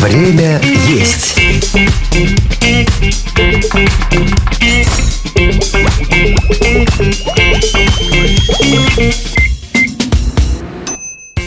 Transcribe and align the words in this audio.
Время 0.00 0.60
есть. 0.88 1.36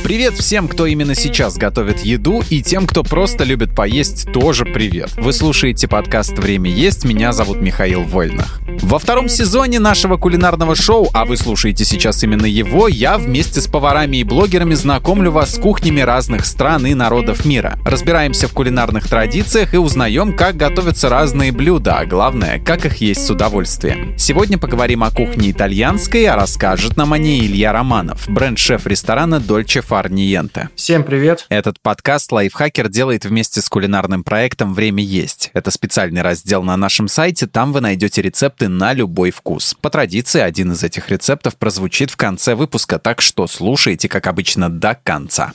Привет 0.09 0.33
всем, 0.33 0.67
кто 0.67 0.87
именно 0.87 1.13
сейчас 1.13 1.57
готовит 1.57 1.99
еду, 1.99 2.41
и 2.49 2.63
тем, 2.63 2.87
кто 2.87 3.03
просто 3.03 3.43
любит 3.43 3.75
поесть, 3.75 4.25
тоже 4.33 4.65
привет. 4.65 5.11
Вы 5.17 5.31
слушаете 5.33 5.87
подкаст 5.87 6.35
«Время 6.39 6.71
есть», 6.71 7.05
меня 7.05 7.31
зовут 7.31 7.61
Михаил 7.61 8.01
Вольнах. 8.01 8.59
Во 8.81 8.97
втором 8.97 9.29
сезоне 9.29 9.77
нашего 9.77 10.17
кулинарного 10.17 10.75
шоу, 10.75 11.09
а 11.13 11.25
вы 11.25 11.37
слушаете 11.37 11.85
сейчас 11.85 12.23
именно 12.23 12.47
его, 12.47 12.87
я 12.87 13.19
вместе 13.19 13.61
с 13.61 13.67
поварами 13.67 14.17
и 14.17 14.23
блогерами 14.23 14.73
знакомлю 14.73 15.29
вас 15.29 15.53
с 15.53 15.59
кухнями 15.59 16.01
разных 16.01 16.47
стран 16.47 16.87
и 16.87 16.95
народов 16.95 17.45
мира. 17.45 17.77
Разбираемся 17.85 18.47
в 18.47 18.53
кулинарных 18.53 19.07
традициях 19.07 19.75
и 19.75 19.77
узнаем, 19.77 20.35
как 20.35 20.57
готовятся 20.57 21.09
разные 21.09 21.51
блюда, 21.51 21.99
а 21.99 22.07
главное, 22.07 22.57
как 22.57 22.83
их 22.83 22.95
есть 22.97 23.27
с 23.27 23.29
удовольствием. 23.29 24.17
Сегодня 24.17 24.57
поговорим 24.57 25.03
о 25.03 25.11
кухне 25.11 25.51
итальянской, 25.51 26.25
а 26.25 26.35
расскажет 26.35 26.97
нам 26.97 27.13
о 27.13 27.19
ней 27.19 27.45
Илья 27.45 27.73
Романов, 27.73 28.27
бренд-шеф 28.27 28.87
ресторана 28.87 29.39
Дольче 29.39 29.81
Фар 29.81 29.98
Ниенте. 30.07 30.69
Всем 30.75 31.03
привет! 31.03 31.45
Этот 31.49 31.81
подкаст 31.81 32.31
Лайфхакер 32.31 32.87
делает 32.87 33.25
вместе 33.25 33.61
с 33.61 33.67
кулинарным 33.67 34.23
проектом 34.23 34.73
«Время 34.73 35.03
есть». 35.03 35.51
Это 35.53 35.71
специальный 35.71 36.21
раздел 36.21 36.63
на 36.63 36.77
нашем 36.77 37.07
сайте, 37.07 37.47
там 37.47 37.73
вы 37.73 37.81
найдете 37.81 38.21
рецепты 38.21 38.69
на 38.69 38.93
любой 38.93 39.31
вкус. 39.31 39.75
По 39.81 39.89
традиции, 39.89 40.39
один 40.39 40.71
из 40.71 40.83
этих 40.83 41.09
рецептов 41.09 41.57
прозвучит 41.57 42.11
в 42.11 42.15
конце 42.15 42.55
выпуска, 42.55 42.99
так 42.99 43.19
что 43.19 43.47
слушайте, 43.47 44.07
как 44.07 44.27
обычно, 44.27 44.69
до 44.69 44.95
конца. 45.03 45.53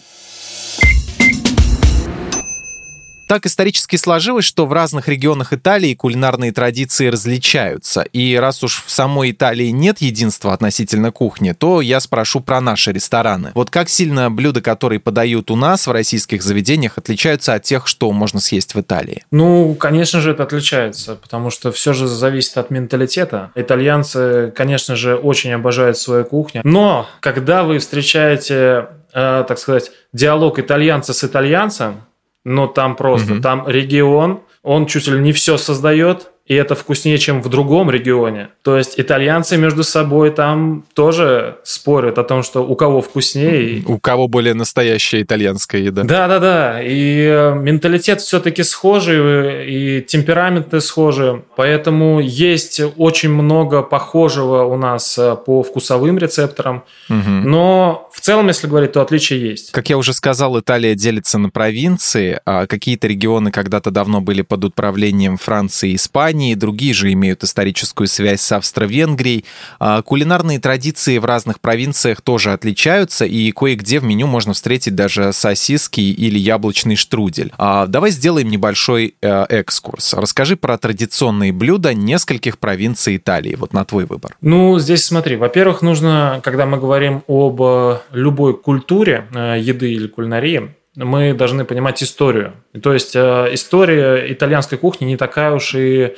Так 3.26 3.46
исторически 3.46 3.96
сложилось, 3.96 4.44
что 4.44 4.66
в 4.66 4.72
разных 4.72 5.08
регионах 5.08 5.52
Италии 5.52 5.94
кулинарные 5.94 6.52
традиции 6.52 7.08
различаются. 7.08 8.02
И 8.12 8.36
раз 8.36 8.62
уж 8.62 8.82
в 8.84 8.90
самой 8.90 9.30
Италии 9.30 9.68
нет 9.68 10.00
единства 10.00 10.52
относительно 10.52 11.10
кухни, 11.10 11.52
то 11.52 11.80
я 11.80 12.00
спрошу 12.00 12.40
про 12.40 12.60
наши 12.60 12.92
рестораны. 12.92 13.52
Вот 13.54 13.70
как 13.70 13.88
сильно 13.88 14.30
блюда, 14.30 14.60
которые 14.60 15.00
подают 15.00 15.50
у 15.50 15.56
нас 15.56 15.86
в 15.86 15.92
российских 15.92 16.42
заведениях, 16.42 16.98
отличаются 16.98 17.54
от 17.54 17.62
тех, 17.62 17.86
что 17.86 18.12
можно 18.12 18.40
съесть 18.40 18.74
в 18.74 18.80
Италии? 18.80 19.24
Ну, 19.30 19.74
конечно 19.74 20.20
же, 20.20 20.32
это 20.32 20.42
отличается, 20.42 21.16
потому 21.16 21.50
что 21.50 21.72
все 21.72 21.92
же 21.92 22.06
зависит 22.06 22.58
от 22.58 22.70
менталитета. 22.70 23.50
Итальянцы, 23.54 24.52
конечно 24.54 24.96
же, 24.96 25.16
очень 25.16 25.52
обожают 25.52 25.98
свою 25.98 26.24
кухню. 26.24 26.60
Но 26.64 27.08
когда 27.20 27.64
вы 27.64 27.78
встречаете, 27.78 28.88
э, 29.12 29.44
так 29.48 29.58
сказать, 29.58 29.90
диалог 30.12 30.58
итальянца 30.58 31.14
с 31.14 31.24
итальянцем, 31.24 32.02
но 32.44 32.66
там 32.66 32.96
просто, 32.96 33.34
угу. 33.34 33.42
там 33.42 33.64
регион, 33.66 34.40
он 34.62 34.86
чуть 34.86 35.06
ли 35.08 35.18
не 35.18 35.32
все 35.32 35.56
создает, 35.56 36.30
и 36.46 36.54
это 36.54 36.74
вкуснее, 36.74 37.16
чем 37.16 37.40
в 37.40 37.48
другом 37.48 37.90
регионе. 37.90 38.50
То 38.62 38.76
есть 38.76 38.94
итальянцы 38.98 39.56
между 39.56 39.82
собой 39.82 40.30
там 40.30 40.84
тоже 40.92 41.56
спорят 41.64 42.18
о 42.18 42.24
том, 42.24 42.42
что 42.42 42.60
у 42.60 42.76
кого 42.76 43.00
вкуснее. 43.00 43.82
У 43.86 43.98
кого 43.98 44.28
более 44.28 44.52
настоящая 44.52 45.22
итальянская 45.22 45.80
еда. 45.80 46.02
Да-да-да. 46.02 46.82
И 46.82 47.24
э, 47.26 47.54
менталитет 47.54 48.20
все-таки 48.20 48.62
схожий, 48.62 49.98
и 49.98 50.02
темпераменты 50.02 50.82
схожи. 50.82 51.42
Поэтому 51.56 52.20
есть 52.20 52.80
очень 52.96 53.30
много 53.30 53.82
похожего 53.82 54.64
у 54.64 54.76
нас 54.76 55.16
э, 55.16 55.36
по 55.36 55.62
вкусовым 55.62 56.18
рецепторам. 56.18 56.84
Угу. 57.08 57.30
Но 57.48 58.10
в 58.12 58.20
целом, 58.20 58.48
если 58.48 58.66
говорить, 58.66 58.92
то 58.92 59.00
отличия 59.00 59.38
есть. 59.38 59.72
Как 59.72 59.88
я 59.88 59.96
уже 59.96 60.12
сказал, 60.12 60.60
Италия 60.60 60.94
делится 60.94 61.38
на 61.38 61.48
провинции. 61.48 62.38
А 62.44 62.66
какие-то 62.66 63.06
регионы 63.06 63.50
когда-то 63.50 63.90
давно 63.90 64.20
были 64.20 64.42
под 64.42 64.64
управлением 64.64 65.38
Франции 65.38 65.92
и 65.92 65.96
Испании 65.96 66.33
Испании, 66.34 66.54
другие 66.54 66.92
же 66.92 67.12
имеют 67.12 67.44
историческую 67.44 68.08
связь 68.08 68.40
с 68.40 68.50
Австро-Венгрией. 68.50 69.44
А 69.78 70.02
кулинарные 70.02 70.58
традиции 70.58 71.18
в 71.18 71.24
разных 71.24 71.60
провинциях 71.60 72.20
тоже 72.22 72.52
отличаются, 72.52 73.24
и 73.24 73.52
кое-где 73.52 74.00
в 74.00 74.04
меню 74.04 74.26
можно 74.26 74.52
встретить 74.52 74.96
даже 74.96 75.32
сосиски 75.32 76.00
или 76.00 76.38
яблочный 76.38 76.96
штрудель. 76.96 77.52
А 77.56 77.86
давай 77.86 78.10
сделаем 78.10 78.48
небольшой 78.48 79.14
э, 79.22 79.44
экскурс. 79.48 80.14
Расскажи 80.14 80.56
про 80.56 80.76
традиционные 80.76 81.52
блюда 81.52 81.94
нескольких 81.94 82.58
провинций 82.58 83.16
Италии. 83.16 83.54
Вот 83.54 83.72
на 83.72 83.84
твой 83.84 84.04
выбор. 84.04 84.36
Ну, 84.40 84.78
здесь 84.80 85.04
смотри. 85.04 85.36
Во-первых, 85.36 85.82
нужно, 85.82 86.40
когда 86.42 86.66
мы 86.66 86.78
говорим 86.78 87.22
об 87.28 87.62
э, 87.62 87.98
любой 88.12 88.56
культуре 88.56 89.26
э, 89.32 89.60
еды 89.60 89.92
или 89.92 90.08
кулинарии, 90.08 90.74
мы 90.96 91.34
должны 91.34 91.64
понимать 91.64 92.02
историю. 92.02 92.54
То 92.82 92.92
есть 92.92 93.16
э, 93.16 93.48
история 93.52 94.32
итальянской 94.32 94.78
кухни 94.78 95.06
не 95.06 95.16
такая 95.16 95.52
уж 95.52 95.74
и 95.74 96.14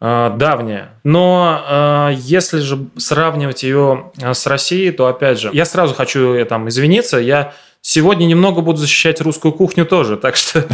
э, 0.00 0.32
давняя. 0.36 0.90
Но 1.04 1.64
э, 1.66 2.14
если 2.16 2.60
же 2.60 2.86
сравнивать 2.96 3.62
ее 3.62 4.12
с 4.18 4.46
Россией, 4.46 4.92
то 4.92 5.06
опять 5.06 5.40
же, 5.40 5.50
я 5.52 5.64
сразу 5.64 5.94
хочу 5.94 6.44
там 6.44 6.68
извиниться, 6.68 7.18
я 7.18 7.52
Сегодня 7.84 8.26
немного 8.26 8.60
буду 8.60 8.78
защищать 8.78 9.20
русскую 9.20 9.52
кухню 9.52 9.84
тоже, 9.84 10.16
так 10.16 10.36
что 10.36 10.64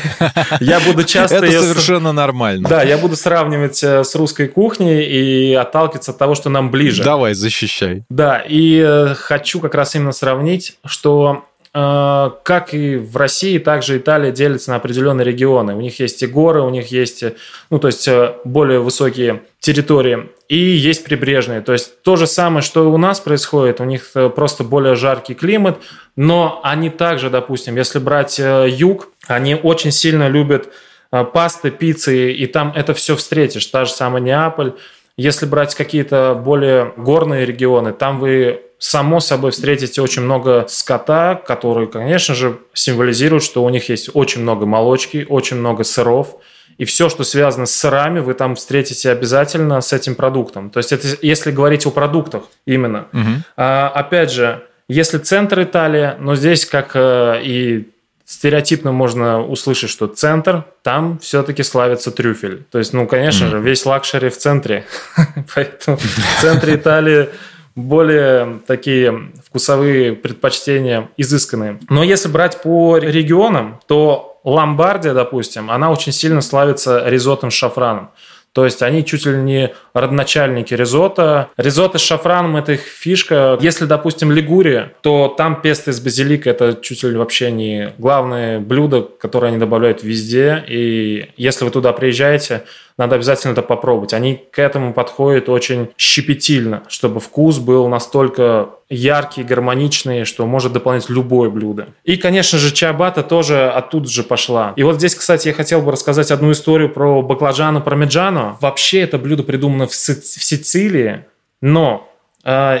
я 0.60 0.80
буду 0.80 1.04
часто... 1.04 1.36
Это 1.36 1.52
совершенно 1.52 2.10
нормально. 2.10 2.68
Да, 2.68 2.82
я 2.82 2.98
буду 2.98 3.14
сравнивать 3.14 3.80
с 3.80 4.12
русской 4.16 4.48
кухней 4.48 5.04
и 5.04 5.54
отталкиваться 5.54 6.10
от 6.10 6.18
того, 6.18 6.34
что 6.34 6.50
нам 6.50 6.72
ближе. 6.72 7.04
Давай, 7.04 7.34
защищай. 7.34 8.02
Да, 8.10 8.42
и 8.44 9.14
хочу 9.14 9.60
как 9.60 9.76
раз 9.76 9.94
именно 9.94 10.10
сравнить, 10.10 10.78
что 10.84 11.44
как 11.80 12.74
и 12.74 12.96
в 12.96 13.16
России, 13.16 13.58
также 13.58 13.98
Италия 13.98 14.32
делится 14.32 14.70
на 14.70 14.76
определенные 14.76 15.24
регионы. 15.24 15.74
У 15.74 15.80
них 15.80 16.00
есть 16.00 16.22
и 16.22 16.26
горы, 16.26 16.62
у 16.62 16.70
них 16.70 16.90
есть, 16.90 17.22
ну, 17.70 17.78
то 17.78 17.86
есть 17.88 18.08
э, 18.08 18.34
более 18.44 18.80
высокие 18.80 19.42
территории, 19.60 20.30
и 20.48 20.58
есть 20.58 21.04
прибрежные. 21.04 21.60
То 21.60 21.72
есть 21.72 22.02
то 22.02 22.16
же 22.16 22.26
самое, 22.26 22.62
что 22.62 22.84
и 22.84 22.86
у 22.86 22.96
нас 22.96 23.20
происходит, 23.20 23.80
у 23.80 23.84
них 23.84 24.10
э, 24.14 24.28
просто 24.30 24.64
более 24.64 24.94
жаркий 24.94 25.34
климат, 25.34 25.78
но 26.16 26.60
они 26.64 26.90
также, 26.90 27.30
допустим, 27.30 27.76
если 27.76 27.98
брать 27.98 28.38
юг, 28.40 29.08
они 29.26 29.54
очень 29.54 29.92
сильно 29.92 30.28
любят 30.28 30.68
пасты, 31.10 31.70
пиццы, 31.70 32.32
и 32.32 32.46
там 32.46 32.72
это 32.74 32.92
все 32.92 33.14
встретишь. 33.14 33.66
Та 33.66 33.84
же 33.84 33.92
самая 33.92 34.20
Неаполь. 34.20 34.72
Если 35.18 35.46
брать 35.46 35.74
какие-то 35.74 36.40
более 36.42 36.94
горные 36.96 37.44
регионы, 37.44 37.92
там 37.92 38.20
вы 38.20 38.62
само 38.78 39.18
собой 39.18 39.50
встретите 39.50 40.00
очень 40.00 40.22
много 40.22 40.66
скота, 40.68 41.34
которые, 41.34 41.88
конечно 41.88 42.36
же, 42.36 42.60
символизируют, 42.72 43.42
что 43.42 43.64
у 43.64 43.68
них 43.68 43.88
есть 43.88 44.10
очень 44.14 44.42
много 44.42 44.64
молочки, 44.64 45.26
очень 45.28 45.56
много 45.56 45.82
сыров, 45.82 46.36
и 46.76 46.84
все, 46.84 47.08
что 47.08 47.24
связано 47.24 47.66
с 47.66 47.74
сырами, 47.74 48.20
вы 48.20 48.34
там 48.34 48.54
встретите 48.54 49.10
обязательно 49.10 49.80
с 49.80 49.92
этим 49.92 50.14
продуктом. 50.14 50.70
То 50.70 50.78
есть, 50.78 50.92
это, 50.92 51.08
если 51.20 51.50
говорить 51.50 51.84
о 51.84 51.90
продуктах 51.90 52.44
именно. 52.64 53.08
Угу. 53.12 53.30
А, 53.56 53.88
опять 53.92 54.30
же, 54.30 54.62
если 54.88 55.18
центр 55.18 55.62
Италии, 55.62 56.12
но 56.20 56.36
здесь, 56.36 56.64
как 56.64 56.92
э, 56.94 57.40
и 57.42 57.88
стереотипно 58.28 58.92
можно 58.92 59.42
услышать, 59.42 59.88
что 59.88 60.06
центр, 60.06 60.64
там 60.82 61.18
все-таки 61.18 61.62
славится 61.62 62.10
трюфель. 62.10 62.62
То 62.70 62.78
есть, 62.78 62.92
ну, 62.92 63.06
конечно 63.06 63.46
mm. 63.46 63.50
же, 63.50 63.58
весь 63.60 63.86
лакшери 63.86 64.28
в 64.28 64.36
центре. 64.36 64.84
Поэтому 65.54 65.96
в 65.96 66.40
центре 66.42 66.74
Италии 66.76 67.30
более 67.74 68.60
такие 68.66 69.30
вкусовые 69.46 70.12
предпочтения 70.12 71.08
изысканные. 71.16 71.80
Но 71.88 72.02
если 72.02 72.28
брать 72.28 72.60
по 72.60 72.98
регионам, 72.98 73.80
то 73.86 74.40
Ломбардия, 74.44 75.14
допустим, 75.14 75.70
она 75.70 75.90
очень 75.90 76.12
сильно 76.12 76.42
славится 76.42 77.08
ризотто 77.08 77.50
с 77.50 77.54
шафраном. 77.54 78.10
То 78.52 78.64
есть 78.64 78.82
они 78.82 79.04
чуть 79.04 79.26
ли 79.26 79.36
не 79.36 79.72
родоначальники 79.92 80.74
ризотто. 80.74 81.50
Ризотто 81.56 81.98
с 81.98 82.02
шафраном– 82.02 82.56
это 82.58 82.72
их 82.72 82.80
фишка. 82.80 83.58
Если, 83.60 83.84
допустим, 83.84 84.32
Лигурия, 84.32 84.92
то 85.02 85.32
там 85.36 85.60
песто 85.60 85.90
из 85.90 86.00
базилика– 86.00 86.50
это 86.50 86.76
чуть 86.80 87.02
ли 87.04 87.16
вообще 87.16 87.50
не 87.50 87.92
главное 87.98 88.58
блюдо, 88.58 89.02
которое 89.02 89.48
они 89.48 89.58
добавляют 89.58 90.02
везде. 90.02 90.64
И 90.66 91.30
если 91.36 91.64
вы 91.64 91.70
туда 91.70 91.92
приезжаете, 91.92 92.64
надо 92.98 93.14
обязательно 93.14 93.52
это 93.52 93.62
попробовать. 93.62 94.12
Они 94.12 94.34
к 94.50 94.58
этому 94.58 94.92
подходят 94.92 95.48
очень 95.48 95.88
щепетильно, 95.96 96.82
чтобы 96.88 97.20
вкус 97.20 97.58
был 97.58 97.88
настолько 97.88 98.70
яркий, 98.90 99.44
гармоничный, 99.44 100.24
что 100.24 100.46
может 100.46 100.72
дополнять 100.72 101.08
любое 101.08 101.48
блюдо. 101.48 101.88
И, 102.04 102.16
конечно 102.16 102.58
же, 102.58 102.72
чиабата 102.72 103.22
тоже 103.22 103.68
оттуда 103.68 104.08
же 104.08 104.24
пошла. 104.24 104.72
И 104.76 104.82
вот 104.82 104.96
здесь, 104.96 105.14
кстати, 105.14 105.48
я 105.48 105.54
хотел 105.54 105.80
бы 105.80 105.92
рассказать 105.92 106.30
одну 106.30 106.50
историю 106.52 106.88
про 106.88 107.22
баклажану 107.22 107.80
пармиджано. 107.80 108.56
Вообще 108.60 109.00
это 109.02 109.18
блюдо 109.18 109.44
придумано 109.44 109.86
в, 109.86 109.94
Си- 109.94 110.20
в 110.20 110.44
Сицилии, 110.44 111.24
но 111.60 112.07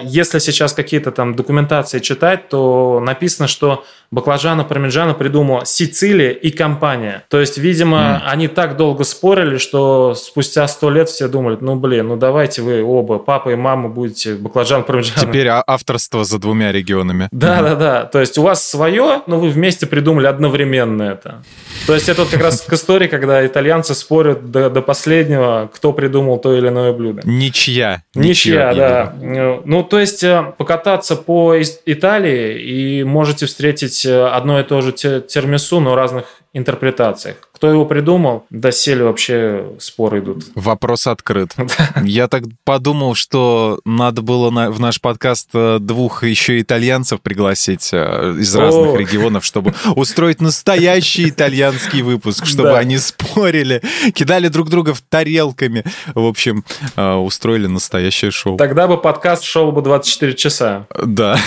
если 0.04 0.38
сейчас 0.38 0.72
какие-то 0.72 1.10
там 1.10 1.34
документации 1.34 1.98
читать, 1.98 2.48
то 2.48 3.00
написано, 3.04 3.48
что 3.48 3.84
баклажана 4.10 4.64
пармиджана 4.64 5.14
придумала 5.14 5.66
Сицилия 5.66 6.30
и 6.30 6.50
компания. 6.50 7.24
То 7.28 7.38
есть, 7.40 7.58
видимо, 7.58 7.98
mm. 7.98 8.30
они 8.30 8.48
так 8.48 8.76
долго 8.76 9.04
спорили, 9.04 9.58
что 9.58 10.14
спустя 10.14 10.66
сто 10.68 10.90
лет 10.90 11.08
все 11.08 11.28
думали, 11.28 11.58
ну, 11.60 11.76
блин, 11.76 12.08
ну 12.08 12.16
давайте 12.16 12.62
вы 12.62 12.82
оба, 12.82 13.18
папа 13.18 13.50
и 13.50 13.56
мама, 13.56 13.88
будете 13.88 14.34
баклажан 14.34 14.84
пармиджана. 14.84 15.20
Теперь 15.20 15.48
а, 15.48 15.62
авторство 15.66 16.24
за 16.24 16.38
двумя 16.38 16.72
регионами. 16.72 17.28
Да, 17.30 17.58
mm. 17.58 17.62
да, 17.62 17.74
да. 17.74 18.04
То 18.04 18.20
есть 18.20 18.38
у 18.38 18.42
вас 18.42 18.66
свое, 18.66 19.22
но 19.26 19.38
вы 19.38 19.50
вместе 19.50 19.86
придумали 19.86 20.26
одновременно 20.26 21.02
это. 21.02 21.42
То 21.86 21.94
есть 21.94 22.08
это 22.08 22.22
вот 22.22 22.30
как 22.30 22.40
раз 22.40 22.62
к 22.62 22.72
истории, 22.72 23.08
когда 23.08 23.46
итальянцы 23.46 23.94
спорят 23.94 24.50
до, 24.50 24.70
до 24.70 24.82
последнего, 24.82 25.70
кто 25.72 25.92
придумал 25.92 26.38
то 26.38 26.56
или 26.56 26.68
иное 26.68 26.92
блюдо. 26.92 27.22
Ничья. 27.24 28.02
Ничья, 28.14 28.74
да. 28.74 29.57
Ну, 29.64 29.82
то 29.82 29.98
есть 29.98 30.22
э, 30.22 30.52
покататься 30.56 31.16
по 31.16 31.54
Италии 31.86 32.60
и 32.60 33.04
можете 33.04 33.46
встретить 33.46 34.04
одно 34.06 34.60
и 34.60 34.64
то 34.64 34.80
же 34.80 34.92
термису, 34.92 35.80
но 35.80 35.94
разных 35.94 36.37
интерпретациях. 36.58 37.36
Кто 37.52 37.70
его 37.70 37.86
придумал, 37.86 38.46
доселе 38.50 39.04
вообще 39.04 39.72
споры 39.80 40.20
идут. 40.20 40.44
Вопрос 40.54 41.06
открыт. 41.06 41.56
Я 42.04 42.28
так 42.28 42.44
подумал, 42.64 43.14
что 43.14 43.80
надо 43.84 44.22
было 44.22 44.50
на, 44.50 44.70
в 44.70 44.78
наш 44.78 45.00
подкаст 45.00 45.50
э, 45.54 45.78
двух 45.80 46.22
еще 46.22 46.60
итальянцев 46.60 47.20
пригласить 47.20 47.90
э, 47.92 48.36
из 48.38 48.54
разных 48.54 48.96
регионов, 49.00 49.44
чтобы 49.44 49.74
устроить 49.96 50.40
настоящий 50.40 51.30
итальянский 51.30 52.02
выпуск, 52.02 52.46
чтобы 52.46 52.70
да. 52.70 52.78
они 52.78 52.98
спорили, 52.98 53.82
кидали 54.14 54.48
друг 54.48 54.70
друга 54.70 54.94
в 54.94 55.00
тарелками. 55.00 55.84
В 56.14 56.26
общем, 56.26 56.64
э, 56.96 57.14
устроили 57.14 57.66
настоящее 57.66 58.30
шоу. 58.30 58.56
Тогда 58.56 58.86
бы 58.86 59.00
подкаст 59.00 59.42
шел 59.42 59.72
бы 59.72 59.82
24 59.82 60.34
часа. 60.34 60.86
Да. 61.04 61.38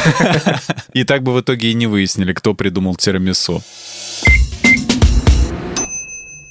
И 0.94 1.04
так 1.04 1.24
бы 1.24 1.34
в 1.34 1.42
итоге 1.42 1.72
и 1.72 1.74
не 1.74 1.88
выяснили, 1.88 2.34
кто 2.34 2.54
придумал 2.54 2.96
тирамису 2.96 3.62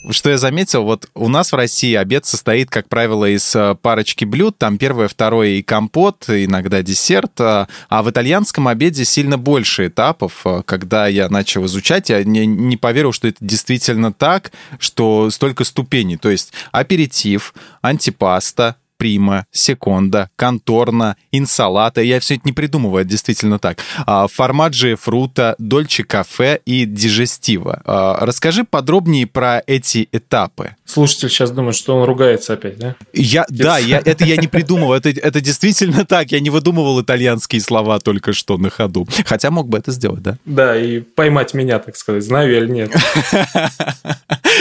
что 0.08 0.30
я 0.30 0.38
заметил, 0.38 0.84
вот 0.84 1.08
у 1.14 1.28
нас 1.28 1.52
в 1.52 1.56
России 1.56 1.94
обед 1.94 2.24
состоит, 2.24 2.70
как 2.70 2.88
правило, 2.88 3.26
из 3.26 3.54
э, 3.54 3.74
парочки 3.80 4.24
блюд, 4.24 4.56
там 4.56 4.78
первое, 4.78 5.08
второе 5.08 5.50
и 5.50 5.62
компот, 5.62 6.24
иногда 6.28 6.82
десерт, 6.82 7.40
а, 7.40 7.68
а 7.88 8.02
в 8.02 8.10
итальянском 8.10 8.68
обеде 8.68 9.04
сильно 9.04 9.36
больше 9.36 9.88
этапов. 9.88 10.40
Э, 10.44 10.62
когда 10.64 11.06
я 11.06 11.28
начал 11.28 11.66
изучать, 11.66 12.08
я 12.08 12.24
не, 12.24 12.46
не 12.46 12.76
поверил, 12.76 13.12
что 13.12 13.28
это 13.28 13.38
действительно 13.40 14.12
так, 14.12 14.52
что 14.78 15.30
столько 15.30 15.64
ступеней. 15.64 16.16
То 16.16 16.30
есть 16.30 16.52
аперитив, 16.72 17.54
антипаста, 17.82 18.76
прима, 19.00 19.46
секонда, 19.50 20.28
конторна, 20.36 21.16
инсалата. 21.32 22.02
Я 22.02 22.20
все 22.20 22.34
это 22.34 22.42
не 22.44 22.52
придумываю, 22.52 23.00
это 23.00 23.10
действительно 23.10 23.58
так. 23.58 23.78
А, 24.04 24.28
формаджи 24.28 24.94
фрута, 24.94 25.54
дольче 25.58 26.04
кафе 26.04 26.60
и 26.66 26.84
дижестива. 26.84 27.80
А, 27.86 28.18
расскажи 28.20 28.64
подробнее 28.64 29.26
про 29.26 29.62
эти 29.66 30.06
этапы. 30.12 30.76
Слушатель 30.84 31.30
сейчас 31.30 31.50
думает, 31.50 31.76
что 31.76 31.96
он 31.96 32.04
ругается 32.04 32.52
опять, 32.52 32.76
да? 32.76 32.94
Я, 33.14 33.46
да, 33.48 33.78
я, 33.78 34.02
это 34.04 34.26
я 34.26 34.36
не 34.36 34.48
придумывал. 34.48 34.92
Это, 34.92 35.08
это 35.08 35.40
действительно 35.40 36.04
так. 36.04 36.30
Я 36.30 36.40
не 36.40 36.50
выдумывал 36.50 37.00
итальянские 37.00 37.62
слова 37.62 38.00
только 38.00 38.34
что 38.34 38.58
на 38.58 38.68
ходу. 38.68 39.08
Хотя 39.24 39.50
мог 39.50 39.70
бы 39.70 39.78
это 39.78 39.92
сделать, 39.92 40.20
да? 40.22 40.36
Да, 40.44 40.76
и 40.76 41.00
поймать 41.00 41.54
меня, 41.54 41.78
так 41.78 41.96
сказать, 41.96 42.22
знаю 42.22 42.52
я 42.52 42.58
или 42.58 42.68
нет. 42.70 42.92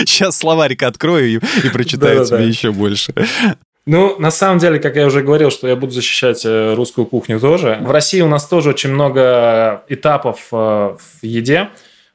Сейчас 0.05 0.37
словарик 0.37 0.83
открою 0.83 1.27
и, 1.27 1.67
и 1.67 1.69
прочитаю 1.69 2.25
тебе 2.25 2.47
еще 2.47 2.71
больше. 2.71 3.13
Ну, 3.91 4.19
на 4.19 4.29
самом 4.29 4.59
деле, 4.59 4.77
как 4.77 4.95
я 4.97 5.07
уже 5.07 5.23
говорил, 5.23 5.49
что 5.49 5.67
я 5.67 5.75
буду 5.75 5.91
защищать 5.91 6.45
э, 6.45 6.75
русскую 6.75 7.07
кухню 7.07 7.39
тоже. 7.39 7.79
В 7.81 7.89
России 7.89 8.21
у 8.21 8.27
нас 8.27 8.47
тоже 8.47 8.69
очень 8.69 8.91
много 8.91 9.83
этапов 9.87 10.49
э, 10.51 10.55
в 10.55 11.23
еде. 11.23 11.69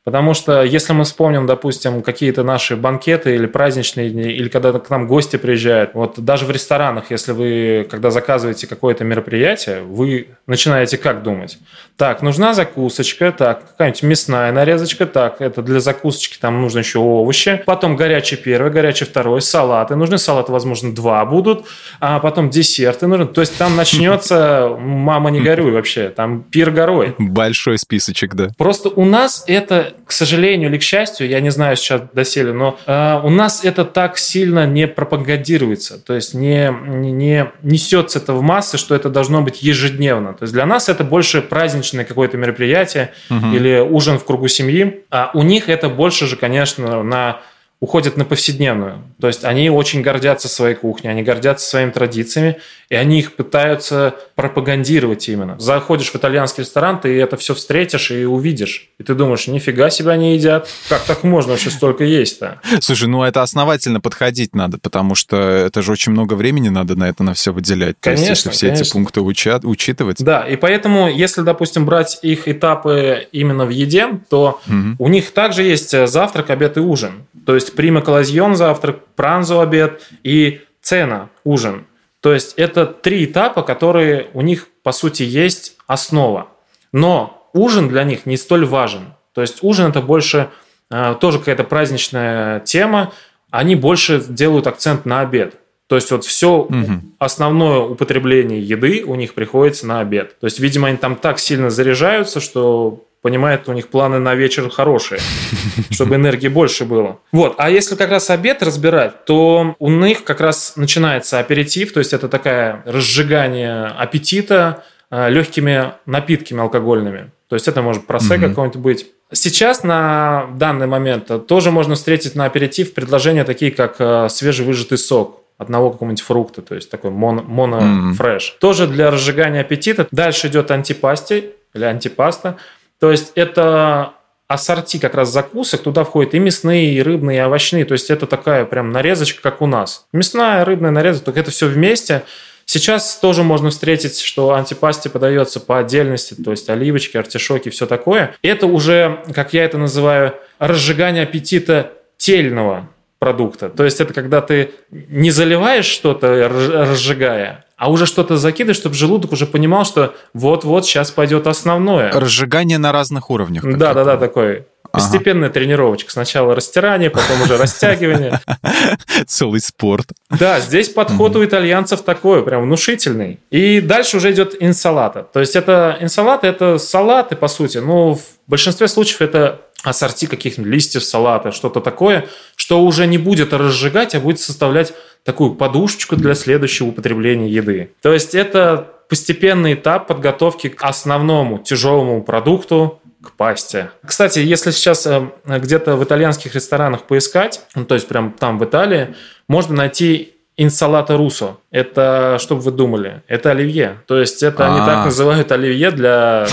Потому 0.05 0.35
что 0.35 0.63
если 0.63 0.93
мы 0.93 1.05
вспомним, 1.05 1.47
допустим, 1.47 2.03
какие-то 2.03 2.43
наши 2.43 2.77
банкеты 2.77 3.35
или 3.35 3.47
праздничные 3.47 4.11
дни, 4.11 4.31
или 4.33 4.51
когда 4.51 4.73
к 4.79 4.91
нам 4.91 5.07
гости 5.07 5.37
приезжают, 5.37 5.95
вот 5.95 6.21
даже 6.21 6.45
в 6.45 6.51
ресторанах, 6.51 7.11
если 7.11 7.33
вы, 7.33 7.87
когда 7.91 8.11
заказываете 8.11 8.67
какое-то 8.67 9.03
мероприятие, 9.03 9.81
вы 9.81 10.29
начинаете 10.47 10.99
как 10.99 11.23
думать? 11.23 11.59
Так, 11.97 12.21
нужна 12.21 12.53
закусочка, 12.53 13.33
так, 13.33 13.71
какая-нибудь 13.71 14.03
мясная 14.03 14.53
нарезочка, 14.53 15.07
так, 15.07 15.41
это 15.41 15.63
для 15.63 15.81
закусочки 15.81 16.37
там 16.39 16.61
нужно 16.61 16.81
еще 16.81 16.99
овощи, 16.99 17.63
потом 17.65 17.97
горячий 17.97 18.37
первый, 18.37 18.71
горячий 18.71 19.07
второй, 19.07 19.41
салаты, 19.41 19.97
нужны 19.97 20.19
салаты, 20.19 20.53
возможно, 20.53 20.95
два 20.95 21.25
будут, 21.25 21.65
а 22.01 22.21
потом 22.21 22.51
десерты 22.51 23.07
нужны, 23.07 23.27
то 23.27 23.41
есть 23.41 23.57
там 23.57 23.75
начнется, 23.77 24.69
мама 24.79 25.31
не 25.31 25.41
горюй 25.41 25.73
вообще, 25.73 26.11
там 26.11 26.43
пир 26.43 26.71
горой. 26.71 27.15
Большой 27.19 27.79
списочек, 27.79 28.35
да. 28.35 28.49
Просто 28.59 28.91
у 28.91 29.07
нас 29.07 29.45
это 29.47 29.94
к 30.07 30.13
сожалению 30.13 30.69
или 30.71 30.79
к 30.79 30.83
счастью, 30.83 31.29
я 31.29 31.41
не 31.41 31.51
знаю 31.51 31.77
сейчас 31.77 32.03
доселе, 32.13 32.53
но 32.53 32.79
э, 32.87 33.21
у 33.23 33.31
нас 33.31 33.65
это 33.65 33.85
так 33.85 34.19
сильно 34.19 34.67
не 34.67 34.87
пропагандируется, 34.87 35.99
то 35.99 36.15
есть 36.15 36.35
не, 36.35 36.71
не, 36.87 37.13
не 37.13 37.47
несется 37.63 38.19
это 38.19 38.33
в 38.35 38.43
массы, 38.43 38.79
что 38.79 38.95
это 38.95 39.09
должно 39.09 39.43
быть 39.43 39.63
ежедневно. 39.63 40.35
То 40.35 40.45
есть 40.45 40.53
для 40.53 40.67
нас 40.67 40.89
это 40.89 41.05
больше 41.05 41.41
праздничное 41.43 42.05
какое-то 42.05 42.37
мероприятие 42.37 43.13
угу. 43.31 43.53
или 43.55 43.81
ужин 43.81 44.19
в 44.19 44.25
кругу 44.25 44.49
семьи, 44.49 45.03
а 45.11 45.31
у 45.35 45.43
них 45.43 45.69
это 45.69 45.89
больше 45.89 46.27
же, 46.27 46.37
конечно, 46.37 47.03
на 47.03 47.41
уходят 47.85 48.17
на 48.17 48.25
повседневную. 48.25 49.03
То 49.21 49.27
есть 49.27 49.45
они 49.45 49.69
очень 49.69 50.01
гордятся 50.01 50.49
своей 50.49 50.75
кухней, 50.75 51.11
они 51.11 51.23
гордятся 51.23 51.69
своими 51.69 51.91
традициями, 51.91 52.57
и 52.89 52.95
они 52.95 53.19
их 53.19 53.37
пытаются 53.37 54.15
пропагандировать 54.37 55.29
именно. 55.29 55.59
Заходишь 55.59 56.11
в 56.11 56.17
итальянский 56.17 56.63
ресторан, 56.63 56.99
ты 56.99 57.21
это 57.21 57.37
все 57.37 57.55
встретишь 57.55 58.11
и 58.11 58.25
увидишь. 58.25 58.89
И 58.99 59.03
ты 59.03 59.15
думаешь, 59.15 59.47
нифига 59.49 59.91
себя 59.91 60.13
они 60.13 60.35
едят. 60.35 60.67
Как 60.89 61.03
так 61.03 61.25
можно 61.25 61.53
вообще 61.53 61.69
столько 61.69 62.05
есть-то? 62.05 62.63
Слушай, 62.81 63.09
ну 63.09 63.23
это 63.23 63.43
основательно 63.43 64.01
подходить 64.01 64.55
надо, 64.55 64.79
потому 64.79 65.15
что 65.15 65.37
это 65.37 65.83
же 65.83 65.93
очень 65.93 66.13
много 66.13 66.33
времени 66.33 66.71
надо 66.71 66.97
на 66.97 67.11
это 67.11 67.23
на 67.23 67.35
все 67.35 67.53
выделять. 67.53 67.97
Конечно, 68.01 68.25
То 68.25 68.31
есть, 68.31 68.45
если 68.47 68.51
все 68.51 68.67
конечно. 68.69 68.85
эти 68.85 68.93
пункты 68.93 69.21
учат, 69.21 69.65
учитывать. 69.67 70.25
Да, 70.25 70.41
и 70.41 70.57
поэтому, 70.57 71.11
если, 71.11 71.43
допустим, 71.43 71.85
брать 71.85 72.19
их 72.23 72.49
этапы 72.49 73.27
именно 73.31 73.67
в 73.67 73.71
еде, 73.71 74.21
то 74.31 74.61
угу. 74.67 74.97
у 74.99 75.09
них 75.09 75.33
также 75.33 75.65
есть 75.65 75.95
завтрак, 76.09 76.49
обед 76.49 76.79
и 76.79 76.81
ужин. 76.81 77.27
То 77.45 77.55
есть 77.55 77.74
прима 77.77 78.01
коллазьон 78.01 78.57
завтрак, 78.57 79.05
пранзо 79.17 79.61
обед 79.61 80.03
и 80.23 80.61
цена 80.81 81.29
ужин. 81.45 81.87
То 82.21 82.33
есть 82.33 82.55
это 82.57 82.87
три 82.87 83.27
этапа, 83.27 83.63
которые 83.63 84.29
у 84.33 84.41
них 84.41 84.69
по 84.83 84.93
сути 84.93 85.23
есть 85.23 85.77
основа. 85.87 86.49
Но 86.93 87.51
ужин 87.53 87.89
для 87.89 88.05
них 88.05 88.27
не 88.27 88.37
столь 88.37 88.65
важен. 88.67 89.15
То 89.35 89.41
есть 89.41 89.59
ужин 89.63 89.91
это 89.91 90.01
больше 90.01 90.51
э, 90.91 91.17
тоже 91.21 91.39
какая-то 91.39 91.65
праздничная 91.65 92.61
тема. 92.61 93.13
Они 93.51 93.77
больше 93.77 94.23
делают 94.27 94.67
акцент 94.67 95.05
на 95.05 95.21
обед. 95.21 95.57
То 95.87 95.97
есть 95.97 96.11
вот 96.11 96.25
все 96.25 96.61
угу. 96.61 97.01
основное 97.19 97.81
употребление 97.81 98.61
еды 98.61 99.05
у 99.07 99.15
них 99.17 99.35
приходится 99.35 99.87
на 99.87 100.01
обед. 100.01 100.39
То 100.41 100.47
есть, 100.47 100.59
видимо, 100.59 100.89
они 100.89 100.97
там 100.97 101.17
так 101.17 101.39
сильно 101.39 101.69
заряжаются, 101.69 102.41
что 102.41 103.05
понимает, 103.25 103.71
у 103.71 103.73
них 103.73 103.89
планы 103.89 104.19
на 104.19 104.35
вечер 104.35 104.69
хорошие, 104.69 105.19
чтобы 105.91 106.17
энергии 106.17 106.49
больше 106.49 106.85
было. 106.85 107.21
Вот. 107.33 107.55
А 107.57 107.71
если 107.71 107.95
как 107.95 108.11
раз 108.11 108.29
обед 108.29 108.63
разбирать, 108.63 109.25
то 109.25 109.75
у 109.79 109.91
них 109.91 110.25
как 110.25 110.43
раз 110.43 110.75
начинается 110.77 111.39
аперитив, 111.39 111.95
то 111.95 112.01
есть 112.01 112.13
это 112.13 112.29
такая 112.29 112.83
разжигание 112.85 113.87
аппетита 113.87 114.85
э, 115.11 115.31
легкими 115.31 115.93
напитками 116.05 116.61
алкогольными. 116.61 117.31
То 117.49 117.57
есть 117.57 117.67
это 117.67 117.81
может 117.81 118.07
просека 118.07 118.35
mm-hmm. 118.35 118.49
какой-нибудь 118.51 118.81
быть. 118.81 119.07
Сейчас 119.33 119.85
на 119.85 120.49
данный 120.57 120.87
момент 120.87 121.47
тоже 121.47 121.71
можно 121.71 121.95
встретить 121.95 122.35
на 122.35 122.45
аперитив 122.45 122.93
предложения 122.93 123.45
такие, 123.45 123.71
как 123.71 123.97
э, 124.01 124.29
свежевыжатый 124.29 124.99
сок 124.99 125.41
одного 125.57 125.93
какого-нибудь 125.93 126.21
фрукта, 126.21 126.61
то 126.61 126.75
есть 126.75 126.91
такой 126.91 127.11
моно, 127.11 127.43
моно 127.43 127.79
mm-hmm. 127.79 128.41
Тоже 128.61 128.87
для 128.87 129.11
разжигания 129.11 129.63
аппетита. 129.63 130.07
Дальше 130.11 130.49
идет 130.49 130.71
антипасти 130.71 131.53
или 131.73 131.85
антипаста. 131.85 132.59
То 133.01 133.11
есть 133.11 133.33
это 133.35 134.15
ассорти 134.47 134.99
как 134.99 135.15
раз 135.15 135.31
закусок, 135.31 135.83
туда 135.83 136.05
входят 136.05 136.35
и 136.35 136.39
мясные, 136.39 136.95
и 136.95 137.03
рыбные, 137.03 137.39
и 137.39 137.43
овощные. 137.43 137.85
То 137.85 137.93
есть 137.93 138.11
это 138.11 138.27
такая 138.27 138.65
прям 138.65 138.91
нарезочка, 138.91 139.43
как 139.43 139.63
у 139.63 139.67
нас. 139.67 140.07
Мясная, 140.13 140.65
рыбная 140.65 140.91
нарезка, 140.91 141.27
только 141.27 141.41
это 141.41 141.51
все 141.51 141.67
вместе. 141.67 142.23
Сейчас 142.67 143.19
тоже 143.19 143.43
можно 143.43 143.71
встретить, 143.71 144.21
что 144.21 144.55
антипасти 144.55 145.09
подается 145.09 145.61
по 145.61 145.79
отдельности, 145.79 146.35
то 146.35 146.51
есть 146.51 146.71
оливочки, 146.71 147.17
артишоки, 147.17 147.69
все 147.69 147.87
такое. 147.87 148.35
Это 148.43 148.67
уже, 148.67 149.23
как 149.35 149.53
я 149.53 149.65
это 149.65 149.77
называю, 149.77 150.35
разжигание 150.59 151.25
аппетита 151.25 151.93
тельного 152.17 152.89
продукта. 153.19 153.69
То 153.69 153.85
есть 153.85 154.01
это 154.01 154.15
когда 154.15 154.41
ты 154.41 154.71
не 154.91 155.31
заливаешь 155.31 155.85
что-то, 155.85 156.49
разжигая, 156.49 157.64
а 157.77 157.91
уже 157.91 158.07
что-то 158.07 158.37
закидываешь, 158.37 158.77
чтобы 158.77 158.95
желудок 158.95 159.33
уже 159.33 159.47
понимал, 159.47 159.85
что 159.85 160.15
вот-вот 160.33 160.87
сейчас 160.87 161.11
пойдет 161.11 161.47
основное. 161.47 162.13
Разжигание 162.13 162.79
на 162.79 162.93
разных 162.93 163.31
уровнях. 163.31 163.65
Да, 163.65 163.95
да, 163.95 164.05
да, 164.05 164.17
такое. 164.17 164.67
Постепенная 164.93 165.49
ага. 165.49 165.55
тренировочка. 165.55 166.13
Сначала 166.13 166.55
растирание, 166.55 167.11
потом 167.11 167.43
уже 167.43 167.57
растягивание. 167.57 168.41
Целый 169.27 169.61
спорт. 169.61 170.07
Да, 170.31 170.61
здесь 170.61 170.89
подход 170.89 171.35
у 171.35 171.45
итальянцев 171.45 172.03
такой, 172.03 172.45
прям 172.45 172.63
внушительный. 172.63 173.41
И 173.51 173.81
дальше 173.81 174.19
уже 174.19 174.31
идет 174.31 174.55
инсалата. 174.61 175.27
То 175.33 175.41
есть 175.41 175.57
это 175.57 175.99
инсалата, 176.01 176.47
это 176.47 176.79
салаты, 176.79 177.35
по 177.35 177.49
сути. 177.49 177.79
Ну, 177.79 178.15
в 178.15 178.23
большинстве 178.47 178.87
случаев 178.87 179.21
это 179.21 179.63
ассорти 179.83 180.27
каких-нибудь 180.27 180.73
листьев 180.73 181.05
салата, 181.05 181.53
что-то 181.53 181.81
такое, 181.81 182.27
что 182.57 182.83
уже 182.83 183.07
не 183.07 183.19
будет 183.19 183.53
разжигать, 183.53 184.15
а 184.15 184.21
будет 184.21 184.41
составлять 184.41 184.95
такую 185.25 185.55
подушечку 185.55 186.17
для 186.17 186.35
следующего 186.35 186.89
употребления 186.89 187.49
еды. 187.49 187.91
То 188.03 188.13
есть 188.13 188.35
это 188.35 188.91
постепенный 189.09 189.75
этап 189.75 190.07
подготовки 190.07 190.69
к 190.69 190.83
основному 190.83 191.59
тяжелому 191.59 192.23
продукту, 192.23 193.01
к 193.23 193.33
пасте. 193.33 193.91
Кстати, 194.05 194.39
если 194.39 194.71
сейчас 194.71 195.07
э, 195.07 195.29
где-то 195.47 195.97
в 195.97 196.05
итальянских 196.05 196.55
ресторанах 196.55 197.05
поискать, 197.05 197.63
ну, 197.75 197.85
то 197.87 197.95
есть 197.95 198.07
прям 198.07 198.33
там 198.33 198.59
в 198.59 198.65
Италии, 198.65 199.15
можно 199.49 199.75
найти 199.75 200.35
инсалата 200.57 201.17
русо. 201.17 201.57
Это, 201.71 202.37
чтобы 202.39 202.61
вы 202.61 202.71
думали, 202.71 203.23
это 203.27 203.51
оливье. 203.51 203.99
То 204.07 204.19
есть 204.19 204.43
это 204.43 204.67
они 204.67 204.79
так 204.87 204.99
а. 204.99 205.05
называют 205.07 205.51
оливье 205.53 205.91
для 205.91 206.47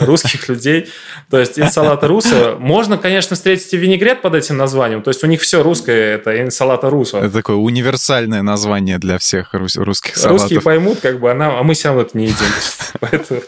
русских 0.00 0.48
людей. 0.48 0.88
То 1.30 1.38
есть 1.38 1.58
инсалата 1.58 2.08
русо. 2.08 2.56
Можно, 2.58 2.98
конечно, 2.98 3.36
встретить 3.36 3.72
и 3.72 3.76
винегрет 3.76 4.22
под 4.22 4.34
этим 4.34 4.56
названием. 4.56 5.02
То 5.02 5.10
есть 5.10 5.22
у 5.24 5.26
них 5.26 5.40
все 5.40 5.62
русское, 5.62 6.14
это 6.14 6.40
инсалата 6.40 6.90
русо. 6.90 7.18
Это 7.18 7.30
такое 7.30 7.56
универсальное 7.56 8.42
название 8.42 8.98
для 8.98 9.18
всех 9.18 9.54
русских 9.54 10.16
салатов. 10.16 10.42
Русские 10.42 10.60
поймут, 10.60 11.00
как 11.00 11.20
бы, 11.20 11.30
а, 11.30 11.60
а 11.60 11.62
мы 11.62 11.74
все 11.74 11.88
равно 11.88 12.02
это 12.02 12.16
не 12.18 12.26
едим. 12.26 12.36
Поэтому 13.00 13.40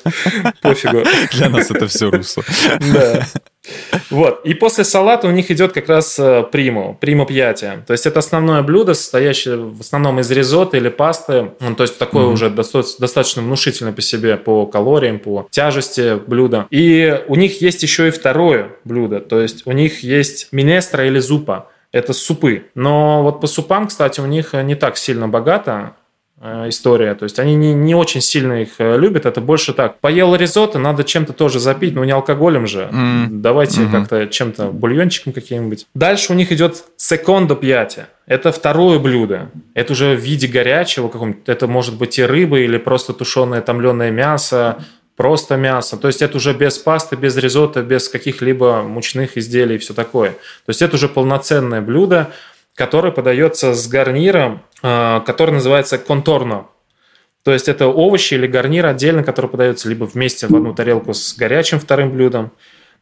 пофигу. 0.60 1.02
Для 1.32 1.48
нас 1.48 1.70
это 1.70 1.86
все 1.86 2.10
русло. 2.10 2.44
Да. 2.92 3.26
Вот. 4.10 4.44
И 4.44 4.54
после 4.54 4.84
салата 4.84 5.28
у 5.28 5.30
них 5.30 5.50
идет 5.50 5.72
как 5.72 5.88
раз 5.88 6.16
приму, 6.50 6.96
приму 7.00 7.26
пьятия. 7.26 7.84
То 7.86 7.92
есть 7.92 8.06
это 8.06 8.18
основное 8.18 8.62
блюдо, 8.62 8.94
состоящее 8.94 9.56
в 9.56 9.80
основном 9.80 10.20
из 10.20 10.30
ризотто 10.30 10.76
или 10.76 10.88
пасты. 10.88 11.52
Ну, 11.60 11.74
то 11.74 11.84
есть 11.84 11.98
такое 11.98 12.24
mm-hmm. 12.24 12.32
уже 12.32 12.50
достаточно 12.50 13.42
внушительное 13.42 13.92
по 13.92 14.02
себе 14.02 14.36
по 14.36 14.66
калориям, 14.66 15.18
по 15.18 15.46
тяжести 15.50 16.20
блюда. 16.42 16.66
И 16.70 17.22
у 17.28 17.36
них 17.36 17.60
есть 17.62 17.82
еще 17.82 18.08
и 18.08 18.10
второе 18.10 18.70
блюдо. 18.84 19.20
То 19.20 19.40
есть 19.40 19.66
у 19.66 19.72
них 19.72 20.02
есть 20.02 20.48
минестра 20.52 21.06
или 21.06 21.18
зупа. 21.18 21.68
Это 21.92 22.12
супы. 22.12 22.64
Но 22.74 23.22
вот 23.22 23.40
по 23.40 23.46
супам, 23.46 23.86
кстати, 23.86 24.20
у 24.20 24.26
них 24.26 24.54
не 24.54 24.74
так 24.74 24.96
сильно 24.96 25.28
богато. 25.28 25.94
Э, 26.44 26.68
история. 26.68 27.14
То 27.14 27.22
есть 27.22 27.38
они 27.38 27.54
не, 27.54 27.72
не 27.72 27.94
очень 27.94 28.20
сильно 28.20 28.62
их 28.62 28.70
э, 28.78 28.98
любят. 28.98 29.26
Это 29.26 29.40
больше 29.40 29.72
так. 29.72 30.00
Поел 30.00 30.34
ризотто, 30.34 30.80
надо 30.80 31.04
чем-то 31.04 31.32
тоже 31.32 31.60
запить, 31.60 31.94
но 31.94 32.04
не 32.04 32.10
алкоголем 32.10 32.66
же. 32.66 32.88
Mm. 32.92 33.26
Давайте 33.30 33.82
mm-hmm. 33.82 33.90
как-то 33.92 34.26
чем-то, 34.26 34.66
бульончиком 34.72 35.32
каким-нибудь. 35.32 35.86
Дальше 35.94 36.32
у 36.32 36.34
них 36.34 36.50
идет 36.50 36.82
секондо 36.96 37.54
пьяти. 37.54 38.02
Это 38.26 38.50
второе 38.50 38.98
блюдо. 38.98 39.50
Это 39.74 39.92
уже 39.92 40.16
в 40.16 40.18
виде 40.18 40.48
горячего 40.48 41.06
какого-нибудь. 41.06 41.48
Это 41.48 41.68
может 41.68 41.96
быть 41.96 42.18
и 42.18 42.24
рыба, 42.24 42.58
или 42.58 42.76
просто 42.76 43.12
тушеное 43.12 43.60
томленое 43.60 44.10
мясо, 44.10 44.84
просто 45.16 45.56
мясо. 45.56 45.96
То 45.96 46.08
есть 46.08 46.22
это 46.22 46.36
уже 46.36 46.52
без 46.54 46.78
пасты, 46.78 47.16
без 47.16 47.36
ризотто, 47.36 47.82
без 47.82 48.08
каких-либо 48.08 48.82
мучных 48.82 49.36
изделий 49.36 49.76
и 49.76 49.78
все 49.78 49.94
такое. 49.94 50.30
То 50.30 50.68
есть 50.68 50.82
это 50.82 50.96
уже 50.96 51.08
полноценное 51.08 51.80
блюдо 51.80 52.32
который 52.74 53.12
подается 53.12 53.74
с 53.74 53.86
гарниром, 53.88 54.62
а, 54.82 55.20
который 55.20 55.52
называется 55.52 55.98
конторно. 55.98 56.66
То 57.44 57.52
есть 57.52 57.68
это 57.68 57.88
овощи 57.88 58.34
или 58.34 58.46
гарнир 58.46 58.86
отдельно, 58.86 59.24
который 59.24 59.50
подается 59.50 59.88
либо 59.88 60.04
вместе 60.04 60.46
в 60.46 60.54
одну 60.54 60.74
тарелку 60.74 61.12
с 61.12 61.34
горячим 61.36 61.80
вторым 61.80 62.12
блюдом. 62.12 62.52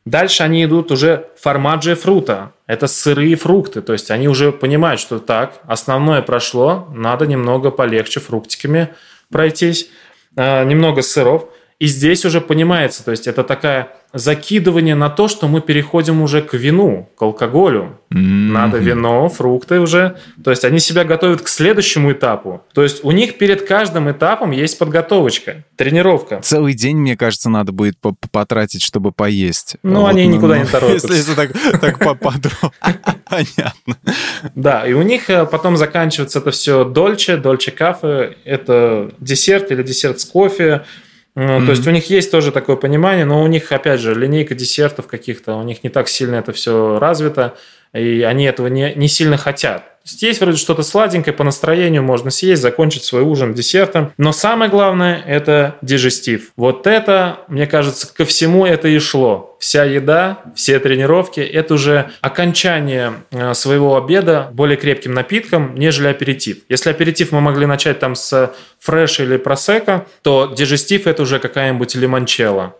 Дальше 0.06 0.42
они 0.42 0.64
идут 0.64 0.90
уже 0.90 1.28
формаджи 1.38 1.94
фрута. 1.94 2.52
Это 2.66 2.86
сырые 2.86 3.36
фрукты. 3.36 3.82
То 3.82 3.92
есть 3.92 4.10
они 4.10 4.28
уже 4.28 4.50
понимают, 4.50 4.98
что 4.98 5.18
так, 5.18 5.60
основное 5.66 6.22
прошло, 6.22 6.88
надо 6.94 7.26
немного 7.26 7.70
полегче 7.70 8.18
фруктиками 8.18 8.88
пройтись, 9.30 9.90
а, 10.36 10.64
немного 10.64 11.02
сыров. 11.02 11.48
И 11.80 11.86
здесь 11.86 12.26
уже 12.26 12.42
понимается, 12.42 13.02
то 13.02 13.10
есть 13.10 13.26
это 13.26 13.42
такая 13.42 13.88
закидывание 14.12 14.94
на 14.94 15.08
то, 15.08 15.28
что 15.28 15.48
мы 15.48 15.62
переходим 15.62 16.20
уже 16.20 16.42
к 16.42 16.52
вину, 16.52 17.08
к 17.16 17.22
алкоголю. 17.22 17.98
Mm-hmm. 18.12 18.18
Надо 18.50 18.78
вино, 18.78 19.28
фрукты 19.28 19.80
уже. 19.80 20.16
То 20.42 20.50
есть 20.50 20.64
они 20.64 20.78
себя 20.78 21.04
готовят 21.04 21.40
к 21.40 21.48
следующему 21.48 22.12
этапу. 22.12 22.62
То 22.74 22.82
есть 22.82 23.04
у 23.04 23.12
них 23.12 23.38
перед 23.38 23.66
каждым 23.66 24.10
этапом 24.10 24.50
есть 24.50 24.78
подготовочка, 24.78 25.64
тренировка. 25.76 26.40
Целый 26.42 26.74
день, 26.74 26.98
мне 26.98 27.16
кажется, 27.16 27.48
надо 27.48 27.72
будет 27.72 27.96
потратить, 28.30 28.82
чтобы 28.82 29.12
поесть. 29.12 29.76
Ну, 29.82 30.02
вот, 30.02 30.08
они 30.10 30.26
ну, 30.26 30.36
никуда 30.36 30.56
ну, 30.56 30.62
не 30.62 30.66
торопятся. 30.66 31.14
Если 31.14 31.34
так, 31.34 31.52
так 31.80 31.98
подробно. 31.98 32.72
Понятно. 33.24 33.96
Да, 34.54 34.86
и 34.86 34.92
у 34.92 35.02
них 35.02 35.30
э, 35.30 35.46
потом 35.46 35.76
заканчивается 35.76 36.40
это 36.40 36.50
все 36.50 36.84
дольче, 36.84 37.36
дольче 37.36 37.70
кафе. 37.70 38.36
Это 38.44 39.12
десерт 39.20 39.70
или 39.70 39.82
десерт 39.82 40.20
с 40.20 40.24
кофе 40.24 40.84
Mm-hmm. 41.36 41.64
То 41.64 41.70
есть 41.70 41.86
у 41.86 41.90
них 41.90 42.10
есть 42.10 42.30
тоже 42.30 42.52
такое 42.52 42.76
понимание, 42.76 43.24
но 43.24 43.42
у 43.42 43.46
них, 43.46 43.70
опять 43.72 44.00
же, 44.00 44.14
линейка 44.14 44.54
десертов 44.54 45.06
каких-то, 45.06 45.54
у 45.54 45.62
них 45.62 45.84
не 45.84 45.90
так 45.90 46.08
сильно 46.08 46.36
это 46.36 46.52
все 46.52 46.98
развито, 46.98 47.56
и 47.92 48.22
они 48.22 48.44
этого 48.44 48.66
не, 48.66 48.94
не 48.94 49.08
сильно 49.08 49.36
хотят. 49.36 49.99
Есть 50.20 50.40
вроде 50.40 50.56
что-то 50.56 50.82
сладенькое, 50.82 51.34
по 51.34 51.44
настроению 51.44 52.02
можно 52.02 52.30
съесть, 52.30 52.62
закончить 52.62 53.04
свой 53.04 53.22
ужин 53.22 53.54
десертом. 53.54 54.12
Но 54.16 54.32
самое 54.32 54.70
главное– 54.70 55.22
это 55.26 55.76
дежестив. 55.82 56.52
Вот 56.56 56.86
это, 56.86 57.40
мне 57.48 57.66
кажется, 57.66 58.12
ко 58.12 58.24
всему 58.24 58.66
это 58.66 58.88
и 58.88 58.98
шло. 58.98 59.56
Вся 59.60 59.84
еда, 59.84 60.42
все 60.54 60.78
тренировки– 60.78 61.40
это 61.40 61.74
уже 61.74 62.10
окончание 62.22 63.14
э, 63.30 63.54
своего 63.54 63.96
обеда 63.96 64.48
более 64.52 64.76
крепким 64.76 65.12
напитком, 65.12 65.74
нежели 65.74 66.08
аперитив. 66.08 66.58
Если 66.68 66.90
аперитив 66.90 67.32
мы 67.32 67.40
могли 67.40 67.66
начать 67.66 67.98
там 67.98 68.14
с 68.14 68.52
фреш 68.78 69.20
или 69.20 69.36
просека, 69.36 70.06
то 70.22 70.52
дежестив– 70.56 71.06
это 71.08 71.22
уже 71.22 71.38
какая-нибудь 71.38 71.94
лимончелло 71.94 72.74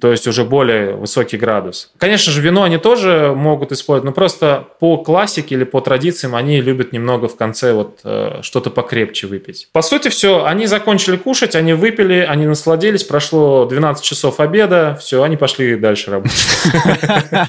то 0.00 0.10
есть 0.10 0.26
уже 0.26 0.44
более 0.44 0.96
высокий 0.96 1.36
градус. 1.36 1.92
Конечно 1.98 2.32
же, 2.32 2.40
вино 2.40 2.64
они 2.64 2.78
тоже 2.78 3.32
могут 3.34 3.72
использовать, 3.72 4.04
но 4.04 4.12
просто 4.12 4.66
по 4.80 4.98
классике 4.98 5.54
или 5.54 5.64
по 5.64 5.80
традициям 5.80 6.34
они 6.34 6.60
любят 6.60 6.92
немного 6.92 7.28
в 7.28 7.36
конце 7.36 7.72
вот 7.72 8.00
э, 8.04 8.40
что-то 8.42 8.70
покрепче 8.70 9.26
выпить. 9.26 9.68
По 9.72 9.82
сути, 9.82 10.08
все, 10.08 10.44
они 10.44 10.66
закончили 10.66 11.16
кушать, 11.16 11.54
они 11.54 11.74
выпили, 11.74 12.26
они 12.28 12.46
насладились, 12.46 13.04
прошло 13.04 13.66
12 13.66 14.04
часов 14.04 14.40
обеда, 14.40 14.98
все, 15.00 15.22
они 15.22 15.36
пошли 15.36 15.76
дальше 15.76 16.10
работать. 16.10 16.34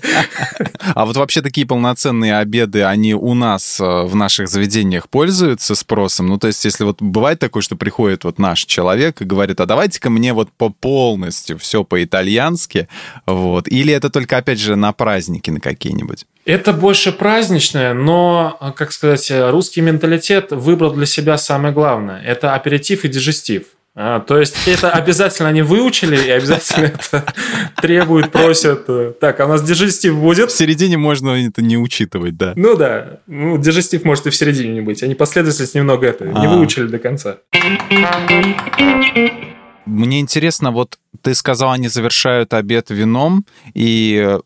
А 0.94 1.06
вот 1.06 1.18
вообще 1.18 1.42
такие 1.42 1.66
полноценные 1.66 2.38
обеды, 2.38 2.84
они 2.84 3.16
у 3.16 3.34
нас 3.34 3.80
э, 3.80 3.84
в 3.84 4.16
наших 4.16 4.48
заведениях 4.48 5.10
пользуются 5.10 5.74
спросом? 5.74 6.28
Ну, 6.28 6.38
то 6.38 6.48
есть, 6.48 6.64
если 6.64 6.84
вот 6.84 7.02
бывает 7.02 7.40
такое, 7.40 7.64
что 7.64 7.76
приходит 7.76 8.24
вот 8.24 8.38
наш 8.38 8.66
человек 8.66 9.22
и 9.22 9.26
говорит, 9.26 9.60
а 9.60 9.66
давайте-ка 9.66 10.10
мне 10.10 10.34
вот 10.34 10.50
по 10.52 10.70
полностью 10.70 11.58
все 11.58 11.84
по-итальянски, 11.84 12.36
итальянски, 12.46 12.88
вот, 13.26 13.68
или 13.68 13.94
это 13.94 14.10
только, 14.10 14.38
опять 14.38 14.60
же, 14.60 14.76
на 14.76 14.94
праздники 14.94 15.52
на 15.52 15.60
какие-нибудь? 15.60 16.26
Это 16.46 16.74
больше 16.74 17.12
праздничное, 17.12 17.94
но, 17.94 18.58
как 18.78 18.92
сказать, 18.92 19.32
русский 19.32 19.82
менталитет 19.82 20.52
выбрал 20.52 20.94
для 20.94 21.06
себя 21.06 21.38
самое 21.38 21.74
главное. 21.74 22.22
Это 22.22 22.54
аперитив 22.54 23.06
и 23.06 23.08
дежестив. 23.08 23.64
А, 23.98 24.20
то 24.20 24.38
есть 24.38 24.58
это 24.68 24.92
обязательно 24.92 25.48
они 25.48 25.62
выучили 25.62 26.18
и 26.18 26.30
обязательно 26.30 26.86
это 27.00 27.34
требуют, 27.82 28.30
просят. 28.30 28.88
Так, 29.22 29.40
а 29.40 29.46
у 29.46 29.48
нас 29.48 29.64
дежестив 29.64 30.18
будет? 30.18 30.52
В 30.52 30.58
середине 30.58 30.98
можно 30.98 31.30
это 31.30 31.62
не 31.62 31.78
учитывать, 31.78 32.36
да. 32.36 32.52
Ну 32.58 32.76
да, 32.76 33.22
ну 33.26 33.58
дежестив 33.58 34.04
может 34.04 34.28
и 34.28 34.32
в 34.32 34.36
середине 34.36 34.74
не 34.74 34.82
быть. 34.82 35.02
Они 35.02 35.16
последовательность 35.16 35.76
немного 35.76 36.08
это 36.08 36.26
не 36.26 36.46
а. 36.46 36.50
выучили 36.50 36.88
до 36.88 37.00
конца. 37.00 37.38
Мне 39.86 40.20
интересно, 40.20 40.72
вот 40.72 40.98
ты 41.22 41.34
сказал, 41.36 41.72
они 41.72 41.88
завершают 41.88 42.54
обед 42.54 42.90
вином, 42.90 43.46
и, 43.74 44.38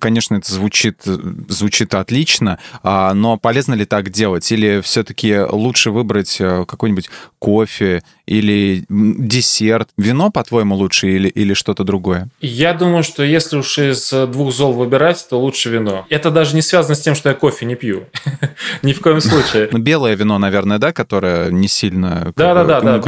конечно, 0.00 0.36
это 0.36 0.52
звучит, 0.52 1.02
звучит 1.04 1.94
отлично, 1.94 2.58
а, 2.82 3.14
но 3.14 3.36
полезно 3.36 3.74
ли 3.74 3.84
так 3.84 4.10
делать? 4.10 4.50
Или 4.52 4.80
все-таки 4.80 5.38
лучше 5.38 5.90
выбрать 5.90 6.36
э, 6.40 6.64
какой-нибудь 6.66 7.10
кофе 7.38 8.02
или 8.26 8.84
десерт? 8.88 9.88
Вино, 9.96 10.30
по-твоему, 10.30 10.74
лучше 10.74 11.08
или, 11.08 11.28
или 11.28 11.54
что-то 11.54 11.84
другое? 11.84 12.28
Я 12.40 12.74
думаю, 12.74 13.02
что 13.02 13.22
если 13.22 13.56
уж 13.56 13.78
из 13.78 14.10
двух 14.10 14.52
зол 14.52 14.72
выбирать, 14.72 15.26
то 15.28 15.40
лучше 15.40 15.70
вино. 15.70 16.06
Это 16.08 16.30
даже 16.30 16.54
не 16.54 16.62
связано 16.62 16.94
с 16.94 17.00
тем, 17.00 17.14
что 17.14 17.28
я 17.28 17.34
кофе 17.34 17.66
не 17.66 17.74
пью. 17.74 18.04
Ни 18.82 18.92
в 18.92 19.00
коем 19.00 19.20
случае. 19.20 19.68
Ну, 19.72 19.78
белое 19.78 20.14
вино, 20.14 20.38
наверное, 20.38 20.78
да, 20.78 20.92
которое 20.92 21.50
не 21.50 21.68
сильно... 21.68 22.32
Да-да-да, 22.36 22.98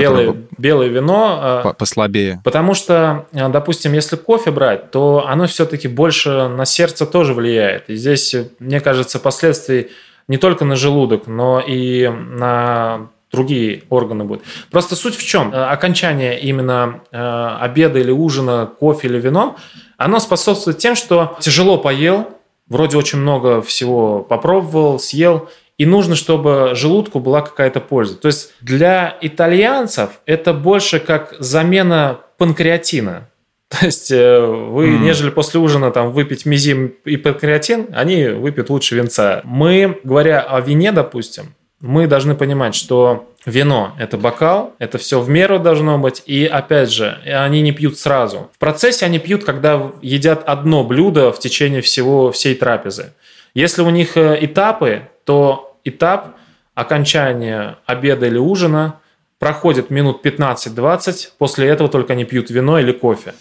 белое 0.59 0.89
вино. 0.89 1.39
А, 1.41 1.73
послабее. 1.73 2.41
Потому 2.45 2.75
что 2.75 3.04
Э, 3.33 3.49
допустим, 3.49 3.93
если 3.93 4.17
кофе 4.17 4.51
брать, 4.51 4.91
то 4.91 5.27
оно 5.27 5.47
все-таки 5.47 5.89
больше 5.89 6.49
на 6.49 6.65
сердце 6.65 7.07
тоже 7.07 7.35
влияет. 7.35 7.89
И 7.89 7.97
здесь, 7.97 8.35
мне 8.59 8.81
кажется, 8.81 9.19
последствий 9.19 9.91
не 10.29 10.39
только 10.39 10.65
на 10.65 10.77
желудок, 10.77 11.27
но 11.27 11.61
и 11.61 12.09
на 12.09 13.09
другие 13.35 13.83
органы 13.91 14.25
будут. 14.25 14.45
Просто 14.71 14.97
суть 14.97 15.17
в 15.17 15.25
чем? 15.25 15.53
Э, 15.53 15.67
окончание 15.67 16.41
именно 16.41 17.01
э, 17.11 17.57
обеда 17.61 17.99
или 17.99 18.11
ужина 18.11 18.71
кофе 18.79 19.09
или 19.09 19.21
вином, 19.21 19.57
оно 19.97 20.19
способствует 20.19 20.79
тем, 20.79 20.95
что 20.95 21.37
тяжело 21.41 21.79
поел, 21.79 22.29
вроде 22.69 22.97
очень 22.97 23.19
много 23.19 23.61
всего 23.63 24.21
попробовал, 24.23 24.99
съел, 24.99 25.49
и 25.77 25.87
нужно, 25.87 26.15
чтобы 26.15 26.73
желудку 26.75 27.19
была 27.19 27.43
какая-то 27.43 27.81
польза. 27.81 28.17
То 28.17 28.29
есть 28.29 28.53
для 28.61 29.17
итальянцев 29.21 30.11
это 30.25 30.53
больше 30.53 31.01
как 31.01 31.35
замена 31.41 32.21
панкреатина. 32.39 33.29
То 33.69 33.87
есть 33.87 34.11
э, 34.11 34.41
вы, 34.41 34.89
mm. 34.89 34.99
нежели 34.99 35.31
после 35.31 35.61
ужина 35.61 35.91
там 35.91 36.13
выпить 36.13 36.47
мизим 36.47 36.95
и 37.05 37.17
панкреатин, 37.17 37.89
они 37.93 38.29
выпьют 38.29 38.71
лучше 38.71 38.95
винца. 38.95 39.41
Мы, 39.45 40.01
говоря 40.05 40.41
о 40.41 40.61
вине, 40.61 40.93
допустим, 40.93 41.55
мы 41.81 42.07
должны 42.07 42.35
понимать, 42.35 42.75
что 42.75 43.31
вино– 43.45 43.95
это 43.99 44.17
бокал, 44.17 44.75
это 44.79 44.99
все 44.99 45.21
в 45.21 45.29
меру 45.29 45.59
должно 45.59 45.99
быть, 45.99 46.23
и 46.25 46.47
опять 46.47 46.91
же, 46.91 47.19
они 47.27 47.61
не 47.61 47.73
пьют 47.73 47.99
сразу. 47.99 48.51
В 48.55 48.59
процессе 48.59 49.05
они 49.05 49.19
пьют, 49.19 49.45
когда 49.45 49.93
едят 50.01 50.45
одно 50.47 50.85
блюдо 50.85 51.31
в 51.33 51.39
течение 51.39 51.83
всего 51.83 52.33
всей 52.33 52.55
трапезы. 52.55 53.13
Если 53.55 53.83
у 53.83 53.91
них 53.91 54.17
э, 54.17 54.39
этапы, 54.41 55.09
то 55.25 55.77
этап 55.85 56.37
окончания 56.75 57.79
обеда 57.87 58.27
или 58.27 58.39
ужина 58.39 59.01
проходит 59.39 59.91
минут 59.91 60.25
15-20, 60.25 61.31
после 61.39 61.69
этого 61.69 61.89
только 61.89 62.13
они 62.13 62.25
пьют 62.25 62.51
вино 62.51 62.79
или 62.79 62.93
кофе. 62.93 63.35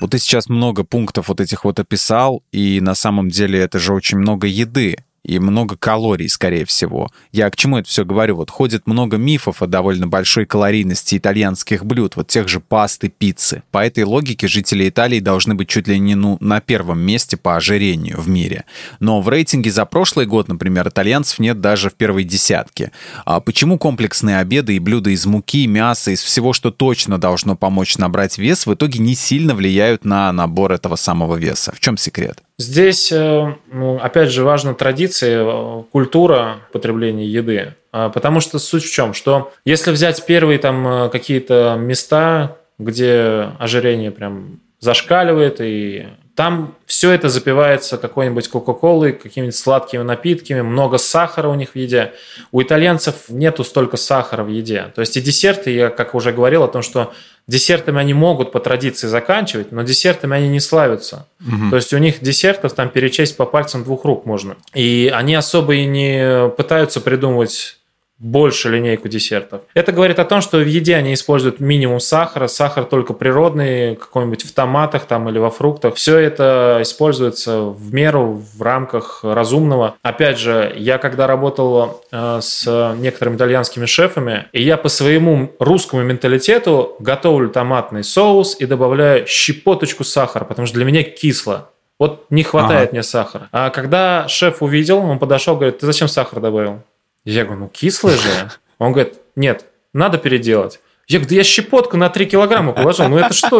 Вот 0.00 0.10
ты 0.10 0.18
сейчас 0.18 0.48
много 0.48 0.82
пунктов 0.82 1.28
вот 1.28 1.40
этих 1.40 1.64
вот 1.64 1.78
описал, 1.78 2.42
и 2.50 2.80
на 2.80 2.94
самом 2.94 3.28
деле 3.28 3.60
это 3.60 3.78
же 3.78 3.94
очень 3.94 4.18
много 4.18 4.48
еды 4.48 4.96
и 5.24 5.38
много 5.38 5.76
калорий, 5.76 6.28
скорее 6.28 6.64
всего. 6.64 7.10
Я 7.30 7.48
к 7.50 7.56
чему 7.56 7.78
это 7.78 7.88
все 7.88 8.04
говорю? 8.04 8.36
Вот 8.36 8.50
ходит 8.50 8.86
много 8.86 9.16
мифов 9.16 9.62
о 9.62 9.66
довольно 9.66 10.06
большой 10.06 10.46
калорийности 10.46 11.16
итальянских 11.16 11.84
блюд, 11.84 12.16
вот 12.16 12.28
тех 12.28 12.48
же 12.48 12.60
пасты, 12.60 13.08
пиццы. 13.08 13.62
По 13.70 13.84
этой 13.84 14.04
логике 14.04 14.48
жители 14.48 14.88
Италии 14.88 15.20
должны 15.20 15.54
быть 15.54 15.68
чуть 15.68 15.86
ли 15.86 15.98
не 15.98 16.14
ну, 16.14 16.36
на 16.40 16.60
первом 16.60 17.00
месте 17.00 17.36
по 17.36 17.56
ожирению 17.56 18.20
в 18.20 18.28
мире. 18.28 18.64
Но 18.98 19.20
в 19.20 19.28
рейтинге 19.28 19.70
за 19.70 19.84
прошлый 19.84 20.26
год, 20.26 20.48
например, 20.48 20.88
итальянцев 20.88 21.38
нет 21.38 21.60
даже 21.60 21.90
в 21.90 21.94
первой 21.94 22.24
десятке. 22.24 22.90
А 23.24 23.40
почему 23.40 23.78
комплексные 23.78 24.38
обеды 24.38 24.74
и 24.74 24.80
блюда 24.80 25.10
из 25.10 25.24
муки, 25.26 25.66
мяса, 25.66 26.10
из 26.10 26.20
всего, 26.20 26.52
что 26.52 26.70
точно 26.70 27.18
должно 27.18 27.56
помочь 27.56 27.96
набрать 27.96 28.38
вес, 28.38 28.66
в 28.66 28.74
итоге 28.74 28.98
не 28.98 29.14
сильно 29.14 29.54
влияют 29.54 30.04
на 30.04 30.32
набор 30.32 30.72
этого 30.72 30.96
самого 30.96 31.36
веса? 31.36 31.72
В 31.72 31.80
чем 31.80 31.96
секрет? 31.96 32.42
Здесь, 32.62 33.10
э, 33.10 33.54
ну, 33.72 33.96
опять 33.96 34.30
же, 34.30 34.44
важна 34.44 34.74
традиция, 34.74 35.44
э, 35.44 35.82
культура 35.90 36.58
потребления 36.72 37.26
еды. 37.26 37.74
А, 37.90 38.08
потому 38.08 38.40
что 38.40 38.58
суть 38.58 38.84
в 38.84 38.92
чем? 38.92 39.14
Что 39.14 39.52
если 39.64 39.90
взять 39.90 40.24
первые 40.24 40.58
там 40.58 40.86
э, 40.86 41.08
какие-то 41.08 41.76
места, 41.78 42.56
где 42.78 43.50
ожирение 43.58 44.12
прям 44.12 44.60
зашкаливает, 44.78 45.60
и 45.60 46.06
там 46.34 46.74
все 46.86 47.10
это 47.10 47.28
запивается 47.28 47.98
какой-нибудь 47.98 48.48
кока-колой, 48.48 49.12
какими-нибудь 49.12 49.56
сладкими 49.56 50.02
напитками, 50.02 50.62
много 50.62 50.98
сахара 50.98 51.48
у 51.48 51.54
них 51.54 51.70
в 51.70 51.76
еде. 51.76 52.12
У 52.52 52.62
итальянцев 52.62 53.28
нету 53.28 53.64
столько 53.64 53.96
сахара 53.96 54.42
в 54.42 54.48
еде. 54.48 54.92
То 54.94 55.00
есть 55.00 55.16
и 55.16 55.20
десерты, 55.20 55.70
я 55.70 55.90
как 55.90 56.14
уже 56.14 56.32
говорил 56.32 56.62
о 56.62 56.68
том, 56.68 56.82
что 56.82 57.12
Десертами 57.48 57.98
они 57.98 58.14
могут 58.14 58.52
по 58.52 58.60
традиции 58.60 59.08
заканчивать, 59.08 59.72
но 59.72 59.82
десертами 59.82 60.36
они 60.36 60.48
не 60.48 60.60
славятся. 60.60 61.26
Угу. 61.40 61.70
То 61.70 61.76
есть 61.76 61.92
у 61.92 61.98
них 61.98 62.20
десертов 62.20 62.72
там 62.72 62.88
перечесть 62.88 63.36
по 63.36 63.46
пальцам 63.46 63.82
двух 63.82 64.04
рук 64.04 64.26
можно. 64.26 64.56
И 64.74 65.12
они 65.12 65.34
особо 65.34 65.74
и 65.74 65.84
не 65.84 66.48
пытаются 66.50 67.00
придумывать 67.00 67.78
больше 68.22 68.70
линейку 68.70 69.08
десертов. 69.08 69.62
Это 69.74 69.90
говорит 69.90 70.20
о 70.20 70.24
том, 70.24 70.40
что 70.40 70.58
в 70.58 70.66
еде 70.66 70.94
они 70.94 71.12
используют 71.12 71.58
минимум 71.58 71.98
сахара, 71.98 72.46
сахар 72.46 72.84
только 72.84 73.14
природный, 73.14 73.96
какой-нибудь 73.96 74.44
в 74.44 74.52
томатах 74.54 75.06
там 75.06 75.28
или 75.28 75.38
во 75.38 75.50
фруктах. 75.50 75.96
Все 75.96 76.18
это 76.18 76.78
используется 76.82 77.62
в 77.62 77.92
меру, 77.92 78.40
в 78.56 78.62
рамках 78.62 79.20
разумного. 79.24 79.96
Опять 80.02 80.38
же, 80.38 80.72
я 80.76 80.98
когда 80.98 81.26
работал 81.26 82.04
э, 82.12 82.38
с 82.40 82.94
некоторыми 82.98 83.36
итальянскими 83.36 83.86
шефами, 83.86 84.46
и 84.52 84.62
я 84.62 84.76
по 84.76 84.88
своему 84.88 85.50
русскому 85.58 86.02
менталитету 86.02 86.94
готовлю 87.00 87.48
томатный 87.48 88.04
соус 88.04 88.56
и 88.60 88.66
добавляю 88.66 89.26
щепоточку 89.26 90.04
сахара, 90.04 90.44
потому 90.44 90.66
что 90.66 90.76
для 90.76 90.84
меня 90.84 91.02
кисло. 91.02 91.70
Вот 91.98 92.26
не 92.30 92.42
хватает 92.42 92.88
ага. 92.88 92.92
мне 92.92 93.02
сахара. 93.02 93.48
А 93.52 93.70
когда 93.70 94.26
шеф 94.28 94.62
увидел, 94.62 94.98
он 94.98 95.18
подошел, 95.18 95.56
говорит, 95.56 95.78
ты 95.78 95.86
зачем 95.86 96.08
сахар 96.08 96.40
добавил? 96.40 96.82
Я 97.24 97.44
говорю, 97.44 97.62
ну 97.62 97.68
кислое 97.68 98.16
же. 98.16 98.50
Он 98.78 98.92
говорит, 98.92 99.14
нет, 99.36 99.66
надо 99.92 100.18
переделать. 100.18 100.80
Я 101.08 101.18
говорю, 101.18 101.30
да 101.30 101.36
я 101.36 101.44
щепотку 101.44 101.96
на 101.96 102.08
3 102.08 102.26
килограмма 102.26 102.72
положил, 102.72 103.08
ну 103.08 103.18
это 103.18 103.34
что? 103.34 103.58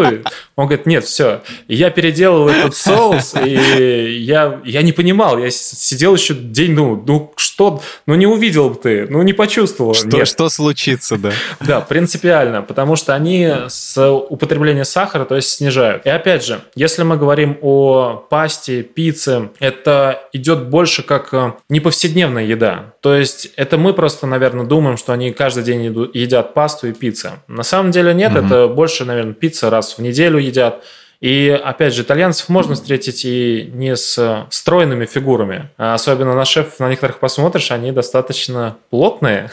Он 0.57 0.67
говорит, 0.67 0.87
нет, 0.87 1.05
все. 1.05 1.43
я 1.69 1.91
переделал 1.91 2.49
этот 2.49 2.75
соус, 2.77 3.35
и 3.45 4.19
я, 4.21 4.61
я 4.65 4.83
не 4.83 4.93
понимал, 4.93 5.39
я 5.39 5.51
сидел 5.51 6.15
еще 6.15 6.35
день, 6.35 6.73
ну, 6.73 7.03
ну 7.07 7.33
что, 7.37 7.83
ну 8.07 8.15
не 8.15 8.27
увидел 8.27 8.71
бы 8.71 8.77
ты, 8.77 9.07
ну 9.09 9.23
не 9.23 9.33
почувствовал. 9.33 9.95
Что, 9.95 10.19
нет. 10.19 10.29
что 10.29 10.49
случится, 10.49 11.17
да? 11.19 11.33
Да, 11.61 11.81
принципиально, 11.81 12.63
потому 12.63 12.97
что 12.97 13.15
они 13.15 13.49
с 13.69 14.13
употребления 14.13 14.85
сахара, 14.85 15.25
то 15.25 15.37
есть 15.37 15.51
снижают. 15.51 16.07
И 16.07 16.11
опять 16.11 16.45
же, 16.45 16.61
если 16.75 17.03
мы 17.03 17.17
говорим 17.17 17.59
о 17.61 18.25
пасте, 18.31 18.83
пицце, 18.83 19.51
это 19.59 20.23
идет 20.33 20.69
больше 20.69 21.03
как 21.03 21.35
э, 21.35 21.53
неповседневная 21.69 22.45
еда. 22.45 22.95
То 23.01 23.15
есть 23.15 23.51
это 23.57 23.79
мы 23.79 23.95
просто, 23.95 24.27
наверное, 24.27 24.65
думаем, 24.65 24.97
что 24.97 25.13
они 25.13 25.33
каждый 25.33 25.65
день 25.65 25.83
едят 26.15 26.55
пасту 26.55 26.89
и 26.89 26.93
пиццу. 26.93 27.32
На 27.49 27.63
самом 27.63 27.91
деле 27.91 28.15
нет, 28.15 28.33
угу. 28.33 28.47
это 28.47 28.69
больше, 28.69 29.05
наверное, 29.05 29.35
пицца 29.35 29.71
раз 29.71 29.99
в 29.99 29.99
неделю 30.01 30.39
едят. 30.39 30.85
И 31.23 31.49
опять 31.49 31.95
же, 31.95 32.03
итальянцев 32.03 32.49
можно 32.49 32.75
встретить 32.75 33.25
и 33.25 33.71
не 33.73 33.95
с 33.95 34.47
стройными 34.51 35.07
фигурами. 35.07 35.71
А 35.79 35.95
особенно 35.95 36.35
на 36.35 36.45
шеф 36.45 36.81
на 36.81 36.91
некоторых 36.91 37.21
посмотришь, 37.21 37.71
они 37.71 37.93
достаточно 37.93 38.77
плотные. 38.91 39.49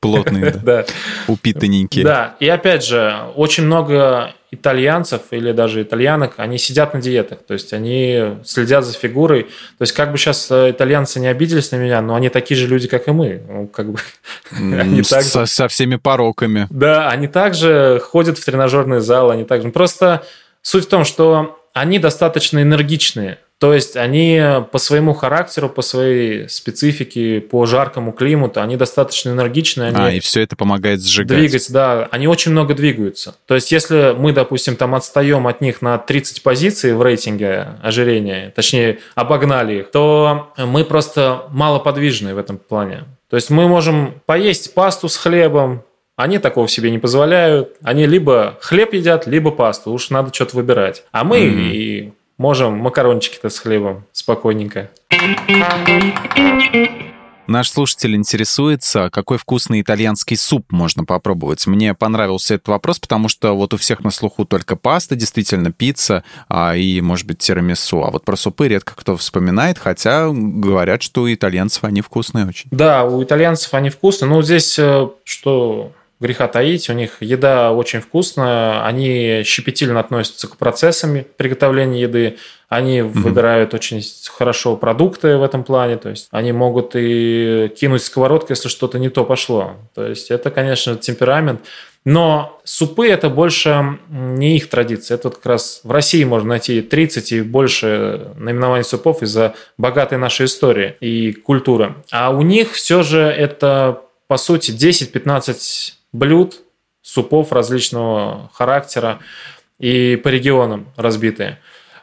Плотные, 0.00 0.50
да. 0.62 0.84
Упитанненькие. 1.28 2.04
Да, 2.04 2.34
и 2.40 2.48
опять 2.48 2.84
же, 2.84 3.14
очень 3.36 3.64
много 3.66 4.34
итальянцев 4.50 5.22
или 5.30 5.52
даже 5.52 5.82
итальянок, 5.82 6.34
они 6.36 6.58
сидят 6.58 6.92
на 6.92 7.00
диетах, 7.00 7.38
то 7.46 7.54
есть 7.54 7.72
они 7.72 8.36
следят 8.44 8.84
за 8.84 8.92
фигурой. 8.92 9.44
То 9.44 9.82
есть 9.82 9.92
как 9.92 10.12
бы 10.12 10.18
сейчас 10.18 10.50
э, 10.50 10.72
итальянцы 10.72 11.20
не 11.20 11.28
обиделись 11.28 11.70
на 11.70 11.76
меня, 11.76 12.02
но 12.02 12.14
они 12.16 12.28
такие 12.28 12.58
же 12.58 12.66
люди, 12.66 12.86
как 12.86 13.08
и 13.08 13.12
мы. 13.12 13.40
Ну, 13.48 13.66
как 13.68 13.92
бы, 13.92 13.98
они 14.50 15.02
со, 15.02 15.16
также, 15.16 15.46
со 15.46 15.68
всеми 15.68 15.96
пороками. 15.96 16.66
Да, 16.68 17.08
они 17.08 17.28
также 17.28 18.02
ходят 18.04 18.38
в 18.38 18.44
тренажерный 18.44 19.00
зал, 19.00 19.30
они 19.30 19.44
также... 19.44 19.70
Просто 19.70 20.22
Суть 20.62 20.86
в 20.86 20.88
том, 20.88 21.04
что 21.04 21.58
они 21.74 21.98
достаточно 21.98 22.62
энергичные. 22.62 23.38
То 23.62 23.72
есть 23.72 23.96
они 23.96 24.42
по 24.72 24.78
своему 24.78 25.14
характеру, 25.14 25.68
по 25.68 25.82
своей 25.82 26.48
специфике, 26.48 27.40
по 27.40 27.64
жаркому 27.64 28.10
климату, 28.10 28.60
они 28.60 28.76
достаточно 28.76 29.30
энергичные. 29.30 29.90
Они 29.90 29.96
а, 30.00 30.10
и 30.10 30.18
все 30.18 30.42
это 30.42 30.56
помогает 30.56 31.00
сжигать. 31.00 31.38
Двигать, 31.38 31.70
да. 31.70 32.08
Они 32.10 32.26
очень 32.26 32.50
много 32.50 32.74
двигаются. 32.74 33.36
То 33.46 33.54
есть 33.54 33.70
если 33.70 34.16
мы, 34.18 34.32
допустим, 34.32 34.74
там 34.74 34.96
отстаем 34.96 35.46
от 35.46 35.60
них 35.60 35.80
на 35.80 35.96
30 35.96 36.42
позиций 36.42 36.92
в 36.92 37.02
рейтинге 37.02 37.68
ожирения, 37.84 38.52
точнее, 38.56 38.98
обогнали 39.14 39.80
их, 39.80 39.92
то 39.92 40.52
мы 40.58 40.84
просто 40.84 41.44
малоподвижны 41.50 42.34
в 42.34 42.38
этом 42.38 42.58
плане. 42.58 43.04
То 43.30 43.36
есть 43.36 43.48
мы 43.48 43.68
можем 43.68 44.20
поесть 44.26 44.74
пасту 44.74 45.08
с 45.08 45.16
хлебом, 45.16 45.84
они 46.16 46.38
такого 46.38 46.68
себе 46.68 46.90
не 46.90 46.98
позволяют. 46.98 47.76
Они 47.82 48.06
либо 48.06 48.58
хлеб 48.60 48.92
едят, 48.92 49.26
либо 49.26 49.50
пасту. 49.50 49.92
Уж 49.92 50.10
надо 50.10 50.32
что-то 50.32 50.56
выбирать. 50.56 51.04
А 51.12 51.24
мы 51.24 51.38
mm-hmm. 51.38 51.70
и 51.72 52.12
можем 52.38 52.76
макарончики-то 52.78 53.48
с 53.48 53.58
хлебом 53.58 54.04
спокойненько. 54.12 54.90
Наш 57.48 57.70
слушатель 57.70 58.14
интересуется, 58.14 59.10
какой 59.10 59.36
вкусный 59.36 59.80
итальянский 59.80 60.36
суп 60.36 60.70
можно 60.70 61.04
попробовать. 61.04 61.66
Мне 61.66 61.92
понравился 61.92 62.54
этот 62.54 62.68
вопрос, 62.68 63.00
потому 63.00 63.28
что 63.28 63.56
вот 63.56 63.74
у 63.74 63.76
всех 63.76 64.00
на 64.04 64.10
слуху 64.10 64.44
только 64.44 64.76
паста, 64.76 65.16
действительно, 65.16 65.72
пицца 65.72 66.24
а, 66.48 66.76
и, 66.76 67.00
может 67.00 67.26
быть, 67.26 67.38
тирамису. 67.38 68.04
А 68.04 68.10
вот 68.10 68.24
про 68.24 68.36
супы 68.36 68.68
редко 68.68 68.94
кто 68.96 69.16
вспоминает, 69.16 69.78
хотя 69.78 70.28
говорят, 70.30 71.02
что 71.02 71.22
у 71.22 71.32
итальянцев 71.32 71.82
они 71.84 72.00
вкусные 72.00 72.46
очень. 72.46 72.68
Да, 72.70 73.04
у 73.04 73.22
итальянцев 73.22 73.74
они 73.74 73.90
вкусные. 73.90 74.30
Но 74.30 74.40
здесь 74.42 74.78
э, 74.78 75.08
что 75.24 75.92
греха 76.22 76.48
таить, 76.48 76.88
у 76.88 76.94
них 76.94 77.18
еда 77.20 77.72
очень 77.72 78.00
вкусная, 78.00 78.84
они 78.84 79.42
щепетильно 79.44 80.00
относятся 80.00 80.48
к 80.48 80.56
процессам 80.56 81.24
приготовления 81.36 82.00
еды, 82.00 82.38
они 82.70 83.00
mm-hmm. 83.00 83.08
выбирают 83.08 83.74
очень 83.74 84.02
хорошо 84.30 84.76
продукты 84.76 85.36
в 85.36 85.42
этом 85.42 85.62
плане, 85.62 85.98
то 85.98 86.08
есть 86.08 86.28
они 86.30 86.52
могут 86.52 86.92
и 86.94 87.70
кинуть 87.78 88.02
сковородку, 88.02 88.52
если 88.52 88.70
что-то 88.70 88.98
не 88.98 89.10
то 89.10 89.24
пошло. 89.24 89.72
То 89.94 90.06
есть 90.06 90.30
это, 90.30 90.50
конечно, 90.50 90.96
темперамент. 90.96 91.60
Но 92.04 92.60
супы 92.64 93.08
это 93.08 93.28
больше 93.28 93.98
не 94.08 94.56
их 94.56 94.68
традиция. 94.68 95.16
Это 95.16 95.28
вот 95.28 95.36
как 95.36 95.46
раз 95.46 95.82
в 95.84 95.90
России 95.90 96.24
можно 96.24 96.48
найти 96.48 96.80
30 96.80 97.32
и 97.32 97.42
больше 97.42 98.32
наименований 98.36 98.84
супов 98.84 99.22
из-за 99.22 99.54
богатой 99.78 100.18
нашей 100.18 100.46
истории 100.46 100.96
и 101.00 101.32
культуры. 101.32 101.94
А 102.10 102.30
у 102.30 102.42
них 102.42 102.72
все 102.72 103.02
же 103.02 103.20
это, 103.20 104.00
по 104.26 104.36
сути, 104.36 104.72
10-15 104.72 105.92
блюд, 106.12 106.60
супов 107.02 107.52
различного 107.52 108.50
характера 108.54 109.18
и 109.78 110.16
по 110.16 110.28
регионам 110.28 110.86
разбитые. 110.96 111.58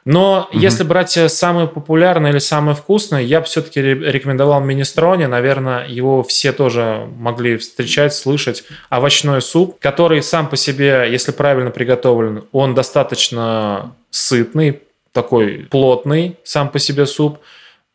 Но 0.06 0.48
угу. 0.50 0.60
если 0.60 0.84
брать 0.84 1.12
самое 1.32 1.67
популярное 1.67 2.32
или 2.32 2.39
самое 2.39 2.76
вкусное, 2.76 3.22
я 3.22 3.41
бы 3.41 3.45
все-таки 3.45 3.82
рекомендовал 3.82 4.62
министроне. 4.62 5.28
Наверное, 5.28 5.88
его 5.88 6.24
все 6.24 6.52
тоже 6.52 7.08
могли 7.17 7.58
встречать, 7.58 8.13
слышать. 8.13 8.63
Овощной 8.89 9.41
суп, 9.41 9.78
который 9.80 10.24
сам 10.24 10.50
по 10.50 10.58
себе, 10.58 11.08
если 11.10 11.32
правильно 11.32 11.69
приготовлен, 11.69 12.45
он 12.52 12.74
достаточно 12.76 13.95
сытный, 14.10 14.82
такой 15.12 15.67
плотный 15.69 16.38
сам 16.43 16.69
по 16.69 16.80
себе 16.80 17.06
суп 17.06 17.39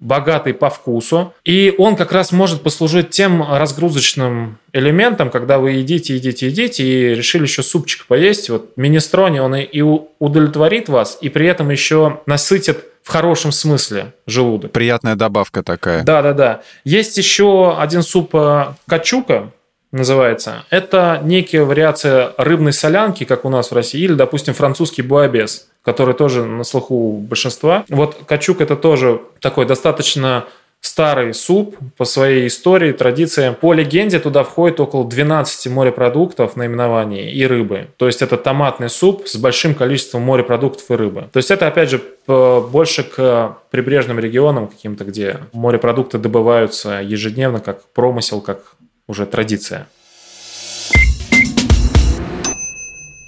богатый 0.00 0.54
по 0.54 0.70
вкусу. 0.70 1.34
И 1.44 1.74
он 1.78 1.96
как 1.96 2.12
раз 2.12 2.32
может 2.32 2.62
послужить 2.62 3.10
тем 3.10 3.42
разгрузочным 3.42 4.58
элементом, 4.72 5.30
когда 5.30 5.58
вы 5.58 5.72
едите, 5.72 6.14
едите, 6.16 6.48
едите, 6.48 6.84
и 6.84 7.14
решили 7.14 7.42
еще 7.42 7.62
супчик 7.62 8.06
поесть. 8.06 8.50
Вот 8.50 8.76
министрони, 8.76 9.38
он 9.38 9.54
и 9.54 9.80
удовлетворит 9.80 10.88
вас, 10.88 11.18
и 11.20 11.28
при 11.28 11.46
этом 11.46 11.70
еще 11.70 12.20
насытит 12.26 12.84
в 13.02 13.10
хорошем 13.10 13.52
смысле 13.52 14.14
желудок. 14.26 14.72
Приятная 14.72 15.14
добавка 15.14 15.62
такая. 15.62 16.02
Да, 16.04 16.22
да, 16.22 16.32
да. 16.32 16.62
Есть 16.84 17.18
еще 17.18 17.76
один 17.78 18.02
суп 18.02 18.34
э, 18.34 18.68
качука, 18.88 19.50
называется. 19.92 20.64
Это 20.70 21.20
некая 21.22 21.64
вариация 21.64 22.32
рыбной 22.36 22.72
солянки, 22.72 23.24
как 23.24 23.44
у 23.44 23.48
нас 23.48 23.70
в 23.70 23.74
России, 23.74 24.00
или, 24.00 24.14
допустим, 24.14 24.52
французский 24.52 25.02
буабес 25.02 25.68
который 25.84 26.14
тоже 26.14 26.44
на 26.44 26.64
слуху 26.64 26.94
у 26.94 27.18
большинства. 27.18 27.84
Вот 27.88 28.16
качук 28.26 28.60
это 28.60 28.76
тоже 28.76 29.20
такой 29.40 29.66
достаточно 29.66 30.46
старый 30.80 31.32
суп 31.32 31.78
по 31.96 32.04
своей 32.04 32.46
истории, 32.46 32.92
традициям. 32.92 33.54
По 33.54 33.72
легенде 33.72 34.18
туда 34.18 34.44
входит 34.44 34.80
около 34.80 35.08
12 35.08 35.72
морепродуктов 35.72 36.56
наименований 36.56 37.30
и 37.32 37.46
рыбы. 37.46 37.88
То 37.96 38.06
есть 38.06 38.20
это 38.20 38.36
томатный 38.36 38.90
суп 38.90 39.26
с 39.26 39.36
большим 39.36 39.74
количеством 39.74 40.22
морепродуктов 40.22 40.90
и 40.90 40.94
рыбы. 40.94 41.28
То 41.32 41.38
есть 41.38 41.50
это, 41.50 41.66
опять 41.68 41.88
же, 41.88 42.02
больше 42.26 43.02
к 43.02 43.56
прибрежным 43.70 44.18
регионам 44.18 44.68
каким-то, 44.68 45.04
где 45.04 45.40
морепродукты 45.54 46.18
добываются 46.18 47.00
ежедневно, 47.02 47.60
как 47.60 47.82
промысел, 47.94 48.42
как 48.42 48.76
уже 49.08 49.24
традиция. 49.24 49.86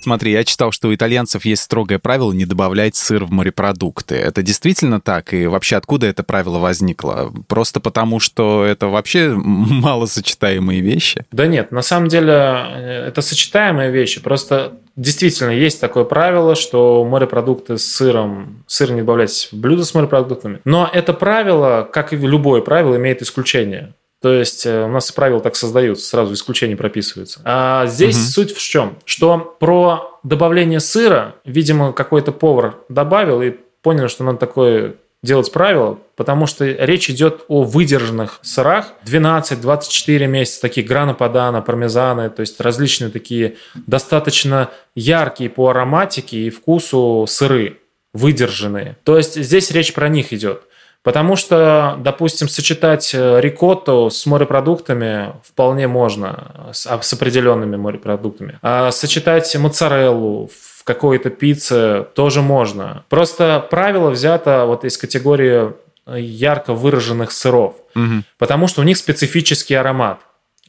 Смотри, 0.06 0.30
я 0.30 0.44
читал, 0.44 0.70
что 0.70 0.86
у 0.86 0.94
итальянцев 0.94 1.44
есть 1.44 1.62
строгое 1.62 1.98
правило 1.98 2.32
не 2.32 2.44
добавлять 2.44 2.94
сыр 2.94 3.24
в 3.24 3.32
морепродукты. 3.32 4.14
Это 4.14 4.40
действительно 4.40 5.00
так? 5.00 5.34
И 5.34 5.48
вообще 5.48 5.74
откуда 5.74 6.06
это 6.06 6.22
правило 6.22 6.60
возникло? 6.60 7.32
Просто 7.48 7.80
потому, 7.80 8.20
что 8.20 8.64
это 8.64 8.86
вообще 8.86 9.30
малосочетаемые 9.34 10.80
вещи? 10.80 11.24
Да 11.32 11.48
нет, 11.48 11.72
на 11.72 11.82
самом 11.82 12.06
деле 12.06 12.32
э, 12.32 13.08
это 13.08 13.20
сочетаемые 13.20 13.90
вещи. 13.90 14.20
Просто 14.20 14.74
действительно 14.94 15.50
есть 15.50 15.80
такое 15.80 16.04
правило, 16.04 16.54
что 16.54 17.04
морепродукты 17.04 17.76
с 17.76 17.84
сыром, 17.84 18.62
сыр 18.68 18.92
не 18.92 19.00
добавлять 19.00 19.48
в 19.50 19.56
блюдо 19.56 19.84
с 19.84 19.92
морепродуктами. 19.92 20.60
Но 20.64 20.88
это 20.94 21.14
правило, 21.14 21.82
как 21.92 22.12
и 22.12 22.16
любое 22.16 22.60
правило, 22.60 22.94
имеет 22.94 23.22
исключение. 23.22 23.92
То 24.22 24.32
есть 24.32 24.66
э, 24.66 24.84
у 24.84 24.88
нас 24.88 25.12
правила 25.12 25.40
так 25.40 25.56
создаются, 25.56 26.06
сразу 26.08 26.34
исключения 26.34 26.76
прописываются. 26.76 27.40
А 27.44 27.86
здесь 27.86 28.16
угу. 28.16 28.24
суть 28.24 28.56
в 28.56 28.60
чем? 28.60 28.98
Что 29.04 29.56
про 29.60 30.18
добавление 30.22 30.80
сыра, 30.80 31.36
видимо, 31.44 31.92
какой-то 31.92 32.32
повар 32.32 32.76
добавил 32.88 33.42
и 33.42 33.54
понял, 33.82 34.08
что 34.08 34.24
надо 34.24 34.38
такое 34.38 34.96
делать 35.22 35.52
правило, 35.52 35.98
потому 36.14 36.46
что 36.46 36.64
речь 36.64 37.10
идет 37.10 37.44
о 37.48 37.64
выдержанных 37.64 38.38
сырах 38.42 38.92
12-24 39.04 40.26
месяца, 40.26 40.60
такие 40.60 40.86
грана 40.86 41.14
падана, 41.14 41.60
пармезаны, 41.62 42.30
то 42.30 42.40
есть 42.40 42.60
различные 42.60 43.10
такие 43.10 43.56
достаточно 43.74 44.70
яркие 44.94 45.50
по 45.50 45.68
ароматике 45.68 46.38
и 46.38 46.50
вкусу 46.50 47.26
сыры, 47.28 47.80
выдержанные. 48.12 48.96
То 49.04 49.16
есть 49.16 49.34
здесь 49.40 49.70
речь 49.70 49.92
про 49.92 50.08
них 50.08 50.32
идет. 50.32 50.62
Потому 51.06 51.36
что, 51.36 51.94
допустим, 52.00 52.48
сочетать 52.48 53.14
э, 53.14 53.40
рикотту 53.40 54.10
с 54.10 54.26
морепродуктами 54.26 55.34
вполне 55.44 55.86
можно, 55.86 56.66
с, 56.72 56.84
а, 56.84 57.00
с 57.00 57.12
определенными 57.12 57.76
морепродуктами. 57.76 58.58
А 58.60 58.90
сочетать 58.90 59.54
моцареллу 59.54 60.48
в 60.48 60.82
какой-то 60.82 61.30
пицце 61.30 62.08
тоже 62.16 62.42
можно. 62.42 63.04
Просто 63.08 63.64
правило 63.70 64.10
взято 64.10 64.64
вот 64.66 64.84
из 64.84 64.98
категории 64.98 65.74
э, 66.06 66.18
ярко 66.18 66.74
выраженных 66.74 67.30
сыров, 67.30 67.76
угу. 67.94 68.24
потому 68.36 68.66
что 68.66 68.80
у 68.80 68.84
них 68.84 68.96
специфический 68.96 69.76
аромат. 69.76 70.18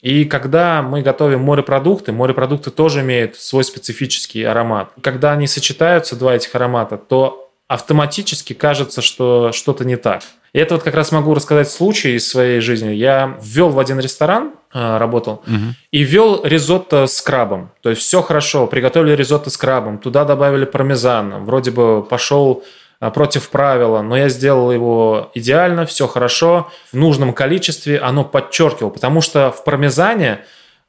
И 0.03 0.23
когда 0.25 0.83
мы 0.83 1.01
готовим 1.01 1.41
морепродукты, 1.41 2.11
морепродукты 2.11 2.69
тоже 2.69 3.01
имеют 3.01 3.37
свой 3.37 3.63
специфический 3.63 4.43
аромат. 4.43 4.91
Когда 5.01 5.31
они 5.31 5.47
сочетаются, 5.47 6.15
два 6.15 6.35
этих 6.35 6.53
аромата, 6.53 6.95
то 6.95 7.46
автоматически 7.67 8.53
кажется, 8.53 9.01
что 9.01 9.51
что-то 9.51 9.83
не 9.85 9.97
так. 9.97 10.23
И 10.53 10.59
это 10.59 10.75
вот 10.75 10.83
как 10.83 10.95
раз 10.95 11.11
могу 11.11 11.33
рассказать 11.33 11.69
случай 11.69 12.15
из 12.15 12.27
своей 12.27 12.61
жизни. 12.61 12.91
Я 12.91 13.37
ввел 13.41 13.69
в 13.69 13.79
один 13.79 13.99
ресторан, 13.99 14.53
э, 14.73 14.97
работал, 14.97 15.43
угу. 15.45 15.75
и 15.91 16.03
ввел 16.03 16.41
ризотто 16.43 17.05
с 17.05 17.21
крабом. 17.21 17.71
То 17.81 17.89
есть 17.89 18.01
все 18.01 18.21
хорошо, 18.21 18.67
приготовили 18.67 19.15
ризотто 19.15 19.49
с 19.49 19.57
крабом, 19.57 19.97
туда 19.97 20.23
добавили 20.23 20.65
пармезан, 20.65 21.43
вроде 21.43 21.71
бы 21.71 22.01
пошел 22.01 22.63
э, 23.01 23.11
против 23.11 23.49
правила, 23.49 24.01
но 24.01 24.15
я 24.15 24.29
сделал 24.29 24.71
его 24.71 25.29
идеально, 25.33 25.85
все 25.85 26.07
хорошо, 26.07 26.71
в 26.93 26.95
нужном 26.95 27.33
количестве, 27.33 27.99
оно 27.99 28.23
подчеркивало, 28.23 28.89
потому 28.89 29.19
что 29.19 29.51
в 29.51 29.65
пармезане 29.65 30.39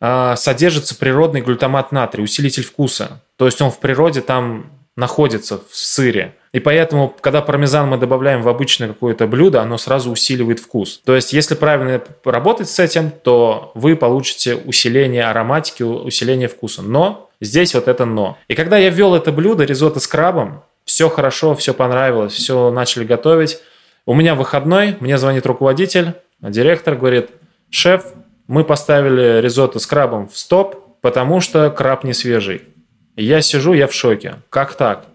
э, 0.01 0.35
содержится 0.37 0.97
природный 0.97 1.41
глютамат 1.41 1.91
натрия, 1.91 2.23
усилитель 2.25 2.65
вкуса. 2.65 3.21
То 3.37 3.47
есть 3.47 3.61
он 3.61 3.73
в 3.73 3.81
природе 3.81 4.21
там 4.21 4.71
находится 4.99 5.61
в 5.71 5.77
сыре. 5.77 6.35
И 6.53 6.59
поэтому, 6.59 7.15
когда 7.21 7.41
пармезан 7.41 7.89
мы 7.89 7.99
добавляем 7.99 8.43
в 8.43 8.49
обычное 8.49 8.89
какое-то 8.89 9.29
блюдо, 9.29 9.63
оно 9.63 9.79
сразу 9.79 10.11
усиливает 10.11 10.59
вкус. 10.59 11.01
То 11.05 11.15
есть, 11.15 11.33
если 11.33 11.55
правильно 11.55 12.03
работать 12.25 12.69
с 12.69 12.81
этим, 12.81 13.13
то 13.13 13.71
вы 13.77 13.95
получите 13.95 14.57
усиление 14.57 15.27
ароматики, 15.27 15.85
усиление 15.85 16.49
вкуса. 16.49 16.83
Но 16.83 17.31
здесь 17.41 17.77
вот 17.77 17.87
это 17.87 18.07
но. 18.07 18.39
И 18.49 18.57
когда 18.57 18.77
я 18.77 18.91
ввел 18.91 19.15
это 19.15 19.31
блюдо, 19.31 19.63
ризотто 19.63 20.01
с 20.01 20.09
крабом, 20.09 20.65
все 20.85 21.09
хорошо, 21.09 21.55
все 21.55 21.75
понравилось, 21.75 22.33
все 22.33 22.73
начали 22.73 23.05
готовить. 23.05 23.61
У 24.05 24.15
меня 24.15 24.35
выходной, 24.35 24.97
мне 24.99 25.17
звонит 25.17 25.47
руководитель, 25.47 26.15
директор 26.41 26.97
говорит, 26.97 27.31
шеф, 27.71 28.05
мы 28.49 28.65
поставили 28.65 29.41
ризотто 29.41 29.79
с 29.79 29.87
крабом 29.87 30.29
в 30.29 30.37
стоп, 30.37 30.99
потому 31.03 31.41
что 31.41 31.71
краб 31.71 32.03
не 32.03 32.15
свежий. 32.15 32.63
Я 33.23 33.43
сижу, 33.43 33.73
я 33.73 33.87
в 33.87 33.93
шоке. 33.93 34.37
Как 34.51 34.75
так? 34.75 35.07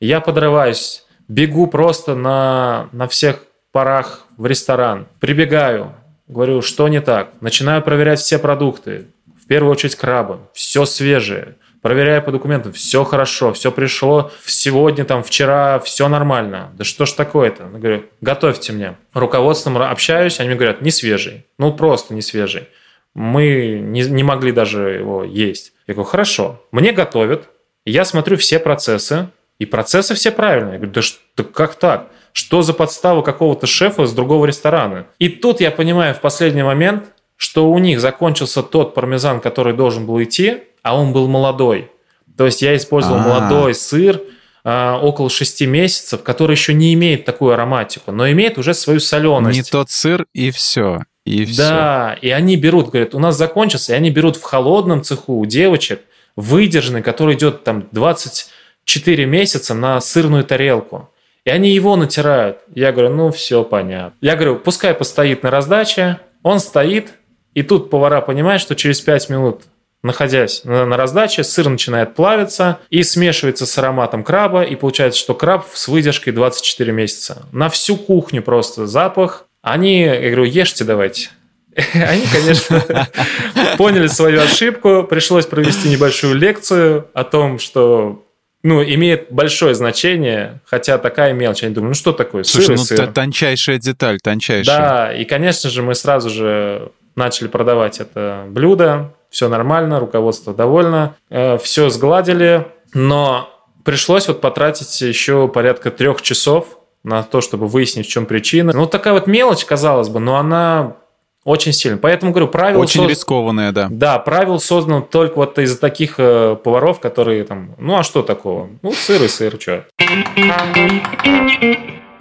Я 0.00 0.20
подрываюсь, 0.20 1.04
бегу 1.28 1.66
просто 1.66 2.14
на, 2.14 2.88
на 2.92 3.06
всех 3.06 3.44
парах 3.72 4.26
в 4.36 4.46
ресторан, 4.46 5.06
прибегаю, 5.20 5.94
говорю, 6.26 6.62
что 6.62 6.88
не 6.88 7.00
так, 7.00 7.30
начинаю 7.40 7.82
проверять 7.82 8.20
все 8.20 8.38
продукты, 8.38 9.06
в 9.42 9.46
первую 9.46 9.72
очередь 9.72 9.96
крабы, 9.96 10.38
все 10.54 10.84
свежее, 10.86 11.56
проверяю 11.82 12.22
по 12.22 12.32
документам, 12.32 12.72
все 12.72 13.04
хорошо, 13.04 13.52
все 13.52 13.70
пришло 13.70 14.30
сегодня, 14.46 15.04
там, 15.04 15.22
вчера, 15.22 15.78
все 15.80 16.08
нормально. 16.08 16.70
Да 16.74 16.84
что 16.84 17.06
ж 17.06 17.12
такое-то? 17.12 17.64
Я 17.72 17.78
говорю, 17.78 18.04
готовьте 18.20 18.72
мне. 18.72 18.96
Руководством 19.14 19.78
общаюсь, 19.78 20.40
они 20.40 20.50
мне 20.50 20.58
говорят, 20.58 20.82
не 20.82 20.90
свежий. 20.90 21.44
Ну, 21.58 21.72
просто 21.72 22.14
не 22.14 22.22
свежий. 22.22 22.68
Мы 23.14 23.80
не, 23.82 24.02
не 24.02 24.22
могли 24.22 24.52
даже 24.52 24.90
его 24.90 25.24
есть. 25.24 25.72
Я 25.86 25.94
говорю, 25.94 26.08
хорошо. 26.08 26.62
Мне 26.70 26.92
готовят, 26.92 27.48
я 27.84 28.04
смотрю 28.04 28.36
все 28.36 28.58
процессы, 28.58 29.28
и 29.58 29.66
процессы 29.66 30.14
все 30.14 30.30
правильные. 30.30 30.74
Я 30.74 30.78
говорю, 30.78 30.92
да, 30.92 31.02
что, 31.02 31.44
как 31.44 31.74
так? 31.74 32.10
Что 32.32 32.62
за 32.62 32.72
подстава 32.72 33.22
какого-то 33.22 33.66
шефа 33.66 34.06
с 34.06 34.12
другого 34.12 34.46
ресторана? 34.46 35.06
И 35.18 35.28
тут 35.28 35.60
я 35.60 35.70
понимаю 35.70 36.14
в 36.14 36.20
последний 36.20 36.62
момент, 36.62 37.12
что 37.36 37.70
у 37.70 37.78
них 37.78 38.00
закончился 38.00 38.62
тот 38.62 38.94
пармезан, 38.94 39.40
который 39.40 39.74
должен 39.74 40.06
был 40.06 40.22
идти, 40.22 40.58
а 40.82 40.98
он 40.98 41.12
был 41.12 41.28
молодой. 41.28 41.90
То 42.36 42.46
есть 42.46 42.62
я 42.62 42.74
использовал 42.76 43.18
А-а-а. 43.18 43.40
молодой 43.40 43.74
сыр, 43.74 44.20
а, 44.64 44.98
около 44.98 45.28
6 45.28 45.62
месяцев, 45.66 46.22
который 46.22 46.52
еще 46.52 46.72
не 46.72 46.94
имеет 46.94 47.24
такую 47.24 47.52
ароматику, 47.52 48.12
но 48.12 48.30
имеет 48.30 48.58
уже 48.58 48.74
свою 48.74 49.00
соленость. 49.00 49.56
Не 49.56 49.62
тот 49.62 49.90
сыр 49.90 50.26
и 50.32 50.50
все. 50.50 51.00
И 51.24 51.44
все. 51.44 51.62
Да, 51.62 52.18
и 52.20 52.30
они 52.30 52.56
берут, 52.56 52.90
говорят, 52.90 53.14
у 53.14 53.18
нас 53.18 53.36
закончился, 53.36 53.92
и 53.92 53.96
они 53.96 54.10
берут 54.10 54.36
в 54.36 54.42
холодном 54.42 55.02
цеху 55.02 55.34
у 55.34 55.46
девочек 55.46 56.00
выдержанный, 56.36 57.02
который 57.02 57.34
идет 57.34 57.64
там 57.64 57.88
20 57.92 58.50
4 58.84 59.26
месяца 59.26 59.74
на 59.74 60.00
сырную 60.00 60.44
тарелку. 60.44 61.10
И 61.44 61.50
они 61.50 61.70
его 61.70 61.96
натирают. 61.96 62.58
Я 62.74 62.92
говорю, 62.92 63.14
ну 63.14 63.30
все 63.30 63.62
понятно. 63.62 64.16
Я 64.20 64.36
говорю, 64.36 64.56
пускай 64.56 64.94
постоит 64.94 65.42
на 65.42 65.50
раздаче. 65.50 66.20
Он 66.42 66.58
стоит, 66.58 67.12
и 67.54 67.62
тут 67.62 67.90
повара 67.90 68.20
понимают, 68.20 68.62
что 68.62 68.74
через 68.74 69.00
5 69.00 69.30
минут 69.30 69.62
находясь 70.02 70.64
на, 70.64 70.86
на 70.86 70.96
раздаче, 70.96 71.44
сыр 71.44 71.68
начинает 71.68 72.14
плавиться 72.14 72.78
и 72.88 73.02
смешивается 73.02 73.66
с 73.66 73.78
ароматом 73.78 74.24
краба, 74.24 74.62
и 74.62 74.74
получается, 74.76 75.20
что 75.20 75.34
краб 75.34 75.66
с 75.72 75.88
выдержкой 75.88 76.32
24 76.32 76.92
месяца. 76.92 77.46
На 77.52 77.68
всю 77.68 77.96
кухню 77.96 78.42
просто 78.42 78.86
запах. 78.86 79.46
Они, 79.62 80.02
я 80.02 80.16
говорю, 80.30 80.44
ешьте 80.44 80.84
давайте. 80.84 81.30
Они, 81.94 82.24
конечно, 82.32 83.08
поняли 83.78 84.06
свою 84.06 84.40
ошибку. 84.40 85.04
Пришлось 85.04 85.46
провести 85.46 85.88
небольшую 85.88 86.34
лекцию 86.34 87.08
о 87.14 87.24
том, 87.24 87.58
что 87.58 88.24
ну, 88.62 88.82
имеет 88.82 89.30
большое 89.30 89.74
значение, 89.74 90.60
хотя 90.64 90.98
такая 90.98 91.32
мелочь. 91.32 91.62
Они 91.62 91.74
думают, 91.74 91.90
ну 91.90 91.94
что 91.94 92.12
такое, 92.12 92.42
сыр 92.42 92.70
ну 92.70 92.76
сыр. 92.76 93.06
тончайшая 93.12 93.78
деталь, 93.78 94.20
тончайшая. 94.20 94.76
Да, 94.76 95.12
и, 95.12 95.24
конечно 95.24 95.70
же, 95.70 95.82
мы 95.82 95.94
сразу 95.94 96.28
же 96.28 96.92
начали 97.16 97.48
продавать 97.48 98.00
это 98.00 98.44
блюдо, 98.48 99.14
все 99.30 99.48
нормально, 99.48 100.00
руководство 100.00 100.52
довольно, 100.52 101.14
э, 101.30 101.58
все 101.58 101.88
сгладили, 101.88 102.66
но 102.92 103.48
пришлось 103.84 104.28
вот 104.28 104.40
потратить 104.40 105.00
еще 105.00 105.48
порядка 105.48 105.90
трех 105.90 106.20
часов 106.22 106.79
на 107.02 107.22
то, 107.22 107.40
чтобы 107.40 107.66
выяснить, 107.66 108.06
в 108.06 108.10
чем 108.10 108.26
причина. 108.26 108.72
Ну, 108.74 108.86
такая 108.86 109.14
вот 109.14 109.26
мелочь, 109.26 109.64
казалось 109.64 110.08
бы, 110.08 110.20
но 110.20 110.36
она 110.36 110.96
очень 111.44 111.72
сильно. 111.72 111.96
Поэтому, 111.96 112.32
говорю, 112.32 112.48
правило... 112.48 112.82
Очень 112.82 113.04
соз- 113.04 113.10
рискованная, 113.10 113.72
да. 113.72 113.88
Да, 113.90 114.18
правил 114.18 114.60
создано 114.60 115.00
только 115.00 115.36
вот 115.36 115.58
из-за 115.58 115.78
таких 115.78 116.14
э, 116.18 116.56
поваров, 116.62 117.00
которые 117.00 117.44
там... 117.44 117.74
Ну, 117.78 117.96
а 117.96 118.02
что 118.02 118.22
такого? 118.22 118.68
Ну, 118.82 118.92
сыр 118.92 119.22
и 119.22 119.28
сыр, 119.28 119.56
что? 119.58 119.86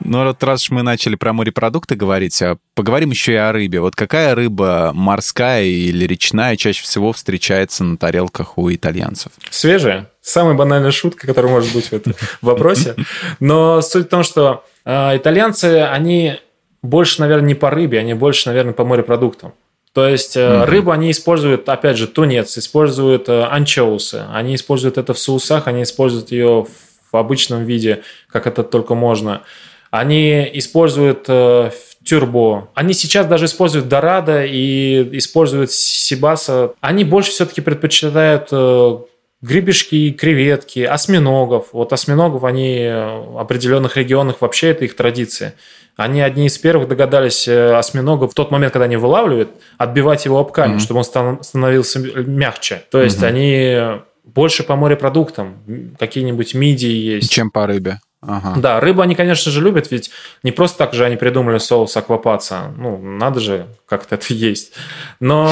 Ну, 0.01 0.23
вот 0.23 0.41
раз 0.43 0.69
мы 0.71 0.81
начали 0.81 1.15
про 1.15 1.33
морепродукты 1.33 1.95
говорить, 1.95 2.41
а 2.41 2.57
поговорим 2.73 3.11
еще 3.11 3.33
и 3.33 3.35
о 3.35 3.51
рыбе. 3.51 3.81
Вот 3.81 3.95
какая 3.95 4.33
рыба 4.33 4.91
морская 4.93 5.65
или 5.65 6.05
речная 6.05 6.55
чаще 6.55 6.81
всего 6.81 7.11
встречается 7.11 7.83
на 7.83 7.97
тарелках 7.97 8.57
у 8.57 8.73
итальянцев? 8.73 9.33
Свежая. 9.49 10.09
Самая 10.29 10.53
банальная 10.53 10.91
шутка, 10.91 11.25
которая 11.25 11.51
может 11.51 11.73
быть 11.73 11.87
в 11.87 11.93
этом 11.93 12.13
вопросе. 12.41 12.95
Но 13.39 13.81
суть 13.81 14.05
в 14.05 14.09
том, 14.09 14.21
что 14.21 14.63
э, 14.85 15.17
итальянцы, 15.17 15.87
они 15.91 16.39
больше, 16.83 17.19
наверное, 17.21 17.47
не 17.47 17.55
по 17.55 17.71
рыбе, 17.71 17.97
они 17.97 18.13
больше, 18.13 18.47
наверное, 18.47 18.73
по 18.73 18.85
морепродуктам. 18.85 19.53
То 19.91 20.07
есть 20.07 20.37
э, 20.37 20.65
рыбу 20.65 20.91
они 20.91 21.09
используют, 21.09 21.67
опять 21.67 21.97
же, 21.97 22.05
тунец, 22.05 22.59
используют 22.59 23.27
э, 23.27 23.43
анчоусы, 23.45 24.23
они 24.31 24.53
используют 24.53 24.99
это 24.99 25.15
в 25.15 25.19
соусах, 25.19 25.67
они 25.67 25.81
используют 25.81 26.31
ее 26.31 26.67
в 27.11 27.17
обычном 27.17 27.65
виде, 27.65 28.03
как 28.27 28.45
это 28.45 28.63
только 28.63 28.93
можно. 28.93 29.41
Они 29.89 30.47
используют 30.53 31.25
э, 31.27 31.71
тюрбо. 32.03 32.69
Они 32.75 32.93
сейчас 32.93 33.25
даже 33.25 33.45
используют 33.45 33.87
дорадо 33.87 34.45
и 34.45 35.17
используют 35.17 35.71
сибаса. 35.71 36.73
Они 36.81 37.03
больше 37.03 37.31
все-таки 37.31 37.61
предпочитают 37.61 38.49
э, 38.51 38.97
гребешки, 39.41 40.11
креветки, 40.11 40.79
осьминогов. 40.81 41.67
Вот 41.73 41.93
осьминогов 41.93 42.43
они 42.43 42.77
в 42.89 43.39
определенных 43.39 43.97
регионах 43.97 44.41
вообще 44.41 44.69
это 44.69 44.85
их 44.85 44.95
традиция. 44.95 45.55
Они 45.95 46.21
одни 46.21 46.47
из 46.47 46.57
первых 46.57 46.87
догадались 46.87 47.47
э, 47.47 47.75
осьминога 47.75 48.27
в 48.27 48.33
тот 48.33 48.51
момент, 48.51 48.71
когда 48.73 48.85
они 48.85 48.95
вылавливают, 48.97 49.49
отбивать 49.77 50.23
его 50.25 50.39
об 50.39 50.51
камень, 50.51 50.75
Мгм. 50.75 50.79
чтобы 50.79 50.97
он 50.99 51.03
стан- 51.03 51.43
становился 51.43 51.99
мягче. 51.99 52.83
То 52.89 53.01
есть 53.01 53.17
Мгм. 53.17 53.25
они 53.27 53.77
больше 54.23 54.63
по 54.63 54.75
морепродуктам. 54.75 55.57
Какие-нибудь 55.99 56.53
мидии 56.53 56.87
есть. 57.15 57.31
Чем 57.31 57.51
по 57.51 57.67
рыбе? 57.67 57.99
Ага. 58.21 58.55
Да, 58.57 58.79
рыбу 58.79 59.01
они, 59.01 59.15
конечно 59.15 59.51
же, 59.51 59.61
любят, 59.61 59.91
ведь 59.91 60.11
не 60.43 60.51
просто 60.51 60.79
так 60.79 60.93
же 60.93 61.05
они 61.05 61.15
придумали 61.15 61.57
соус 61.57 61.95
аквапаца. 61.95 62.73
Ну, 62.77 62.97
надо 62.97 63.39
же 63.39 63.67
как-то 63.85 64.15
это 64.15 64.33
есть. 64.33 64.73
Но 65.19 65.49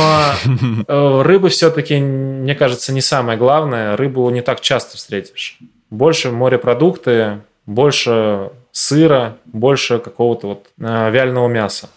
э, 0.87 1.21
рыбы 1.21 1.49
все-таки, 1.49 1.97
мне 1.97 2.55
кажется, 2.55 2.91
не 2.91 3.01
самое 3.01 3.37
главное. 3.37 3.95
Рыбу 3.95 4.29
не 4.29 4.41
так 4.41 4.59
часто 4.59 4.97
встретишь. 4.97 5.57
Больше 5.89 6.31
морепродукты, 6.31 7.39
больше 7.65 8.51
сыра, 8.71 9.37
больше 9.45 9.99
какого-то 9.99 10.47
вот 10.47 10.67
э, 10.79 11.09
вяленого 11.09 11.47
мяса. 11.47 11.89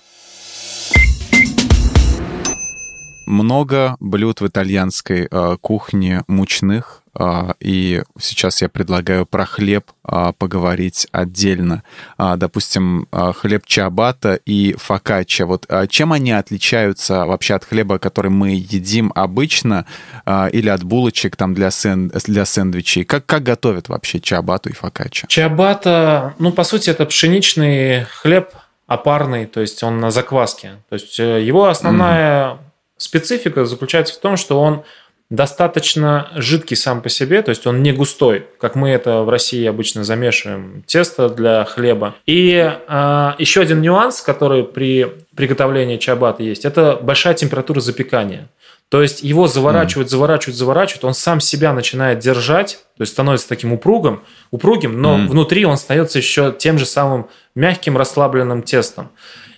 Много 3.30 3.96
блюд 4.00 4.40
в 4.40 4.46
итальянской 4.48 5.28
э, 5.30 5.56
кухне 5.60 6.24
мучных, 6.26 7.02
э, 7.16 7.52
и 7.60 8.02
сейчас 8.18 8.60
я 8.60 8.68
предлагаю 8.68 9.24
про 9.24 9.44
хлеб 9.46 9.92
э, 10.04 10.32
поговорить 10.36 11.06
отдельно. 11.12 11.84
А, 12.18 12.36
допустим, 12.36 13.06
э, 13.12 13.32
хлеб 13.32 13.66
чиабатта 13.66 14.34
и 14.34 14.74
фокачча. 14.76 15.46
Вот 15.46 15.64
э, 15.68 15.86
чем 15.88 16.12
они 16.12 16.32
отличаются 16.32 17.24
вообще 17.24 17.54
от 17.54 17.64
хлеба, 17.64 18.00
который 18.00 18.32
мы 18.32 18.50
едим 18.50 19.12
обычно, 19.14 19.86
э, 20.26 20.50
или 20.50 20.68
от 20.68 20.82
булочек 20.82 21.36
там 21.36 21.54
для, 21.54 21.70
сэн- 21.70 22.10
для 22.26 22.44
сэндвичей? 22.44 23.04
Как, 23.04 23.26
как 23.26 23.44
готовят 23.44 23.88
вообще 23.88 24.18
чиабатту 24.18 24.70
и 24.70 24.72
фокачча? 24.72 25.28
Чиабатта, 25.28 26.34
ну, 26.40 26.50
по 26.50 26.64
сути, 26.64 26.90
это 26.90 27.06
пшеничный 27.06 28.06
хлеб 28.06 28.50
опарный, 28.88 29.46
то 29.46 29.60
есть 29.60 29.84
он 29.84 30.00
на 30.00 30.10
закваске. 30.10 30.72
То 30.88 30.94
есть 30.94 31.20
э, 31.20 31.44
его 31.44 31.68
основная 31.68 32.58
специфика 33.00 33.64
заключается 33.64 34.14
в 34.14 34.18
том, 34.18 34.36
что 34.36 34.60
он 34.60 34.82
достаточно 35.30 36.28
жидкий 36.34 36.76
сам 36.76 37.02
по 37.02 37.08
себе, 37.08 37.40
то 37.42 37.50
есть 37.50 37.64
он 37.66 37.82
не 37.82 37.92
густой, 37.92 38.46
как 38.58 38.74
мы 38.74 38.90
это 38.90 39.20
в 39.22 39.28
России 39.28 39.64
обычно 39.64 40.02
замешиваем 40.02 40.82
тесто 40.86 41.28
для 41.28 41.64
хлеба. 41.64 42.16
И 42.26 42.52
э, 42.86 43.32
еще 43.38 43.60
один 43.60 43.80
нюанс, 43.80 44.22
который 44.22 44.64
при 44.64 45.06
приготовлении 45.36 45.98
чабата 45.98 46.42
есть, 46.42 46.64
это 46.64 46.98
большая 47.00 47.34
температура 47.34 47.80
запекания. 47.80 48.48
То 48.88 49.02
есть 49.02 49.22
его 49.22 49.46
заворачивают, 49.46 50.10
заворачивают, 50.10 50.56
заворачивают, 50.58 51.04
он 51.04 51.14
сам 51.14 51.38
себя 51.38 51.72
начинает 51.72 52.18
держать, 52.18 52.80
то 52.96 53.02
есть 53.02 53.12
становится 53.12 53.48
таким 53.48 53.72
упругим, 53.72 54.24
упругим, 54.50 55.00
но 55.00 55.16
Мгм. 55.16 55.28
внутри 55.28 55.64
он 55.64 55.74
остается 55.74 56.18
еще 56.18 56.52
тем 56.58 56.76
же 56.76 56.86
самым 56.86 57.28
мягким 57.54 57.96
расслабленным 57.96 58.62
тестом. 58.62 59.10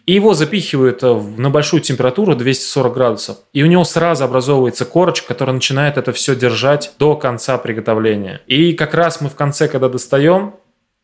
И 0.07 0.15
его 0.15 0.35
запихивают 0.35 1.03
э, 1.03 1.15
на 1.37 1.51
большую 1.51 1.81
температуру 1.81 2.35
240 2.35 2.93
градусов. 2.93 3.39
И 3.53 3.63
у 3.63 3.67
него 3.67 3.85
сразу 3.85 4.25
образовывается 4.25 4.85
корочка, 4.85 5.29
которая 5.29 5.55
начинает 5.55 5.97
это 5.97 6.13
все 6.13 6.35
держать 6.35 6.93
до 6.99 7.17
конца 7.17 7.57
приготовления. 7.59 8.41
И 8.47 8.73
как 8.73 8.95
раз 8.95 9.21
мы 9.21 9.29
в 9.29 9.35
конце, 9.35 9.69
когда 9.69 9.89
достаем, 9.89 10.55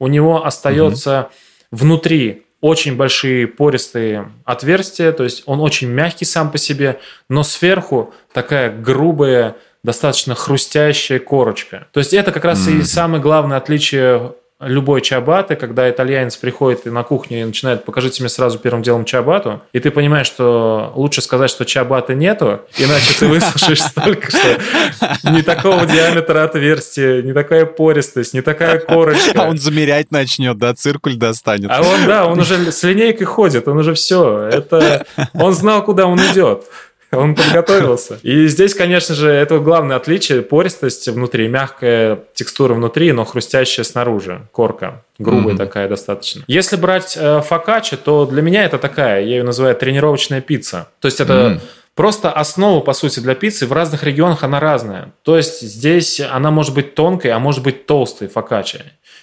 у 0.00 0.08
него 0.08 0.44
остается 0.44 1.30
внутри 1.70 2.44
очень 2.60 2.96
большие 2.96 3.46
пористые 3.46 4.32
отверстия, 4.44 5.12
то 5.12 5.22
есть 5.24 5.44
он 5.46 5.60
очень 5.60 5.88
мягкий 5.88 6.24
сам 6.24 6.50
по 6.50 6.58
себе, 6.58 6.98
но 7.28 7.44
сверху 7.44 8.12
такая 8.32 8.76
грубая, 8.76 9.56
достаточно 9.84 10.34
хрустящая 10.34 11.20
корочка. 11.20 11.86
То 11.92 12.00
есть 12.00 12.12
это 12.12 12.32
как 12.32 12.44
раз 12.44 12.66
и 12.66 12.82
самое 12.82 13.22
главное 13.22 13.58
отличие 13.58 14.34
любой 14.60 15.02
чабаты, 15.02 15.54
когда 15.54 15.88
итальянец 15.88 16.36
приходит 16.36 16.84
на 16.86 17.04
кухню 17.04 17.42
и 17.42 17.44
начинает, 17.44 17.84
покажите 17.84 18.22
мне 18.22 18.28
сразу 18.28 18.58
первым 18.58 18.82
делом 18.82 19.04
чабату, 19.04 19.62
и 19.72 19.78
ты 19.78 19.92
понимаешь, 19.92 20.26
что 20.26 20.92
лучше 20.96 21.22
сказать, 21.22 21.50
что 21.50 21.64
чабаты 21.64 22.14
нету, 22.14 22.62
иначе 22.76 23.14
ты 23.18 23.28
выслушаешь 23.28 23.80
столько, 23.82 24.30
что 24.30 25.30
не 25.30 25.42
такого 25.42 25.86
диаметра 25.86 26.42
отверстия, 26.42 27.22
не 27.22 27.32
такая 27.32 27.66
пористость, 27.66 28.34
не 28.34 28.40
такая 28.40 28.80
корочка. 28.80 29.42
А 29.42 29.48
он 29.48 29.58
замерять 29.58 30.10
начнет, 30.10 30.58
да, 30.58 30.74
циркуль 30.74 31.14
достанет. 31.14 31.70
А 31.70 31.80
он, 31.80 32.06
да, 32.06 32.26
он 32.26 32.40
уже 32.40 32.72
с 32.72 32.82
линейкой 32.82 33.26
ходит, 33.26 33.68
он 33.68 33.78
уже 33.78 33.94
все. 33.94 34.48
Это 34.52 35.06
он 35.34 35.52
знал, 35.52 35.84
куда 35.84 36.06
он 36.06 36.18
идет. 36.18 36.64
Он 37.10 37.34
подготовился. 37.34 38.18
И 38.22 38.46
здесь, 38.48 38.74
конечно 38.74 39.14
же, 39.14 39.30
это 39.30 39.58
главное 39.60 39.96
отличие. 39.96 40.42
Пористость 40.42 41.08
внутри, 41.08 41.48
мягкая 41.48 42.18
текстура 42.34 42.74
внутри, 42.74 43.12
но 43.12 43.24
хрустящая 43.24 43.84
снаружи. 43.84 44.42
Корка. 44.52 45.02
Грубая 45.18 45.54
Мгм. 45.54 45.56
такая 45.56 45.88
достаточно. 45.88 46.42
Если 46.48 46.76
брать 46.76 47.16
э, 47.18 47.40
фокаччо, 47.40 47.96
то 47.96 48.26
для 48.26 48.42
меня 48.42 48.64
это 48.64 48.78
такая, 48.78 49.22
я 49.22 49.36
ее 49.38 49.42
называю 49.42 49.74
тренировочная 49.74 50.40
пицца. 50.42 50.88
То 51.00 51.06
есть 51.06 51.20
это 51.20 51.32
М. 51.32 51.60
просто 51.94 52.30
основа, 52.30 52.80
по 52.80 52.92
сути, 52.92 53.20
для 53.20 53.34
пиццы. 53.34 53.66
В 53.66 53.72
разных 53.72 54.04
регионах 54.04 54.44
она 54.44 54.60
разная. 54.60 55.12
То 55.22 55.36
есть 55.38 55.62
здесь 55.62 56.20
она 56.20 56.50
может 56.50 56.74
быть 56.74 56.94
тонкой, 56.94 57.30
а 57.30 57.38
может 57.38 57.62
быть 57.62 57.86
толстой 57.86 58.28
фокаччо. 58.28 58.80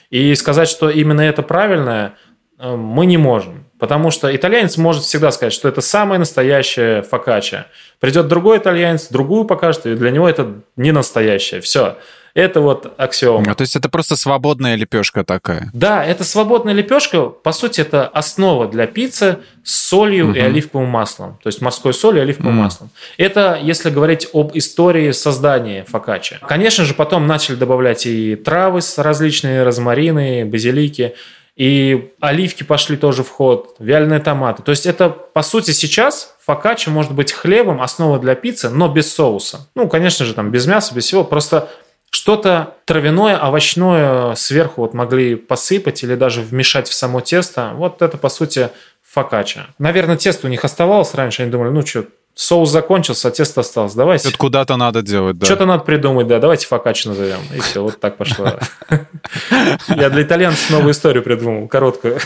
И 0.10 0.34
сказать, 0.36 0.70
что 0.70 0.90
именно 0.90 1.22
это 1.22 1.44
правильное, 1.44 2.16
э, 2.58 2.76
мы 2.76 3.06
не 3.06 3.18
можем. 3.18 3.65
Потому 3.86 4.10
что 4.10 4.36
итальянец 4.36 4.78
может 4.78 5.04
всегда 5.04 5.30
сказать, 5.30 5.54
что 5.54 5.68
это 5.70 5.80
самая 5.80 6.18
настоящая 6.18 7.04
фокачча. 7.04 7.68
Придет 8.00 8.28
другой 8.28 8.58
итальянец, 8.58 9.10
другую 9.10 9.46
покажет, 9.46 9.86
и 9.86 9.94
для 9.94 10.10
него 10.10 10.28
это 10.28 10.54
не 10.76 10.92
настоящее. 10.92 11.62
Все. 11.62 11.98
Это 12.34 12.62
вот 12.62 12.92
аксиома. 12.98 13.52
А, 13.52 13.54
то 13.54 13.62
есть 13.62 13.76
это 13.76 13.88
просто 13.88 14.16
свободная 14.16 14.74
лепешка 14.76 15.24
такая. 15.24 15.70
Да, 15.72 16.04
это 16.04 16.24
свободная 16.24 16.74
лепешка. 16.74 17.26
По 17.28 17.52
сути, 17.52 17.82
это 17.82 18.08
основа 18.08 18.68
для 18.68 18.88
пиццы 18.88 19.38
с 19.64 19.76
солью 19.90 20.34
и 20.34 20.40
Мгм. 20.42 20.46
оливковым 20.48 20.88
маслом. 20.90 21.38
То 21.44 21.48
есть 21.50 21.62
морской 21.62 21.94
солью 21.94 22.22
и 22.22 22.26
оливковым 22.26 22.56
Мгм. 22.56 22.64
маслом. 22.64 22.90
Это 23.18 23.60
если 23.62 23.92
говорить 23.92 24.28
об 24.34 24.52
истории 24.58 25.12
создания 25.12 25.86
фокачча. 25.88 26.40
Конечно 26.42 26.86
же, 26.86 26.96
потом 26.96 27.28
начали 27.28 27.56
добавлять 27.56 28.08
и 28.08 28.36
травы 28.36 28.80
различные, 28.98 29.62
розмарины, 29.64 30.44
базилики. 30.44 31.14
И 31.56 32.14
оливки 32.20 32.64
пошли 32.64 32.98
тоже 32.98 33.24
в 33.24 33.30
ход, 33.30 33.76
вяленые 33.80 34.20
томаты. 34.20 34.62
То 34.62 34.72
есть 34.72 34.86
это, 34.86 35.10
по 35.10 35.42
сути, 35.42 35.72
сейчас 35.72 36.36
фокаччо 36.46 36.92
может 36.92 37.14
быть 37.14 37.32
хлебом, 37.32 37.82
основа 37.82 38.20
для 38.20 38.36
пиццы, 38.36 38.70
но 38.70 38.90
без 38.90 39.14
соуса. 39.14 39.68
Ну, 39.74 39.88
конечно 39.88 40.26
же, 40.26 40.34
там 40.34 40.52
без 40.52 40.68
мяса, 40.68 40.94
без 40.94 41.06
всего. 41.06 41.24
Просто 41.24 41.70
что-то 42.10 42.76
травяное, 42.86 43.40
овощное 43.40 44.36
сверху 44.36 44.82
вот 44.82 44.94
могли 44.94 45.36
посыпать 45.36 46.04
или 46.04 46.16
даже 46.16 46.42
вмешать 46.42 46.90
в 46.90 46.94
само 46.94 47.22
тесто. 47.22 47.72
Вот 47.76 48.02
это, 48.02 48.18
по 48.18 48.28
сути, 48.30 48.70
фокаччо. 49.02 49.62
Наверное, 49.80 50.18
тесто 50.18 50.48
у 50.48 50.50
них 50.50 50.66
оставалось 50.66 51.14
раньше. 51.14 51.44
Они 51.44 51.52
думали, 51.52 51.70
ну 51.70 51.86
что, 51.86 52.06
соус 52.36 52.70
закончился, 52.70 53.30
а 53.30 53.32
тесто 53.32 53.62
осталось. 53.62 53.94
Давайте. 53.94 54.30
Это 54.30 54.38
куда-то 54.38 54.76
надо 54.76 55.02
делать, 55.02 55.38
да. 55.38 55.46
Что-то 55.46 55.66
надо 55.66 55.84
придумать, 55.84 56.28
да. 56.28 56.40
Давайте 56.40 56.68
фокаччо 56.68 57.10
назовем. 57.10 57.40
И 57.56 57.60
все, 57.62 57.82
вот 57.82 58.00
так 58.00 58.18
пошло. 58.18 58.60
Я 59.88 60.10
для 60.10 60.22
итальянцев 60.22 60.70
новую 60.70 60.92
историю 60.92 61.24
придумал, 61.24 61.68
короткую. 61.68 62.20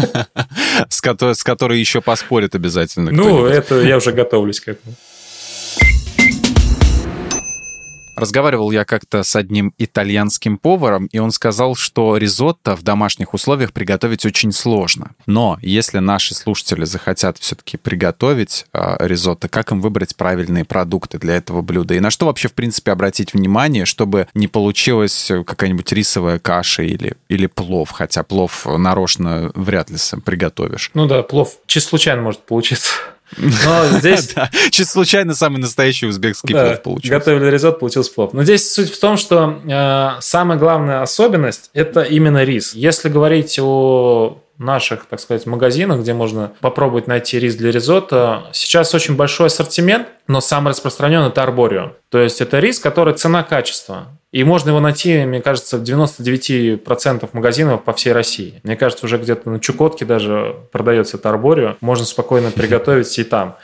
С 0.88 1.42
которой 1.42 1.78
еще 1.78 2.00
поспорят 2.00 2.54
обязательно. 2.54 3.10
Ну, 3.10 3.46
это 3.46 3.80
я 3.80 3.96
уже 3.96 4.12
готовлюсь 4.12 4.60
к 4.60 4.68
этому. 4.68 4.94
Разговаривал 8.16 8.70
я 8.70 8.84
как-то 8.84 9.22
с 9.22 9.36
одним 9.36 9.74
итальянским 9.78 10.56
поваром, 10.56 11.06
и 11.06 11.18
он 11.18 11.30
сказал, 11.30 11.76
что 11.76 12.16
ризотто 12.16 12.74
в 12.74 12.82
домашних 12.82 13.34
условиях 13.34 13.72
приготовить 13.72 14.24
очень 14.24 14.52
сложно. 14.52 15.10
Но 15.26 15.58
если 15.60 15.98
наши 15.98 16.34
слушатели 16.34 16.84
захотят 16.84 17.36
все-таки 17.38 17.76
приготовить 17.76 18.66
э, 18.72 18.96
ризотто, 19.00 19.48
как 19.48 19.70
им 19.70 19.82
выбрать 19.82 20.16
правильные 20.16 20.64
продукты 20.64 21.18
для 21.18 21.36
этого 21.36 21.60
блюда? 21.60 21.94
И 21.94 22.00
на 22.00 22.10
что 22.10 22.26
вообще, 22.26 22.48
в 22.48 22.54
принципе, 22.54 22.92
обратить 22.92 23.34
внимание, 23.34 23.84
чтобы 23.84 24.28
не 24.34 24.48
получилась 24.48 25.30
какая-нибудь 25.46 25.92
рисовая 25.92 26.38
каша 26.38 26.82
или, 26.82 27.16
или 27.28 27.46
плов? 27.46 27.90
Хотя 27.90 28.22
плов 28.22 28.66
нарочно 28.66 29.50
вряд 29.54 29.90
ли 29.90 29.98
сам 29.98 30.22
приготовишь. 30.22 30.90
Ну 30.94 31.06
да, 31.06 31.22
плов 31.22 31.58
чисто 31.66 31.90
случайно 31.90 32.22
может 32.22 32.40
получиться. 32.40 32.92
Но 33.36 33.88
здесь... 33.98 34.34
чисто 34.70 34.92
случайно 34.92 35.34
самый 35.34 35.58
настоящий 35.58 36.06
узбекский 36.06 36.54
плов 36.54 36.82
получился. 36.82 37.18
Готовили 37.18 37.50
ризот, 37.50 37.80
получился 37.80 38.12
плов. 38.12 38.32
Но 38.32 38.44
здесь 38.44 38.72
суть 38.72 38.92
в 38.92 38.98
том, 39.00 39.16
что 39.16 39.60
э, 39.64 40.20
самая 40.20 40.58
главная 40.58 41.02
особенность– 41.02 41.70
это 41.74 42.02
именно 42.02 42.44
рис. 42.44 42.74
Если 42.74 43.08
говорить 43.08 43.58
о 43.60 44.42
наших, 44.58 45.06
так 45.06 45.20
сказать, 45.20 45.46
магазинах, 45.46 46.00
где 46.00 46.14
можно 46.14 46.52
попробовать 46.60 47.06
найти 47.06 47.38
рис 47.38 47.56
для 47.56 47.70
ризотто. 47.70 48.44
Сейчас 48.52 48.94
очень 48.94 49.16
большой 49.16 49.46
ассортимент, 49.46 50.08
но 50.26 50.40
самый 50.40 50.70
распространенный– 50.70 51.28
это 51.28 51.42
арборио. 51.42 51.92
То 52.08 52.18
есть 52.18 52.40
это 52.40 52.58
рис, 52.58 52.78
который 52.78 53.14
цена-качество. 53.14 54.08
И 54.32 54.44
можно 54.44 54.70
его 54.70 54.80
найти, 54.80 55.24
мне 55.24 55.40
кажется, 55.40 55.78
в 55.78 55.82
99% 55.82 57.28
магазинов 57.32 57.84
по 57.84 57.92
всей 57.92 58.12
России. 58.12 58.60
Мне 58.64 58.76
кажется, 58.76 59.06
уже 59.06 59.18
где-то 59.18 59.48
на 59.50 59.60
Чукотке 59.60 60.04
даже 60.04 60.56
продается 60.72 61.16
это. 61.16 61.76
Можно 61.80 62.04
спокойно 62.04 62.50
приготовить 62.50 63.18
и 63.18 63.24
там. 63.24 63.56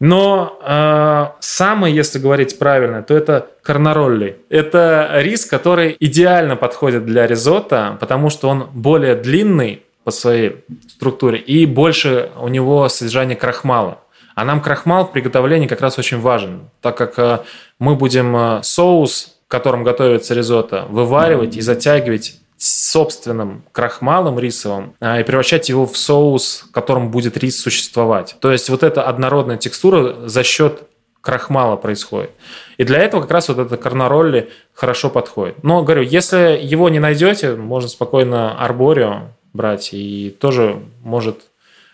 Но 0.00 0.58
э, 0.62 1.26
самое, 1.40 1.94
если 1.94 2.18
говорить 2.18 2.58
правильно, 2.58 3.02
то 3.02 3.14
это 3.14 3.48
карнаролли. 3.62 4.38
Это 4.48 5.10
рис, 5.16 5.44
который 5.44 5.96
идеально 5.98 6.56
подходит 6.56 7.04
для 7.04 7.26
ризотто, 7.26 7.96
потому 8.00 8.30
что 8.30 8.48
он 8.48 8.68
более 8.72 9.16
длинный 9.16 9.82
по 10.06 10.12
своей 10.12 10.64
структуре 10.88 11.38
и 11.38 11.66
больше 11.66 12.30
у 12.40 12.46
него 12.46 12.88
содержание 12.88 13.36
крахмала. 13.36 13.98
А 14.36 14.44
нам 14.44 14.62
крахмал 14.62 15.06
в 15.06 15.12
приготовлении 15.12 15.66
как 15.66 15.80
раз 15.80 15.98
очень 15.98 16.20
важен, 16.20 16.70
так 16.80 16.96
как 16.96 17.18
э, 17.18 17.40
мы 17.80 17.96
будем 17.96 18.36
э, 18.36 18.60
соус 18.62 19.36
в 19.46 19.48
котором 19.48 19.84
готовится 19.84 20.34
ризотто, 20.34 20.86
вываривать 20.88 21.56
и 21.56 21.60
затягивать 21.60 22.40
собственным 22.58 23.64
крахмалом 23.70 24.38
рисовым 24.38 24.94
а, 24.98 25.20
и 25.20 25.24
превращать 25.24 25.68
его 25.68 25.86
в 25.86 25.96
соус, 25.96 26.64
в 26.68 26.72
котором 26.72 27.10
будет 27.10 27.36
рис 27.36 27.60
существовать. 27.60 28.36
То 28.40 28.50
есть 28.50 28.68
вот 28.70 28.82
эта 28.82 29.02
однородная 29.04 29.56
текстура 29.56 30.26
за 30.26 30.42
счет 30.42 30.82
крахмала 31.20 31.76
происходит. 31.76 32.30
И 32.76 32.84
для 32.84 32.98
этого 32.98 33.22
как 33.22 33.30
раз 33.32 33.48
вот 33.48 33.58
это 33.58 33.76
карнаролли 33.76 34.50
хорошо 34.72 35.10
подходит. 35.10 35.62
Но, 35.62 35.82
говорю, 35.82 36.02
если 36.02 36.58
его 36.60 36.88
не 36.88 36.98
найдете, 36.98 37.54
можно 37.54 37.88
спокойно 37.88 38.58
арборио 38.58 39.28
брать, 39.56 39.90
и 39.92 40.34
тоже 40.38 40.80
может 41.02 41.48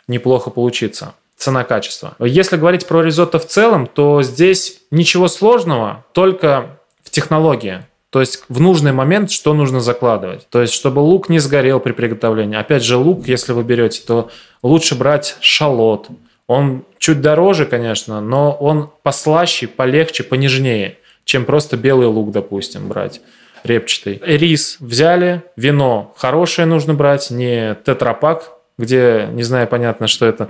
неплохо 0.08 0.50
получиться. 0.50 1.14
Цена-качество. 1.36 2.14
Если 2.20 2.56
говорить 2.56 2.86
про 2.86 3.02
ризотто 3.02 3.38
в 3.38 3.46
целом, 3.46 3.86
то 3.86 4.22
здесь 4.22 4.82
ничего 4.90 5.26
сложного, 5.26 6.04
только 6.12 6.78
технология. 7.10 7.88
То 8.10 8.20
есть 8.20 8.44
в 8.48 8.60
нужный 8.60 8.92
момент 8.92 9.30
что 9.30 9.54
нужно 9.54 9.80
закладывать. 9.80 10.46
То 10.50 10.60
есть 10.60 10.74
чтобы 10.74 11.00
лук 11.00 11.28
не 11.28 11.38
сгорел 11.38 11.80
при 11.80 11.92
приготовлении. 11.92 12.58
Опять 12.58 12.84
же, 12.84 12.96
лук, 12.96 13.26
если 13.26 13.52
вы 13.52 13.64
берете, 13.64 14.02
то 14.06 14.30
лучше 14.62 14.94
брать 14.94 15.36
шалот. 15.40 16.08
Он 16.46 16.84
чуть 16.98 17.22
дороже, 17.22 17.64
конечно, 17.64 18.20
но 18.20 18.52
он 18.52 18.90
послаще, 19.02 19.66
полегче, 19.66 20.24
понежнее, 20.24 20.98
чем 21.24 21.44
просто 21.44 21.76
белый 21.76 22.06
лук, 22.06 22.32
допустим, 22.32 22.86
брать 22.88 23.22
репчатый. 23.64 24.20
Рис 24.24 24.76
взяли, 24.80 25.42
вино 25.56 26.14
хорошее 26.16 26.66
нужно 26.66 26.94
брать, 26.94 27.30
не 27.30 27.76
тетрапак, 27.84 28.52
где, 28.78 29.28
не 29.32 29.42
знаю, 29.42 29.66
понятно, 29.68 30.06
что 30.06 30.26
это. 30.26 30.48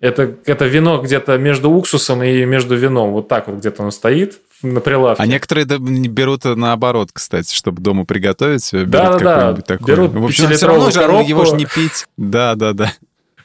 Это, 0.00 0.34
это 0.46 0.66
вино 0.66 1.00
где-то 1.00 1.38
между 1.38 1.70
уксусом 1.70 2.24
и 2.24 2.44
между 2.44 2.74
вином. 2.74 3.12
Вот 3.12 3.28
так 3.28 3.46
вот 3.46 3.58
где-то 3.58 3.82
оно 3.82 3.92
стоит 3.92 4.40
на 4.60 4.80
прилавке. 4.80 5.22
А 5.22 5.26
некоторые 5.26 5.64
берут 5.64 6.44
наоборот, 6.44 7.10
кстати, 7.12 7.54
чтобы 7.54 7.80
дома 7.80 8.04
приготовить. 8.04 8.72
Берут 8.72 8.90
да, 8.90 9.18
да, 9.18 9.52
да. 9.52 9.62
Такой. 9.62 9.86
Берут 9.86 10.12
В 10.12 10.24
общем, 10.24 10.50
все 10.50 10.66
равно 10.66 10.90
же 10.90 10.98
коробку. 10.98 11.28
его 11.28 11.44
же 11.44 11.54
не 11.54 11.66
пить. 11.66 12.06
Да, 12.16 12.56
да, 12.56 12.72
да. 12.72 12.92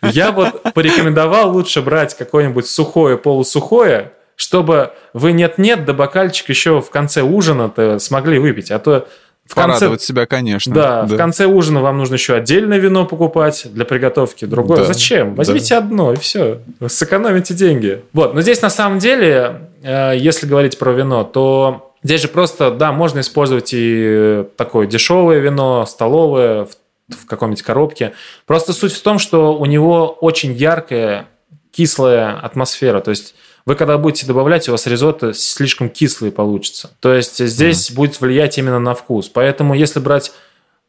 Я 0.01 0.31
вот 0.31 0.63
порекомендовал 0.73 1.51
лучше 1.51 1.83
брать 1.83 2.17
какое-нибудь 2.17 2.67
сухое, 2.67 3.17
полусухое, 3.17 4.13
чтобы 4.37 4.93
вы 5.13 5.33
нет-нет, 5.33 5.83
да 5.83 5.93
бокальчик 5.93 6.47
еще 6.47 6.79
в 6.79 6.89
конце 6.89 7.23
ужина-то 7.23 7.99
смогли 7.99 8.39
выпить. 8.39 8.71
А 8.71 8.79
то 8.79 9.07
в 9.45 9.55
Порадовать 9.55 9.99
конце... 9.99 10.05
себя, 10.05 10.25
конечно. 10.25 10.73
Да, 10.73 11.03
да, 11.03 11.15
в 11.15 11.17
конце 11.17 11.45
ужина 11.45 11.81
вам 11.81 11.97
нужно 11.97 12.15
еще 12.15 12.35
отдельное 12.35 12.77
вино 12.77 13.05
покупать 13.05 13.65
для 13.73 13.83
приготовки, 13.83 14.45
другое. 14.45 14.79
Да, 14.79 14.85
Зачем? 14.85 15.35
Возьмите 15.35 15.73
да. 15.73 15.77
одно, 15.79 16.13
и 16.13 16.17
все. 16.17 16.59
Вы 16.79 16.89
сэкономите 16.89 17.53
деньги. 17.53 18.03
Вот, 18.13 18.33
но 18.35 18.41
здесь 18.41 18.61
на 18.61 18.69
самом 18.69 18.99
деле, 18.99 19.69
э, 19.83 20.13
если 20.17 20.45
говорить 20.45 20.77
про 20.77 20.91
вино, 20.91 21.23
то 21.23 21.93
здесь 22.03 22.21
же 22.21 22.27
просто, 22.27 22.71
да, 22.71 22.91
можно 22.91 23.21
использовать 23.21 23.71
и 23.73 24.45
такое 24.55 24.85
дешевое 24.85 25.39
вино, 25.39 25.85
столовое, 25.87 26.65
в, 26.65 26.71
в 27.09 27.25
каком-нибудь 27.25 27.63
коробке. 27.63 28.13
Просто 28.45 28.73
суть 28.73 28.93
в 28.93 29.01
том, 29.01 29.17
что 29.17 29.57
у 29.57 29.65
него 29.65 30.09
очень 30.09 30.53
яркая, 30.53 31.25
кислая 31.71 32.37
атмосфера. 32.37 32.99
То 32.99 33.11
есть 33.11 33.33
вы 33.67 33.75
когда 33.75 33.97
будете 33.97 34.25
добавлять, 34.25 34.69
у 34.69 34.71
вас 34.71 34.87
ризотто 34.87 35.33
слишком 35.33 35.89
кислый 35.89 36.31
получится. 36.31 36.89
То 37.01 37.13
есть 37.13 37.45
здесь 37.45 37.91
mm. 37.91 37.95
будет 37.95 38.21
влиять 38.21 38.57
именно 38.57 38.79
на 38.79 38.93
вкус. 38.93 39.27
Поэтому 39.27 39.73
если 39.73 39.99
брать 39.99 40.31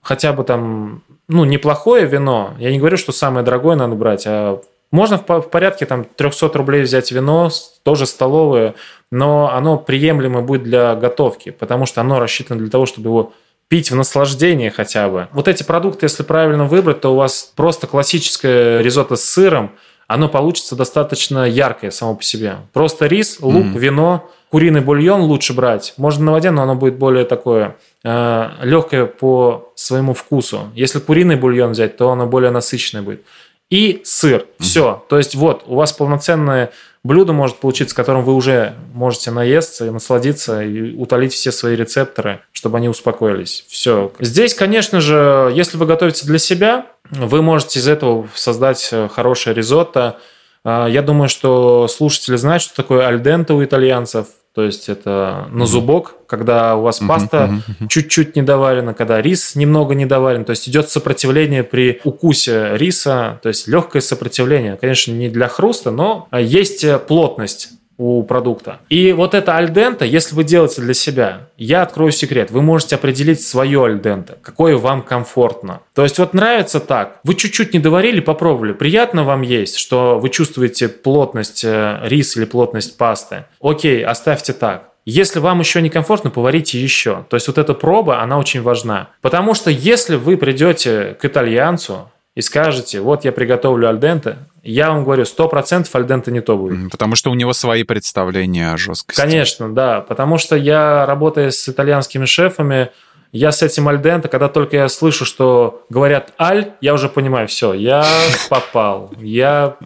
хотя 0.01 0.33
бы 0.33 0.45
там, 0.45 1.03
ну, 1.27 1.45
неплохое 1.45 2.07
вино, 2.07 2.55
я 2.61 2.71
не 2.71 2.79
говорю, 2.79 2.97
что 2.97 3.11
самое 3.11 3.45
дорогое 3.45 3.75
надо 3.75 3.97
брать, 3.97 4.27
а 4.29 4.61
можно 4.93 5.19
в 5.19 5.43
порядке 5.51 5.87
там 5.87 6.05
300 6.05 6.51
рублей 6.57 6.83
взять 6.83 7.11
вино, 7.11 7.51
тоже 7.83 8.07
столовое, 8.07 8.77
но 9.11 9.51
оно 9.53 9.77
приемлемо 9.77 10.41
будет 10.43 10.63
для 10.63 10.95
готовки, 10.95 11.51
потому 11.51 11.85
что 11.85 12.01
оно 12.01 12.21
рассчитано 12.21 12.61
для 12.61 12.71
того, 12.71 12.87
чтобы 12.87 13.09
его 13.09 13.33
пить 13.67 13.91
в 13.91 13.97
наслаждении 13.97 14.69
хотя 14.69 15.09
бы. 15.09 15.27
Вот 15.33 15.49
эти 15.49 15.65
продукты, 15.65 16.07
если 16.07 16.23
правильно 16.23 16.65
выбрать, 16.65 17.01
то 17.01 17.13
у 17.13 17.17
вас 17.17 17.53
просто 17.57 17.89
классическое 17.89 18.83
ризотто 18.83 19.17
с 19.17 19.25
сыром– 19.25 19.73
оно 20.09 20.29
получится 20.29 20.75
достаточно 20.75 21.47
яркое 21.47 21.91
само 21.91 22.17
по 22.17 22.25
себе. 22.25 22.57
Просто 22.73 23.07
рис, 23.07 23.39
лук, 23.41 23.67
mm. 23.67 23.79
вино, 23.79 24.31
куриный 24.51 24.81
бульон 24.81 25.21
лучше 25.21 25.53
брать. 25.53 25.93
Можно 25.99 26.25
на 26.25 26.33
воде, 26.33 26.51
но 26.51 26.63
оно 26.63 26.75
будет 26.75 26.97
более 26.97 27.27
такое 27.27 27.77
э, 28.03 28.49
легкое 28.63 29.05
по 29.05 29.71
своему 29.75 30.15
вкусу. 30.15 30.71
Если 30.75 30.99
куриный 30.99 31.37
бульон 31.37 31.73
взять, 31.73 31.99
то 31.99 32.11
оно 32.11 32.27
более 32.27 32.51
насыщенное 32.51 33.03
будет. 33.03 33.23
И 33.71 34.01
сыр. 34.05 34.47
Все. 34.59 35.05
То 35.09 35.19
есть 35.19 35.35
вот 35.35 35.65
у 35.67 35.75
вас 35.75 35.93
полноценное 35.93 36.71
блюдо 37.05 37.33
может 37.33 37.59
получиться, 37.59 37.95
которым 37.95 38.25
вы 38.25 38.35
уже 38.35 38.75
можете 38.93 39.31
наесться 39.31 39.87
и 39.87 39.91
насладиться 39.91 40.63
и 40.63 40.95
утолить 40.95 41.33
все 41.33 41.53
свои 41.53 41.77
рецепторы, 41.77 42.41
чтобы 42.53 42.79
они 42.79 42.89
успокоились. 42.89 43.65
Все. 43.69 44.13
Здесь, 44.21 44.55
конечно 44.55 45.01
же, 45.01 45.53
если 45.55 45.77
вы 45.77 45.87
готовите 45.87 46.27
для 46.27 46.39
себя, 46.39 46.87
вы 47.11 47.43
можете 47.43 47.79
из 47.79 47.89
этого 47.89 48.29
создать 48.35 48.89
э, 48.93 49.09
хорошее 49.09 49.55
ризотто. 49.55 50.19
А, 50.65 50.87
я 50.87 51.03
думаю, 51.03 51.29
что 51.29 51.89
слушатели 51.89 52.37
знают, 52.37 52.63
что 52.63 52.75
такое 52.75 53.07
альденте 53.07 53.55
у 53.55 53.65
итальянцев. 53.65 54.27
То 54.59 54.65
есть 54.65 54.89
это 54.89 55.47
на 55.53 55.67
зубок, 55.67 56.17
когда 56.27 56.75
у 56.75 56.83
вас 56.83 56.99
паста 56.99 57.63
чуть-чуть 57.89 58.35
недоварена, 58.35 58.93
когда 58.93 59.23
рис 59.23 59.55
немного 59.55 59.95
недоварен. 59.95 60.45
То 60.45 60.51
есть 60.51 60.69
идет 60.69 60.91
сопротивление 60.91 61.63
при 61.63 62.01
укусе 62.03 62.73
риса, 62.75 63.39
то 63.41 63.51
есть 63.51 63.69
легкое 63.69 64.03
сопротивление. 64.03 64.77
Конечно, 64.77 65.13
не 65.13 65.29
для 65.29 65.47
хруста, 65.47 65.93
но 65.93 66.27
есть 66.33 66.85
плотность 67.07 67.71
у 67.99 68.23
продукта. 68.23 68.79
И 68.89 69.13
вот 69.13 69.35
это 69.35 69.57
альдента, 69.57 70.05
если 70.05 70.35
вы 70.35 70.45
делаете 70.45 70.81
для 70.81 70.95
себя, 70.95 71.49
я 71.57 71.83
открою 71.83 72.13
секрет, 72.13 72.51
вы 72.51 72.63
можете 72.63 72.95
определить 72.95 73.43
свое 73.43 73.85
альдента, 73.85 74.39
какое 74.41 74.77
вам 74.77 75.03
комфортно. 75.03 75.81
То 75.95 76.05
есть 76.05 76.19
вот 76.19 76.33
нравится 76.33 76.81
так, 76.81 77.19
вы 77.25 77.35
чуть-чуть 77.35 77.75
не 77.75 77.81
доварили, 77.81 78.21
попробовали, 78.21 78.73
приятно 78.73 79.25
вам 79.25 79.43
есть, 79.43 79.77
что 79.77 80.19
вы 80.19 80.31
чувствуете 80.31 80.89
плотность 80.89 81.65
э, 81.65 81.99
риса 82.05 82.39
или 82.39 82.47
плотность 82.47 82.97
пасты. 82.97 83.45
Окей, 83.61 84.05
оставьте 84.05 84.53
так. 84.53 84.89
Если 85.11 85.39
вам 85.39 85.61
еще 85.61 85.81
некомфортно, 85.81 86.29
поварите 86.29 86.79
еще. 86.79 87.25
То 87.31 87.37
есть 87.37 87.49
вот 87.49 87.57
эта 87.57 87.73
проба, 87.73 88.21
она 88.21 88.39
очень 88.39 88.61
важна. 88.61 89.09
Потому 89.23 89.55
что 89.55 89.71
если 89.71 90.17
вы 90.17 90.37
придете 90.37 91.17
к 91.19 91.25
итальянцу 91.25 92.11
и 92.39 92.41
скажете, 92.41 93.01
вот 93.01 93.25
я 93.25 93.33
приготовлю 93.33 93.89
альденте, 93.89 94.37
я 94.63 94.93
вам 94.93 95.03
говорю, 95.03 95.25
100% 95.25 95.89
альдента 95.93 96.31
не 96.31 96.41
то 96.41 96.57
будет. 96.57 96.89
Потому 96.93 97.17
что 97.17 97.33
у 97.33 97.35
него 97.35 97.53
свои 97.53 97.83
представления 97.83 98.71
о 98.73 98.77
жесткости. 98.77 99.21
Конечно, 99.21 99.75
да. 99.75 100.03
Потому 100.03 100.39
что 100.39 100.55
я, 100.55 101.05
работая 101.05 101.51
с 101.51 101.69
итальянскими 101.69 102.27
шефами, 102.27 102.91
я 103.33 103.53
с 103.53 103.63
этим 103.63 103.89
альдента, 103.89 104.29
когда 104.29 104.49
только 104.49 104.77
я 104.77 104.89
слышу, 104.89 105.25
что 105.25 105.85
говорят 105.91 106.33
аль, 106.41 106.73
я 106.81 106.95
уже 106.95 107.09
понимаю, 107.09 107.49
все, 107.49 107.75
я 107.75 108.05
попал. 108.49 109.13
Я... 109.19 109.77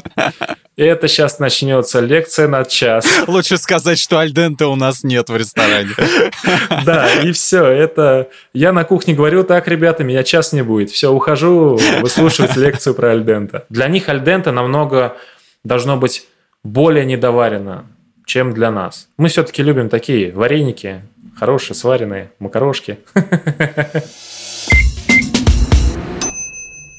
Это 0.75 1.07
сейчас 1.07 1.39
начнется 1.39 2.01
лекция 2.01 2.49
на 2.49 2.65
час. 2.65 3.07
Лучше 3.27 3.59
сказать, 3.59 3.99
что 3.99 4.19
альдента 4.19 4.69
у 4.69 4.75
нас 4.75 5.05
нет 5.05 5.29
в 5.29 5.37
ресторане. 5.37 5.91
Да, 6.85 7.09
и 7.23 7.33
все. 7.33 7.67
Это 7.67 8.29
я 8.55 8.73
на 8.73 8.85
кухне 8.85 9.15
говорю, 9.15 9.45
так, 9.45 9.69
ребята, 9.69 10.03
меня 10.03 10.23
час 10.23 10.53
не 10.53 10.63
будет. 10.63 10.91
Все, 10.91 11.13
ухожу 11.13 11.79
выслушивать 12.01 12.57
лекцию 12.57 12.95
про 12.95 13.11
альдента. 13.11 13.67
Для 13.69 13.89
них 13.89 14.09
альдента 14.09 14.51
намного 14.51 15.17
должно 15.63 15.97
быть 15.97 16.27
более 16.65 17.05
недоварено, 17.05 17.87
чем 18.27 18.53
для 18.53 18.71
нас. 18.71 19.09
Мы 19.17 19.29
все-таки 19.29 19.63
любим 19.63 19.89
такие 19.89 20.33
вареники, 20.33 21.03
хорошие, 21.37 21.75
сваренные, 21.75 22.33
макарошки. 22.39 22.99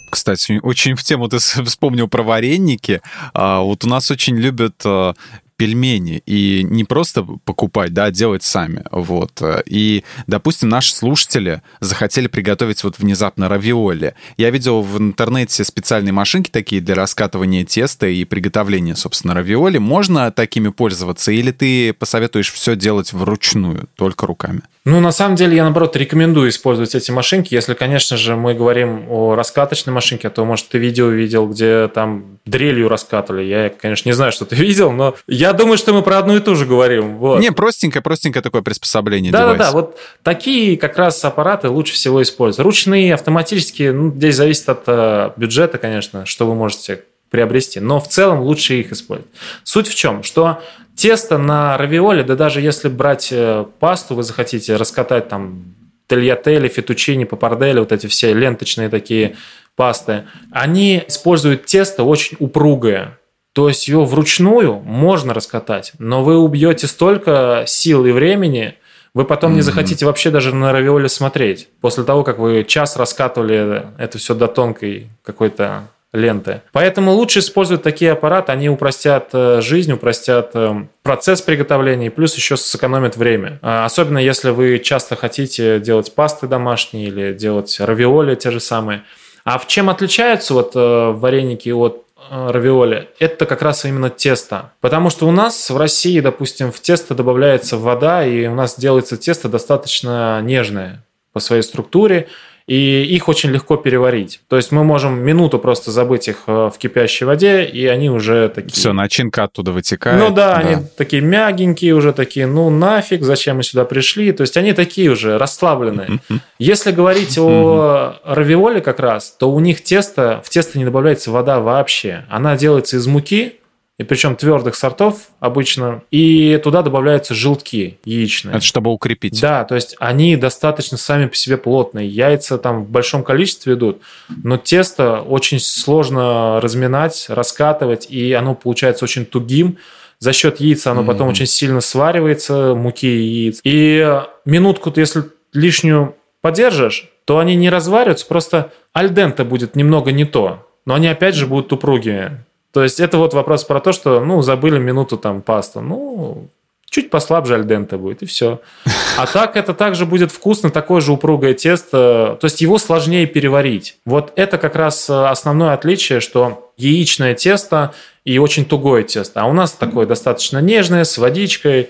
Кстати, 0.10 0.60
очень 0.62 0.96
в 0.96 1.04
тему 1.04 1.28
ты 1.28 1.40
вспомнил 1.40 2.08
про 2.08 2.22
вареники. 2.22 3.02
А, 3.34 3.62
вот 3.62 3.84
у 3.84 3.90
нас 3.90 4.12
очень 4.12 4.38
любят 4.38 4.76
а, 4.86 5.16
пельмени 5.56 6.22
и 6.26 6.64
не 6.64 6.84
просто 6.84 7.24
покупать, 7.46 7.94
да, 7.94 8.06
а 8.06 8.12
делать 8.12 8.44
сами. 8.44 8.84
Вот. 8.92 9.42
И, 9.66 10.04
допустим, 10.28 10.70
наши 10.70 10.94
слушатели 10.94 11.62
захотели 11.80 12.28
приготовить 12.28 12.84
вот 12.84 13.00
внезапно 13.00 13.50
равиоли. 13.50 14.16
Я 14.38 14.50
видел 14.50 14.82
в 14.82 14.98
интернете 15.00 15.64
специальные 15.64 16.14
машинки 16.14 16.50
такие 16.50 16.82
для 16.82 16.96
раскатывания 16.96 17.66
теста 17.66 18.08
и 18.08 18.26
приготовления, 18.26 18.96
собственно, 18.96 19.34
равиоли. 19.34 19.78
Можно 19.78 20.32
такими 20.32 20.70
пользоваться 20.70 21.32
или 21.32 21.52
ты 21.52 21.94
посоветуешь 21.94 22.52
все 22.52 22.76
делать 22.76 23.14
вручную, 23.14 23.88
только 23.96 24.26
руками? 24.26 24.62
Ну, 24.86 25.00
на 25.00 25.14
самом 25.14 25.36
деле, 25.36 25.56
я, 25.56 25.64
наоборот, 25.64 25.96
рекомендую 25.96 26.50
использовать 26.50 26.94
эти 26.94 27.10
машинки. 27.10 27.54
Если, 27.54 27.74
конечно 27.74 28.18
же, 28.18 28.36
мы 28.36 28.54
говорим 28.54 29.06
о 29.10 29.34
раскаточной 29.36 29.94
машинке, 29.94 30.30
то, 30.30 30.44
может, 30.44 30.68
ты 30.68 30.78
видео 30.78 31.08
видел, 31.08 31.48
где 31.48 31.88
там 31.88 32.40
дрелью 32.46 32.90
раскатывали. 32.90 33.44
Я, 33.44 33.70
конечно, 33.70 34.10
не 34.10 34.14
знаю, 34.14 34.34
что 34.34 34.46
ты 34.46 34.56
видел, 34.58 34.92
но 34.92 35.16
думаю, 35.52 35.78
что 35.78 35.92
мы 35.94 36.02
про 36.02 36.20
одну 36.20 36.38
и 36.38 36.40
ту 36.40 36.56
же 36.56 36.66
говорим. 36.66 37.18
Вот. 37.18 37.42
Не, 37.42 37.52
простенькое, 37.52 38.02
простенькое 38.02 38.42
такое 38.42 38.62
приспособление. 38.62 39.34
Да-да-да, 39.34 39.72
вот 39.72 39.98
такие 40.22 40.78
как 40.78 40.98
раз 40.98 41.26
аппараты 41.26 41.68
лучше 41.68 41.94
всего 41.94 42.22
использовать. 42.22 42.64
Ручные, 42.64 43.14
автоматические, 43.14 43.92
ну, 43.92 44.14
здесь 44.14 44.36
зависит 44.36 44.70
от 44.70 44.84
э, 44.88 45.32
бюджета, 45.36 45.78
конечно, 45.78 46.26
что 46.26 46.48
вы 46.48 46.56
можете 46.56 47.04
приобрести. 47.30 47.80
Но 47.82 48.00
в 48.00 48.08
целом 48.08 48.42
лучше 48.42 48.76
их 48.76 48.92
использовать. 48.92 49.32
Суть 49.64 49.88
в 49.88 49.96
чем? 49.96 50.24
Что 50.24 50.62
тесто 50.96 51.38
на 51.38 51.78
равиоле, 51.78 52.24
да 52.24 52.36
даже 52.36 52.62
если 52.62 52.88
брать 52.88 53.30
э, 53.32 53.66
пасту, 53.80 54.16
вы 54.16 54.24
захотите 54.24 54.76
раскатать 54.76 55.30
там 55.30 55.64
тельятели, 56.08 56.68
фетучини, 56.68 57.24
папардели, 57.24 57.80
вот 57.80 57.92
эти 57.92 58.08
все 58.08 58.34
ленточные 58.34 58.90
такие 58.90 59.36
пасты, 59.76 60.26
они 60.52 61.04
используют 61.08 61.66
тесто 61.66 62.04
очень 62.04 62.38
упругое. 62.40 63.18
То 63.54 63.68
есть 63.68 63.88
его 63.88 64.04
вручную 64.06 64.80
можно 64.80 65.34
раскатать, 65.34 65.94
но 66.00 66.24
вы 66.24 66.38
убьете 66.38 66.88
столько 66.88 67.64
сил 67.68 68.06
и 68.06 68.12
времени, 68.12 68.76
вы 69.14 69.26
потом 69.26 69.52
mm-hmm. 69.52 69.56
не 69.56 69.62
захотите 69.62 70.06
вообще 70.08 70.32
даже 70.32 70.56
на 70.56 70.72
равиоле 70.72 71.08
смотреть. 71.08 71.70
После 71.82 72.04
того, 72.04 72.24
как 72.24 72.40
вы 72.40 72.64
час 72.64 72.98
раскатывали 72.98 73.86
это 74.00 74.18
все 74.18 74.34
до 74.34 74.48
тонкой 74.48 75.10
какой-то 75.24 75.84
ленты. 76.14 76.62
Поэтому 76.72 77.12
лучше 77.12 77.40
использовать 77.40 77.82
такие 77.82 78.12
аппараты, 78.12 78.52
они 78.52 78.70
упростят 78.70 79.30
э, 79.34 79.62
жизнь, 79.62 79.92
упростят 79.92 80.52
э, 80.54 80.86
процесс 81.02 81.42
приготовления 81.42 82.08
и 82.08 82.10
плюс 82.10 82.36
еще 82.36 82.56
сэкономят 82.56 83.18
время. 83.18 83.60
А, 83.64 83.84
особенно 83.86 84.20
если 84.20 84.52
вы 84.52 84.78
часто 84.78 85.16
хотите 85.16 85.80
делать 85.80 86.14
пасты 86.14 86.48
домашние 86.48 87.08
или 87.08 87.34
делать 87.34 87.76
равиоли 87.80 88.36
те 88.36 88.52
же 88.52 88.60
самые. 88.60 89.04
А 89.44 89.58
в 89.58 89.68
чем 89.68 89.90
отличаются 89.90 90.54
вот 90.54 90.74
э, 90.76 91.12
вареники 91.12 91.70
от 91.70 92.03
равиоли, 92.30 93.10
это 93.20 93.46
как 93.46 93.62
раз 93.62 93.86
именно 93.86 94.10
тесто. 94.10 94.72
Потому 94.82 95.10
что 95.10 95.28
у 95.28 95.32
нас 95.32 95.70
в 95.70 95.78
России, 95.78 96.20
допустим, 96.20 96.72
в 96.72 96.80
тесто 96.80 97.16
добавляется 97.16 97.78
вода, 97.78 98.26
и 98.26 98.48
у 98.48 98.56
нас 98.56 98.78
делается 98.78 99.18
тесто 99.18 99.50
достаточно 99.50 100.42
нежное 100.42 101.04
по 101.32 101.40
своей 101.40 101.64
структуре 101.64 102.30
и 102.68 103.04
их 103.04 103.28
очень 103.28 103.50
легко 103.50 103.76
переварить. 103.76 104.42
То 104.48 104.56
есть 104.56 104.72
мы 104.72 104.84
можем 104.84 105.20
минуту 105.22 105.60
просто 105.60 105.92
забыть 105.92 106.28
их 106.28 106.44
э, 106.48 106.70
в 106.74 106.78
кипящей 106.78 107.26
воде, 107.26 107.66
и 107.66 107.86
они 107.88 108.10
уже 108.10 108.50
такие... 108.50 108.72
Все, 108.72 108.94
начинка 108.94 109.44
оттуда 109.44 109.72
вытекает. 109.72 110.20
Ну 110.20 110.34
да, 110.34 110.54
да, 110.54 110.58
они 110.58 110.86
такие 110.98 111.22
мягенькие 111.22 111.94
уже, 111.94 112.14
такие, 112.14 112.48
ну 112.48 112.70
нафиг, 112.70 113.24
зачем 113.24 113.58
мы 113.58 113.64
сюда 113.64 113.86
пришли? 113.86 114.32
То 114.32 114.42
есть 114.42 114.56
они 114.58 114.74
такие 114.74 115.10
уже 115.12 115.38
расслабленные. 115.38 116.20
Если 116.60 116.92
говорить 116.92 117.38
о 117.38 118.16
равиоле 118.24 118.82
как 118.82 119.00
раз, 119.00 119.32
то 119.32 119.52
у 119.52 119.60
них 119.60 119.84
тесто, 119.84 120.42
в 120.46 120.50
тесто 120.50 120.78
не 120.78 120.86
добавляется 120.86 121.32
вода 121.32 121.60
вообще. 121.60 122.26
Она 122.30 122.56
делается 122.56 122.98
из 122.98 123.08
муки, 123.08 123.60
и 124.00 124.04
причем 124.04 124.36
твердых 124.36 124.76
сортов 124.76 125.30
обычно, 125.40 126.02
и 126.10 126.60
туда 126.64 126.82
добавляются 126.82 127.36
желтки 127.36 128.00
яичные. 128.06 128.56
Это 128.56 128.66
чтобы 128.66 128.92
укрепить. 128.92 129.40
Да, 129.40 129.64
то 129.66 129.76
есть 129.76 129.96
они 130.00 130.36
достаточно 130.36 130.98
сами 130.98 131.28
по 131.28 131.36
себе 131.36 131.58
плотные. 131.58 132.08
Яйца 132.08 132.58
там 132.58 132.86
в 132.86 132.90
большом 132.90 133.24
количестве 133.24 133.76
идут, 133.76 134.02
но 134.44 134.58
тесто 134.58 135.22
очень 135.22 135.60
сложно 135.60 136.60
разминать, 136.60 137.26
раскатывать, 137.30 138.08
и 138.10 138.34
оно 138.34 138.56
получается 138.56 139.06
очень 139.06 139.26
тугим. 139.26 139.78
За 140.18 140.34
счет 140.34 140.60
яйца 140.60 140.92
оно 140.92 141.02
mm-hmm. 141.02 141.06
потом 141.06 141.28
очень 141.28 141.46
сильно 141.46 141.82
сваривается, 141.82 142.74
муки 142.76 143.08
и 143.08 143.22
яиц. 143.22 143.60
И 143.64 144.22
минутку 144.46 144.90
ты, 144.90 145.02
если 145.02 145.26
лишнюю 145.54 146.16
подержишь, 146.42 147.10
то 147.26 147.40
они 147.40 147.56
не 147.56 147.70
развариваются, 147.70 148.26
просто 148.26 148.72
альдента 148.92 149.46
будет 149.46 149.76
немного 149.76 150.12
не 150.12 150.26
то. 150.26 150.68
Но 150.86 150.96
они 150.96 151.08
опять 151.08 151.36
же 151.36 151.46
будут 151.46 151.72
упругими. 151.72 152.44
То 152.74 152.84
есть 152.84 153.00
это 153.00 153.20
вот 153.20 153.34
вопрос 153.34 153.64
про 153.64 153.80
то, 153.80 153.92
что, 153.92 154.20
ну, 154.20 154.42
забыли 154.42 154.80
минуту 154.80 155.16
там 155.18 155.44
пасту. 155.44 155.80
Ну, 155.82 156.50
чуть 156.90 157.12
послабже 157.12 157.56
альдента 157.56 157.98
будет, 157.98 158.24
и 158.24 158.26
все. 158.26 158.60
А 159.16 159.28
так 159.28 159.56
это 159.58 159.76
также 159.76 160.08
будет 160.08 160.32
вкусно, 160.32 160.72
такое 160.72 161.00
же 161.00 161.12
упругое 161.12 161.54
тесто. 161.54 162.36
То 162.42 162.46
есть 162.46 162.62
его 162.62 162.80
сложнее 162.80 163.28
переварить. 163.28 163.98
Вот 164.06 164.34
это 164.36 164.58
как 164.58 164.76
раз 164.76 165.08
э, 165.08 165.14
основное 165.14 165.74
отличие, 165.74 166.20
что 166.20 166.72
яичное 166.78 167.36
тесто 167.36 167.94
и 168.26 168.40
очень 168.40 168.66
тугое 168.66 169.04
тесто. 169.04 169.42
А 169.42 169.46
у 169.46 169.54
нас 169.54 169.74
такое 169.74 170.08
достаточно 170.08 170.58
нежное, 170.58 171.04
с 171.04 171.20
водичкой, 171.20 171.90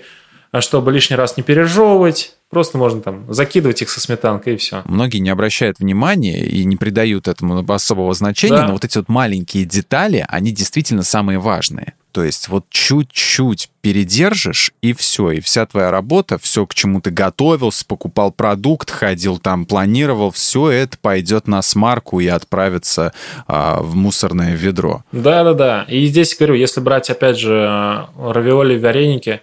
а 0.54 0.60
чтобы 0.60 0.92
лишний 0.92 1.16
раз 1.16 1.36
не 1.36 1.42
пережевывать. 1.42 2.34
Просто 2.48 2.78
можно 2.78 3.00
там 3.00 3.24
закидывать 3.34 3.82
их 3.82 3.90
со 3.90 3.98
сметанкой 3.98 4.54
и 4.54 4.56
все. 4.56 4.82
Многие 4.84 5.18
не 5.18 5.30
обращают 5.30 5.80
внимания 5.80 6.46
и 6.46 6.64
не 6.64 6.76
придают 6.76 7.26
этому 7.26 7.64
особого 7.72 8.14
значения, 8.14 8.58
да. 8.58 8.66
но 8.68 8.74
вот 8.74 8.84
эти 8.84 8.96
вот 8.96 9.08
маленькие 9.08 9.64
детали, 9.64 10.24
они 10.28 10.52
действительно 10.52 11.02
самые 11.02 11.40
важные. 11.40 11.94
То 12.12 12.22
есть 12.22 12.46
вот 12.46 12.66
чуть-чуть 12.70 13.68
передержишь, 13.80 14.70
и 14.80 14.92
все, 14.92 15.32
и 15.32 15.40
вся 15.40 15.66
твоя 15.66 15.90
работа, 15.90 16.38
все, 16.38 16.64
к 16.64 16.74
чему 16.74 17.00
ты 17.00 17.10
готовился, 17.10 17.84
покупал 17.84 18.30
продукт, 18.30 18.92
ходил 18.92 19.38
там, 19.38 19.66
планировал, 19.66 20.30
все 20.30 20.70
это 20.70 20.96
пойдет 21.02 21.48
на 21.48 21.62
смарку 21.62 22.20
и 22.20 22.28
отправится 22.28 23.12
а, 23.48 23.82
в 23.82 23.96
мусорное 23.96 24.54
ведро. 24.54 25.02
Да-да-да. 25.10 25.84
И 25.88 26.06
здесь, 26.06 26.36
говорю, 26.38 26.54
если 26.54 26.78
брать, 26.78 27.10
опять 27.10 27.40
же, 27.40 28.06
равиоли, 28.16 28.78
вареники, 28.78 29.40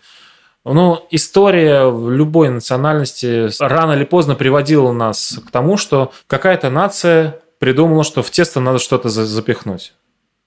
ну, 0.66 1.06
история 1.10 1.86
в 1.86 2.12
любой 2.12 2.50
национальности 2.50 3.50
рано 3.60 3.94
или 3.94 4.04
поздно 4.04 4.36
приводила 4.36 4.92
нас 4.92 5.40
к 5.46 5.52
тому, 5.52 5.78
что 5.78 6.12
какая-то 6.28 6.70
нация 6.70 7.40
придумала, 7.60 8.04
что 8.04 8.22
в 8.22 8.30
тесто 8.30 8.60
надо 8.60 8.80
что-то 8.80 9.10
запихнуть. 9.10 9.94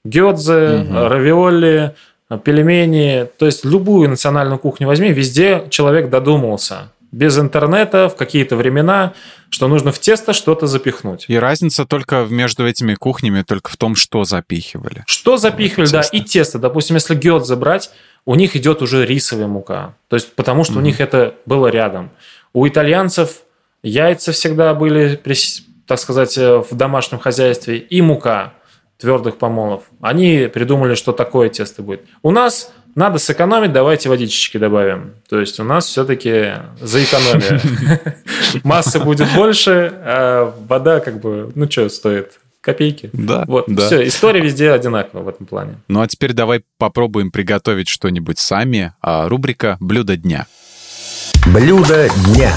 Гёдзе, 0.05 0.85
угу. 0.85 1.09
равиоли, 1.09 1.95
пельмени, 2.45 3.27
то 3.39 3.47
есть 3.47 3.65
любую 3.65 4.09
национальную 4.09 4.59
кухню 4.59 4.87
возьми, 4.87 5.13
везде 5.13 5.65
человек 5.71 6.11
додумался 6.11 6.91
без 7.15 7.39
интернета 7.39 8.09
в 8.09 8.17
какие-то 8.17 8.57
времена, 8.57 9.13
что 9.49 9.69
нужно 9.69 9.93
в 9.93 10.01
тесто 10.01 10.33
что-то 10.33 10.67
запихнуть. 10.67 11.27
И 11.29 11.37
разница 11.37 11.85
только 11.85 12.27
между 12.29 12.67
этими 12.67 12.95
кухнями 12.95 13.43
только 13.43 13.71
в 13.71 13.77
том, 13.77 13.95
что 13.95 14.25
запихивали. 14.25 15.05
Что 15.07 15.37
запихивали, 15.37 15.89
да, 15.89 16.01
и 16.01 16.21
тесто. 16.21 16.59
Допустим, 16.59 16.97
если 16.97 17.15
гёд 17.15 17.47
забрать, 17.47 17.93
у 18.27 18.35
них 18.35 18.57
идет 18.57 18.83
уже 18.83 19.05
рисовая 19.05 19.47
мука. 19.47 19.95
То 20.09 20.17
есть 20.17 20.35
потому 20.35 20.65
что 20.65 20.75
mm-hmm. 20.75 20.79
у 20.79 20.83
них 20.83 21.01
это 21.01 21.35
было 21.47 21.69
рядом. 21.69 22.11
У 22.53 22.67
итальянцев 22.67 23.43
яйца 23.83 24.33
всегда 24.33 24.75
были, 24.75 25.21
так 25.87 25.99
сказать, 25.99 26.39
э, 26.39 26.59
в 26.59 26.75
домашнем 26.75 27.19
хозяйстве 27.19 27.79
и 27.79 28.01
мука 28.01 28.55
твердых 28.99 29.37
помолов. 29.37 29.85
Они 30.01 30.49
придумали, 30.53 30.95
что 30.95 31.13
такое 31.13 31.49
тесто 31.49 31.83
будет. 31.83 32.03
У 32.23 32.31
нас 32.31 32.73
надо 32.95 33.19
сэкономить, 33.19 33.73
давайте 33.73 34.09
водички 34.09 34.57
добавим. 34.57 35.15
То 35.29 35.41
есть 35.41 35.59
у 35.59 35.65
нас 35.65 35.87
все-таки 35.87 36.53
за 36.81 37.03
экономию. 37.03 37.61
Массы 38.65 39.01
будет 39.01 39.29
больше, 39.35 39.93
а 39.97 40.55
вода 40.69 41.01
как 41.01 41.21
бы, 41.21 41.51
ну 41.55 41.71
что, 41.71 41.89
стоит 41.89 42.39
копейки. 42.65 43.11
Да, 43.13 43.45
Вот, 43.47 43.67
да. 43.69 43.87
все, 43.87 44.07
история 44.07 44.41
везде 44.41 44.71
одинакова 44.71 45.23
в 45.23 45.29
этом 45.29 45.47
плане. 45.47 45.77
Ну 45.89 46.01
а 46.01 46.09
теперь 46.09 46.33
давай 46.33 46.63
попробуем 46.79 47.31
приготовить 47.31 47.89
что-нибудь 47.89 48.39
сами. 48.39 48.95
А, 49.03 49.29
рубрика 49.29 49.77
«Блюдо 49.81 50.17
дня». 50.17 50.47
Блюдо 51.47 52.09
дня. 52.27 52.53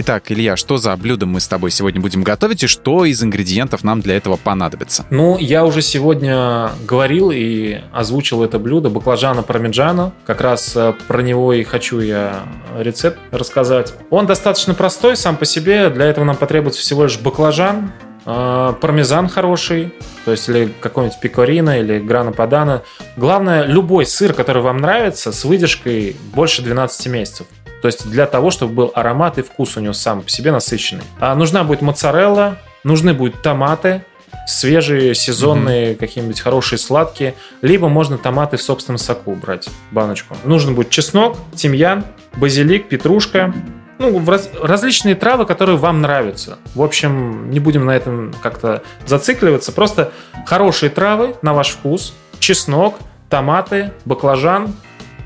Итак, 0.00 0.30
Илья, 0.30 0.56
что 0.56 0.76
за 0.76 0.96
блюдо 0.96 1.26
мы 1.26 1.40
с 1.40 1.48
тобой 1.48 1.72
сегодня 1.72 2.00
будем 2.00 2.22
готовить 2.22 2.62
и 2.62 2.68
что 2.68 3.04
из 3.04 3.20
ингредиентов 3.20 3.82
нам 3.82 4.00
для 4.00 4.16
этого 4.16 4.36
понадобится? 4.36 5.04
Ну, 5.10 5.36
я 5.38 5.64
уже 5.64 5.82
сегодня 5.82 6.70
говорил 6.86 7.32
и 7.34 7.80
озвучил 7.92 8.44
это 8.44 8.60
блюдо 8.60 8.90
баклажана 8.90 9.42
пармиджано. 9.42 10.12
Как 10.24 10.40
раз 10.40 10.76
э, 10.76 10.94
про 11.08 11.20
него 11.20 11.52
и 11.52 11.64
хочу 11.64 11.98
я 11.98 12.44
рецепт 12.78 13.18
рассказать. 13.32 13.92
Он 14.10 14.26
достаточно 14.26 14.72
простой 14.72 15.16
сам 15.16 15.36
по 15.36 15.44
себе. 15.44 15.90
Для 15.90 16.04
этого 16.04 16.24
нам 16.24 16.36
потребуется 16.36 16.80
всего 16.80 17.02
лишь 17.02 17.18
баклажан, 17.18 17.90
э, 18.24 18.74
пармезан 18.80 19.28
хороший, 19.28 19.92
то 20.24 20.30
есть 20.30 20.48
или 20.48 20.72
какой-нибудь 20.80 21.18
пекорино 21.18 21.80
или 21.80 21.98
грана 21.98 22.30
падана. 22.30 22.84
Главное, 23.16 23.64
любой 23.64 24.06
сыр, 24.06 24.32
который 24.32 24.62
вам 24.62 24.76
нравится, 24.76 25.32
с 25.32 25.44
выдержкой 25.44 26.14
больше 26.32 26.62
12 26.62 27.06
месяцев. 27.08 27.48
То 27.82 27.86
есть 27.86 28.08
для 28.10 28.26
того, 28.26 28.50
чтобы 28.50 28.74
был 28.74 28.92
аромат 28.94 29.38
и 29.38 29.42
вкус 29.42 29.76
у 29.76 29.80
него 29.80 29.92
сам 29.92 30.22
по 30.22 30.30
себе 30.30 30.52
насыщенный. 30.52 31.04
А 31.20 31.34
нужна 31.34 31.64
будет 31.64 31.82
моцарелла, 31.82 32.58
нужны 32.84 33.14
будут 33.14 33.42
томаты, 33.42 34.04
свежие, 34.46 35.14
сезонные, 35.14 35.94
какие-нибудь 35.94 36.40
хорошие, 36.40 36.78
сладкие. 36.78 37.34
Либо 37.62 37.88
можно 37.88 38.18
томаты 38.18 38.56
в 38.56 38.62
собственном 38.62 38.98
соку 38.98 39.34
брать, 39.34 39.68
баночку. 39.90 40.36
Нужен 40.44 40.74
будет 40.74 40.90
чеснок, 40.90 41.36
тимьян, 41.54 42.04
базилик, 42.36 42.88
петрушка. 42.88 43.54
Ну, 43.98 44.24
раз- 44.26 44.50
различные 44.60 45.16
травы, 45.16 45.44
которые 45.44 45.76
вам 45.76 46.00
нравятся. 46.00 46.58
В 46.74 46.82
общем, 46.82 47.50
не 47.50 47.58
будем 47.58 47.84
на 47.84 47.96
этом 47.96 48.32
как-то 48.42 48.82
зацикливаться. 49.06 49.72
Просто 49.72 50.12
хорошие 50.46 50.88
травы 50.88 51.34
на 51.42 51.52
ваш 51.52 51.70
вкус. 51.70 52.14
Чеснок, 52.38 52.98
томаты, 53.28 53.92
баклажан, 54.04 54.74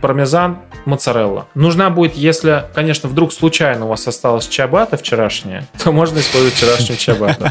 пармезан, 0.02 0.58
моцарелла. 0.84 1.46
Нужна 1.54 1.88
будет, 1.88 2.14
если, 2.14 2.64
конечно, 2.74 3.08
вдруг 3.08 3.32
случайно 3.32 3.86
у 3.86 3.88
вас 3.88 4.06
осталась 4.06 4.46
чабата 4.48 4.98
вчерашняя, 4.98 5.66
то 5.82 5.92
можно 5.92 6.18
использовать 6.18 6.54
вчерашнюю 6.54 6.98
чабату. 6.98 7.46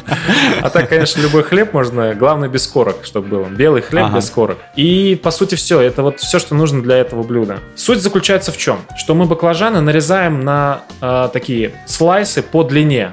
А 0.62 0.70
так, 0.70 0.89
конечно, 0.89 1.20
любой 1.22 1.43
хлеб 1.43 1.74
можно, 1.74 2.14
главное 2.14 2.49
без 2.49 2.68
корок, 2.68 2.97
чтобы 3.04 3.28
был. 3.30 3.45
Белый 3.45 3.82
хлеб 3.82 4.06
Ага. 4.06 4.18
без 4.18 4.30
корок. 4.30 4.58
И, 4.76 5.20
по 5.24 5.32
сути, 5.32 5.56
все. 5.56 5.80
Это 5.80 6.04
вот 6.04 6.20
все, 6.20 6.38
что 6.38 6.54
нужно 6.54 6.84
для 6.84 6.97
этого 6.97 7.24
блюда. 7.24 7.60
Суть 7.76 7.99
заключается 7.99 8.52
в 8.52 8.58
чем? 8.58 8.80
Что 8.97 9.16
мы 9.16 9.26
баклажаны 9.26 9.82
нарезаем 9.82 10.41
на 10.43 10.82
э, 11.02 11.30
такие 11.32 11.72
слайсы 11.88 12.43
по 12.43 12.64
длине. 12.64 13.12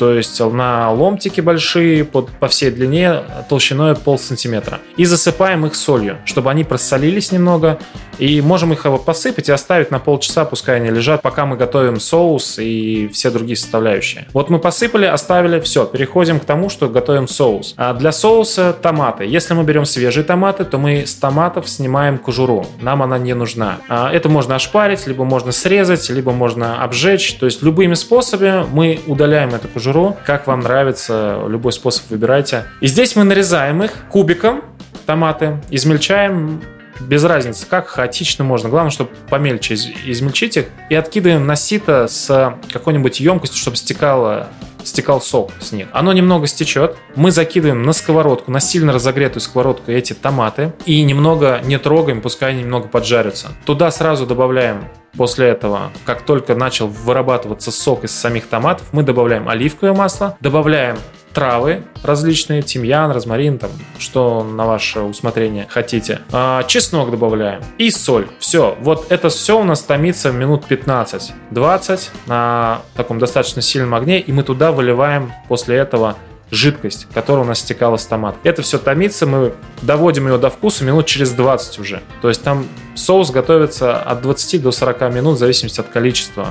То 0.00 0.14
есть 0.14 0.40
на 0.40 0.90
ломтики 0.90 1.42
большие 1.42 2.06
под, 2.06 2.30
по 2.30 2.48
всей 2.48 2.70
длине 2.70 3.16
толщиной 3.50 3.94
пол 3.94 4.18
сантиметра. 4.18 4.80
И 4.96 5.04
засыпаем 5.04 5.66
их 5.66 5.74
солью, 5.74 6.16
чтобы 6.24 6.50
они 6.50 6.64
просолились 6.64 7.32
немного. 7.32 7.78
И 8.18 8.42
можем 8.42 8.72
их 8.72 8.86
посыпать 9.04 9.48
и 9.48 9.52
оставить 9.52 9.90
на 9.90 9.98
полчаса, 9.98 10.44
пускай 10.44 10.76
они 10.76 10.90
лежат, 10.90 11.22
пока 11.22 11.46
мы 11.46 11.56
готовим 11.56 11.98
соус 12.00 12.58
и 12.58 13.08
все 13.14 13.30
другие 13.30 13.56
составляющие. 13.56 14.26
Вот 14.34 14.50
мы 14.50 14.58
посыпали, 14.58 15.06
оставили, 15.06 15.58
все, 15.60 15.86
переходим 15.86 16.38
к 16.38 16.44
тому, 16.44 16.68
что 16.68 16.88
готовим 16.88 17.28
соус. 17.28 17.74
А 17.78 17.94
для 17.94 18.12
соуса 18.12 18.74
томаты. 18.74 19.24
Если 19.24 19.54
мы 19.54 19.64
берем 19.64 19.86
свежие 19.86 20.24
томаты, 20.24 20.64
то 20.64 20.76
мы 20.76 21.06
с 21.06 21.14
томатов 21.14 21.68
снимаем 21.68 22.18
кожуру. 22.18 22.66
Нам 22.80 23.02
она 23.02 23.18
не 23.18 23.34
нужна. 23.34 23.78
А 23.88 24.12
Это 24.12 24.28
можно 24.28 24.54
ошпарить, 24.54 25.06
либо 25.06 25.24
можно 25.24 25.52
срезать, 25.52 26.08
либо 26.10 26.32
можно 26.32 26.82
обжечь. 26.82 27.34
То 27.34 27.46
есть 27.46 27.62
любыми 27.62 27.94
способами 27.94 28.66
мы 28.70 29.00
удаляем 29.06 29.54
эту 29.54 29.68
кожуру. 29.68 29.89
Как 30.24 30.46
вам 30.46 30.60
нравится, 30.60 31.42
любой 31.48 31.72
способ 31.72 32.10
выбирайте. 32.10 32.64
И 32.80 32.86
здесь 32.86 33.16
мы 33.16 33.24
нарезаем 33.24 33.82
их 33.82 33.92
кубиком, 34.10 34.62
томаты, 35.06 35.60
измельчаем 35.70 36.62
без 37.00 37.24
разницы, 37.24 37.66
как 37.68 37.88
хаотично 37.88 38.44
можно. 38.44 38.68
Главное, 38.68 38.90
чтобы 38.90 39.10
помельче 39.30 39.74
из- 39.74 39.88
измельчить 40.04 40.56
их. 40.58 40.66
И 40.90 40.94
откидываем 40.94 41.46
на 41.46 41.56
сито 41.56 42.06
с 42.08 42.54
какой-нибудь 42.72 43.20
емкостью, 43.20 43.58
чтобы 43.58 43.76
стекало 43.76 44.48
стекал 44.84 45.20
сок 45.20 45.52
с 45.60 45.72
них. 45.72 45.88
Оно 45.92 46.12
немного 46.12 46.46
стечет. 46.46 46.96
Мы 47.16 47.30
закидываем 47.30 47.82
на 47.82 47.92
сковородку, 47.92 48.50
на 48.50 48.60
сильно 48.60 48.92
разогретую 48.92 49.40
сковородку 49.40 49.90
эти 49.90 50.12
томаты. 50.12 50.72
И 50.86 51.02
немного 51.02 51.60
не 51.64 51.78
трогаем, 51.78 52.20
пускай 52.20 52.50
они 52.50 52.62
немного 52.62 52.88
поджарятся. 52.88 53.48
Туда 53.64 53.90
сразу 53.90 54.26
добавляем 54.26 54.84
После 55.16 55.48
этого, 55.48 55.90
как 56.04 56.22
только 56.22 56.54
начал 56.54 56.86
вырабатываться 56.86 57.72
сок 57.72 58.04
из 58.04 58.12
самих 58.12 58.46
томатов, 58.46 58.86
мы 58.92 59.02
добавляем 59.02 59.48
оливковое 59.48 59.92
масло, 59.92 60.36
добавляем 60.40 60.98
травы 61.32 61.84
различные, 62.02 62.62
тимьян, 62.62 63.10
розмарин, 63.10 63.58
там, 63.58 63.70
что 63.98 64.42
на 64.42 64.66
ваше 64.66 65.00
усмотрение 65.00 65.66
хотите. 65.68 66.20
А, 66.32 66.62
чеснок 66.64 67.10
добавляем 67.10 67.62
и 67.78 67.90
соль. 67.90 68.28
Все, 68.38 68.76
вот 68.80 69.10
это 69.10 69.28
все 69.28 69.60
у 69.60 69.64
нас 69.64 69.82
томится 69.82 70.32
минут 70.32 70.64
15-20 70.68 72.08
на 72.26 72.82
таком 72.94 73.18
достаточно 73.18 73.62
сильном 73.62 73.94
огне, 73.94 74.20
и 74.20 74.32
мы 74.32 74.42
туда 74.42 74.72
выливаем 74.72 75.32
после 75.48 75.76
этого 75.76 76.16
жидкость, 76.50 77.06
которая 77.14 77.44
у 77.44 77.48
нас 77.48 77.60
стекала 77.60 77.96
с 77.96 78.06
томата. 78.06 78.38
Это 78.42 78.62
все 78.62 78.78
томится, 78.78 79.26
мы 79.26 79.54
доводим 79.82 80.26
его 80.26 80.38
до 80.38 80.50
вкуса 80.50 80.84
минут 80.84 81.06
через 81.06 81.32
20 81.32 81.78
уже. 81.78 82.02
То 82.22 82.28
есть 82.28 82.42
там 82.42 82.66
соус 82.94 83.30
готовится 83.30 84.00
от 84.00 84.22
20 84.22 84.62
до 84.62 84.72
40 84.72 85.14
минут 85.14 85.36
в 85.36 85.38
зависимости 85.38 85.80
от 85.80 85.88
количества 85.88 86.48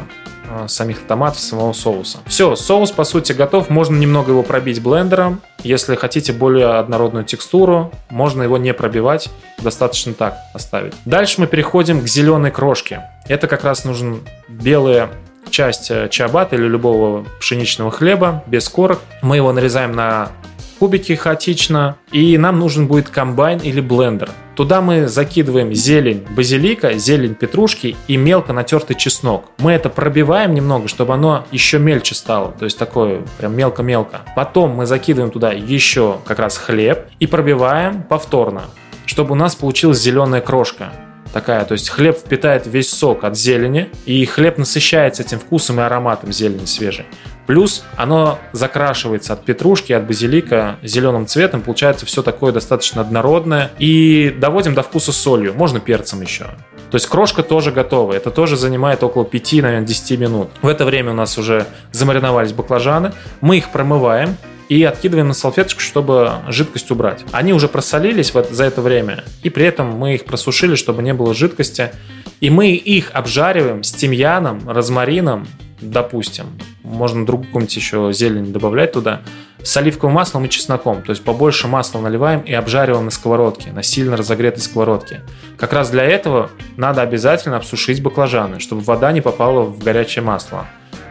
самих 0.68 1.06
томатов, 1.06 1.40
самого 1.40 1.74
соуса. 1.74 2.20
Все, 2.26 2.56
соус 2.56 2.92
по 2.92 3.04
сути 3.04 3.34
готов. 3.34 3.70
Можно 3.70 3.98
немного 3.98 4.32
его 4.32 4.44
пробить 4.44 4.82
блендером. 4.82 5.42
Если 5.64 5.96
хотите 5.96 6.34
более 6.34 6.78
однородную 6.78 7.26
текстуру, 7.26 7.92
можно 8.10 8.44
его 8.44 8.58
не 8.58 8.74
пробивать, 8.74 9.30
достаточно 9.60 10.14
так 10.14 10.38
оставить. 10.54 10.94
Дальше 11.06 11.42
мы 11.42 11.48
переходим 11.48 12.02
к 12.02 12.08
зеленой 12.08 12.52
крошке. 12.52 13.04
Это 13.28 13.48
как 13.48 13.64
раз 13.64 13.86
нужен 13.86 14.22
белые 14.48 15.10
часть 15.50 15.92
э, 15.92 16.08
чиабата 16.10 16.56
или 16.56 16.68
любого 16.68 17.26
пшеничного 17.40 17.92
хлеба 17.92 18.44
без 18.48 18.70
корок. 18.70 19.00
Мы 19.22 19.38
его 19.38 19.52
нарезаем 19.52 19.94
на 19.94 20.30
кубики 20.80 21.14
хаотично, 21.16 21.98
и 22.12 22.38
нам 22.38 22.60
нужен 22.60 22.88
будет 22.88 23.10
комбайн 23.10 23.60
или 23.60 23.82
блендер. 23.82 24.30
Туда 24.60 24.82
мы 24.82 25.08
закидываем 25.08 25.74
зелень 25.74 26.28
базилика, 26.32 26.92
зелень 26.96 27.34
петрушки 27.34 27.96
и 28.10 28.18
мелко 28.18 28.52
натертый 28.52 28.98
чеснок. 28.98 29.46
Мы 29.60 29.72
это 29.72 29.90
пробиваем 29.90 30.54
немного, 30.54 30.90
чтобы 30.90 31.14
оно 31.14 31.46
еще 31.50 31.80
мельче 31.80 32.14
стало, 32.14 32.52
то 32.52 32.66
есть 32.66 32.78
такое 32.78 33.22
прям 33.38 33.56
мелко-мелко. 33.56 34.20
Потом 34.36 34.72
мы 34.72 34.86
закидываем 34.86 35.32
туда 35.32 35.54
еще 35.54 36.18
как 36.26 36.40
раз 36.40 36.58
хлеб 36.58 37.06
и 37.20 37.26
пробиваем 37.26 38.04
повторно, 38.04 38.64
чтобы 39.06 39.32
у 39.32 39.36
нас 39.36 39.56
получилась 39.56 40.00
зеленая 40.00 40.42
крошка 40.42 40.92
такая, 41.32 41.64
то 41.64 41.72
есть 41.74 41.90
хлеб 41.90 42.18
впитает 42.18 42.68
весь 42.68 42.90
сок 42.90 43.24
от 43.24 43.38
зелени, 43.38 43.90
и 44.06 44.26
хлеб 44.26 44.58
насыщается 44.58 45.24
этим 45.24 45.40
вкусом 45.40 45.80
и 45.80 45.84
ароматом 45.84 46.34
зелени 46.34 46.66
свежей. 46.66 47.06
Плюс 47.50 47.84
оно 47.98 48.38
закрашивается 48.52 49.34
от 49.34 49.44
петрушки, 49.44 49.92
от 49.92 50.06
базилика 50.06 50.78
зеленым 50.84 51.26
цветом, 51.26 51.62
получается 51.62 52.06
все 52.06 52.22
такое 52.22 52.52
достаточно 52.52 53.02
однородное. 53.02 53.72
И 53.80 54.36
доводим 54.40 54.76
до 54.76 54.84
вкуса 54.84 55.12
солью, 55.12 55.56
можно 55.56 55.80
перцем 55.80 56.22
еще. 56.22 56.44
То 56.44 56.96
есть 56.96 57.08
крошка 57.08 57.42
тоже 57.42 57.72
готова, 57.72 58.14
это 58.14 58.30
тоже 58.30 58.56
занимает 58.56 59.02
около 59.02 59.26
5, 59.26 59.54
наверное, 59.64 59.88
10 59.88 60.20
минут. 60.20 60.50
В 60.62 60.68
это 60.68 60.86
время 60.86 61.10
у 61.10 61.16
нас 61.16 61.40
уже 61.40 61.66
замариновались 61.92 62.54
баклажаны, 62.54 63.14
мы 63.42 63.58
их 63.58 63.72
промываем, 63.72 64.38
и 64.68 64.84
откидываем 64.84 65.30
на 65.30 65.34
салфеточку, 65.34 65.82
чтобы 65.82 66.34
жидкость 66.50 66.92
убрать. 66.92 67.26
Они 67.32 67.54
уже 67.54 67.68
просолились 67.68 68.32
вот 68.36 68.52
за 68.52 68.66
это 68.66 68.84
время, 68.84 69.24
и 69.42 69.50
при 69.50 69.66
этом 69.66 69.88
мы 69.98 70.14
их 70.14 70.26
просушили, 70.26 70.76
чтобы 70.76 71.02
не 71.02 71.16
было 71.16 71.34
жидкости. 71.34 71.90
И 72.42 72.52
мы 72.52 72.74
их 72.74 73.10
обжариваем 73.14 73.82
с 73.82 73.92
тимьяном, 73.92 74.70
розмарином, 74.70 75.48
допустим. 75.82 76.46
Можно 76.90 77.24
другую 77.24 77.48
какую-нибудь 77.48 77.76
еще 77.76 78.12
зелень 78.12 78.52
добавлять 78.52 78.94
туда. 78.94 79.22
С 79.62 79.78
оливковым 79.78 80.16
маслом 80.16 80.46
и 80.46 80.50
чесноком. 80.50 81.04
То 81.04 81.12
есть 81.12 81.24
побольше 81.24 81.68
масла 81.68 82.02
наливаем 82.02 82.40
и 82.42 82.52
обжариваем 82.52 83.06
на 83.06 83.12
сковородке, 83.12 83.72
на 83.72 83.84
сильно 83.84 84.18
разогретой 84.18 84.62
сковородке. 84.62 85.22
Как 85.58 85.72
раз 85.72 85.92
для 85.92 86.04
этого 86.04 86.50
надо 86.78 87.04
обязательно 87.04 87.58
обсушить 87.58 88.02
баклажаны, 88.02 88.60
чтобы 88.60 88.82
вода 88.82 89.12
не 89.12 89.22
попала 89.22 89.62
в 89.62 89.78
горячее 89.84 90.24
масло. 90.24 90.66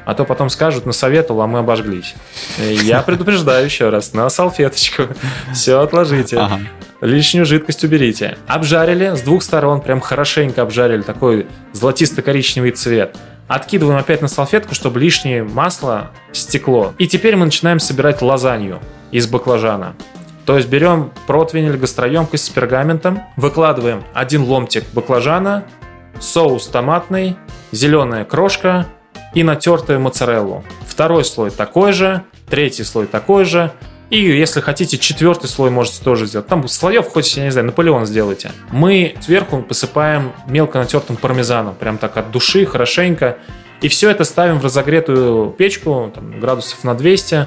А 0.05 0.14
то 0.14 0.24
потом 0.24 0.49
скажут, 0.49 0.87
насоветовал, 0.87 1.43
а 1.43 1.47
мы 1.47 1.61
обожглись. 1.61 2.14
Я 2.59 3.03
предупреждаю 3.07 3.66
еще 3.66 3.91
раз, 3.91 4.14
на 4.14 4.29
салфеточку. 4.31 5.03
Все 5.53 5.81
отложите. 5.81 6.39
Ага. 6.39 6.61
Лишнюю 7.03 7.47
жидкость 7.47 7.85
уберите. 7.85 8.37
Обжарили 8.49 9.14
с 9.14 9.20
двух 9.20 9.43
сторон, 9.43 9.81
прям 9.81 10.01
хорошенько 10.01 10.62
обжарили, 10.62 11.03
такой 11.03 11.47
золотисто-коричневый 11.72 12.72
цвет. 12.72 13.16
Откидываем 13.49 13.99
опять 13.99 14.23
на 14.23 14.29
салфетку, 14.29 14.75
чтобы 14.75 15.01
лишнее 15.01 15.43
масло 15.43 16.11
стекло. 16.33 16.93
И 16.99 17.09
теперь 17.09 17.35
мы 17.35 17.47
начинаем 17.47 17.81
собирать 17.81 18.23
лазанью 18.23 18.81
из 19.11 19.27
баклажана. 19.27 19.97
То 20.45 20.57
есть 20.57 20.69
берем 20.69 21.13
противень 21.27 21.65
или 21.65 21.77
гастроемкость 21.77 22.47
с 22.47 22.49
пергаментом, 22.51 23.23
выкладываем 23.37 24.05
один 24.15 24.45
ломтик 24.45 24.85
баклажана, 24.93 25.65
соус 26.21 26.67
томатный, 26.69 27.37
зеленая 27.73 28.25
крошка 28.25 28.87
и 29.35 29.43
натертую 29.43 30.01
моцареллу. 30.01 30.65
Второй 30.87 31.25
слой 31.25 31.51
такой 31.51 31.93
же, 31.93 32.23
третий 32.49 32.85
слой 32.85 33.07
такой 33.07 33.45
же, 33.45 33.73
и 34.11 34.21
если 34.21 34.61
хотите, 34.61 34.97
четвертый 34.97 35.49
слой 35.49 35.71
можете 35.71 36.03
тоже 36.03 36.27
сделать. 36.27 36.47
Там 36.47 36.67
слоев 36.67 37.09
хоть, 37.09 37.37
я 37.37 37.45
не 37.45 37.51
знаю, 37.51 37.67
Наполеон 37.67 38.07
сделайте. 38.07 38.53
Мы 38.71 39.17
сверху 39.21 39.63
посыпаем 39.63 40.33
мелко 40.47 40.79
натертым 40.79 41.17
пармезаном. 41.17 41.75
Прям 41.75 41.99
так 41.99 42.17
от 42.17 42.31
души, 42.31 42.65
хорошенько. 42.65 43.39
И 43.83 43.89
все 43.89 44.11
это 44.11 44.25
ставим 44.25 44.59
в 44.59 44.65
разогретую 44.65 45.51
печку, 45.51 46.11
там, 46.15 46.41
градусов 46.41 46.83
на 46.85 46.95
200. 46.95 47.47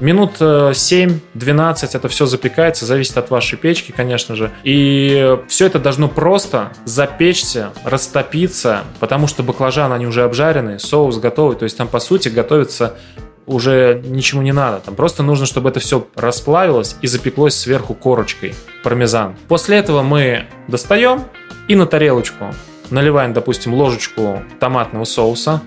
Минут 0.00 0.40
7-12 0.40 1.20
э, 1.36 1.86
это 1.92 2.08
все 2.08 2.26
запекается, 2.26 2.84
зависит 2.84 3.16
от 3.16 3.30
вашей 3.30 3.56
печки, 3.56 3.92
конечно 3.92 4.34
же. 4.34 4.50
И 4.64 5.38
все 5.46 5.66
это 5.66 5.78
должно 5.78 6.08
просто 6.08 6.72
запечься, 6.84 7.70
растопиться, 7.84 8.80
потому 8.98 9.28
что 9.28 9.44
баклажаны, 9.44 9.94
они 9.94 10.06
уже 10.06 10.24
обжарены, 10.24 10.80
соус 10.80 11.18
готовый. 11.18 11.56
То 11.56 11.62
есть 11.62 11.76
там, 11.76 11.86
по 11.86 12.00
сути, 12.00 12.28
готовится 12.28 12.96
уже 13.46 14.02
ничему 14.04 14.42
не 14.42 14.52
надо. 14.52 14.80
Там 14.80 14.94
просто 14.94 15.22
нужно, 15.22 15.46
чтобы 15.46 15.70
это 15.70 15.80
все 15.80 16.06
расплавилось 16.14 16.96
и 17.02 17.06
запеклось 17.06 17.54
сверху 17.54 17.94
корочкой 17.94 18.54
пармезан. 18.82 19.36
После 19.48 19.78
этого 19.78 20.02
мы 20.02 20.46
достаем 20.68 21.24
и 21.68 21.74
на 21.74 21.86
тарелочку 21.86 22.54
наливаем, 22.90 23.32
допустим, 23.32 23.74
ложечку 23.74 24.42
томатного 24.60 25.04
соуса. 25.04 25.62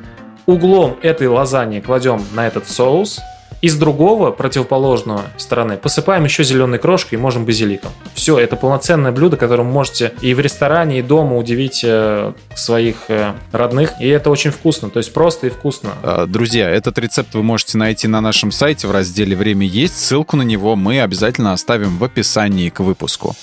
Углом 0.46 0.98
этой 1.02 1.28
лазаньи 1.28 1.80
кладем 1.80 2.24
на 2.34 2.48
этот 2.48 2.68
соус– 2.68 3.20
и 3.62 3.70
с 3.70 3.76
другого, 3.76 4.32
противоположного 4.32 5.24
стороны, 5.38 5.78
посыпаем 5.78 6.24
еще 6.24 6.44
зеленой 6.44 6.80
крошкой 6.80 7.18
и 7.18 7.22
можем 7.22 7.46
базиликом. 7.46 7.92
Все, 8.14 8.38
это 8.38 8.56
полноценное 8.56 9.12
блюдо, 9.12 9.38
которым 9.38 9.68
можете 9.68 10.14
и 10.22 10.34
в 10.34 10.40
ресторане, 10.40 11.00
и 11.00 11.02
дома 11.02 11.38
удивить 11.38 11.82
э, 11.84 12.34
своих 12.56 12.96
э, 13.10 13.34
родных. 13.52 13.92
И 14.00 14.08
это 14.08 14.30
очень 14.30 14.52
вкусно, 14.52 14.90
то 14.90 14.98
есть 14.98 15.14
просто 15.14 15.48
и 15.48 15.50
вкусно. 15.50 15.92
А, 16.04 16.26
друзья, 16.26 16.70
этот 16.70 16.98
рецепт 17.00 17.34
вы 17.34 17.44
можете 17.44 17.78
найти 17.78 18.08
на 18.08 18.22
нашем 18.22 18.52
сайте 18.52 18.88
в 18.88 18.92
разделе 18.92 19.36
«Время 19.36 19.66
есть». 19.66 20.00
Ссылку 20.00 20.38
на 20.38 20.44
него 20.44 20.76
мы 20.76 21.02
обязательно 21.02 21.54
оставим 21.54 21.98
в 21.98 22.04
описании 22.04 22.70
к 22.70 22.80
выпуску. 22.80 23.36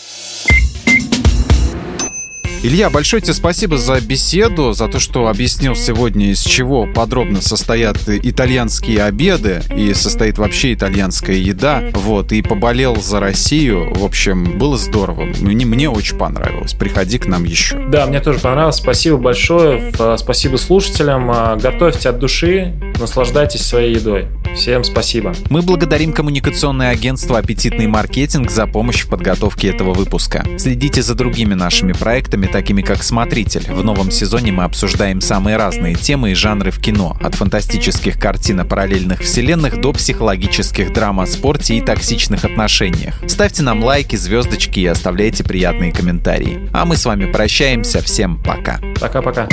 Илья, 2.64 2.90
большое 2.90 3.20
тебе 3.20 3.34
спасибо 3.34 3.76
за 3.76 4.00
беседу, 4.00 4.72
за 4.72 4.86
то, 4.86 5.00
что 5.00 5.26
объяснил 5.26 5.74
сегодня, 5.74 6.30
из 6.30 6.42
чего 6.42 6.86
подробно 6.86 7.40
состоят 7.40 7.98
итальянские 8.06 9.02
обеды 9.02 9.62
и 9.76 9.92
состоит 9.94 10.38
вообще 10.38 10.72
итальянская 10.72 11.34
еда. 11.34 11.82
Вот, 11.92 12.30
и 12.30 12.40
поболел 12.40 13.02
за 13.02 13.18
Россию. 13.18 13.92
В 13.92 14.04
общем, 14.04 14.58
было 14.58 14.76
здорово. 14.76 15.24
Мне, 15.40 15.66
мне 15.66 15.90
очень 15.90 16.16
понравилось. 16.16 16.74
Приходи 16.74 17.18
к 17.18 17.26
нам 17.26 17.42
еще. 17.42 17.84
Да, 17.88 18.06
мне 18.06 18.20
тоже 18.20 18.38
понравилось. 18.38 18.76
Спасибо 18.76 19.16
большое. 19.16 19.92
Спасибо 20.16 20.56
слушателям. 20.56 21.32
А, 21.32 21.56
готовьте 21.56 22.10
от 22.10 22.20
души, 22.20 22.74
наслаждайтесь 23.00 23.62
своей 23.62 23.96
едой. 23.96 24.28
Всем 24.54 24.84
спасибо. 24.84 25.34
Мы 25.50 25.62
благодарим 25.62 26.12
коммуникационное 26.12 26.90
агентство 26.90 27.38
«Аппетитный 27.38 27.88
маркетинг» 27.88 28.50
за 28.50 28.66
помощь 28.66 29.02
в 29.02 29.08
подготовке 29.08 29.68
этого 29.68 29.94
выпуска. 29.94 30.46
Следите 30.58 31.02
за 31.02 31.14
другими 31.14 31.54
нашими 31.54 31.92
проектами, 31.92 32.46
такими 32.52 32.82
как 32.82 33.02
«Смотритель». 33.02 33.72
В 33.72 33.82
новом 33.82 34.10
сезоне 34.10 34.52
мы 34.52 34.64
обсуждаем 34.64 35.20
самые 35.20 35.56
разные 35.56 35.94
темы 35.94 36.32
и 36.32 36.34
жанры 36.34 36.70
в 36.70 36.80
кино, 36.80 37.16
от 37.20 37.34
фантастических 37.34 38.18
картин 38.18 38.60
о 38.60 38.64
параллельных 38.64 39.20
вселенных 39.20 39.80
до 39.80 39.92
психологических 39.92 40.92
драм 40.92 41.18
о 41.18 41.26
спорте 41.26 41.78
и 41.78 41.80
токсичных 41.80 42.44
отношениях. 42.44 43.18
Ставьте 43.26 43.62
нам 43.62 43.82
лайки, 43.82 44.16
звездочки 44.16 44.80
и 44.80 44.86
оставляйте 44.86 45.42
приятные 45.42 45.92
комментарии. 45.92 46.68
А 46.72 46.84
мы 46.84 46.96
с 46.96 47.04
вами 47.04 47.32
прощаемся. 47.32 48.02
Всем 48.02 48.40
пока. 48.40 48.78
Пока-пока. 49.00 49.48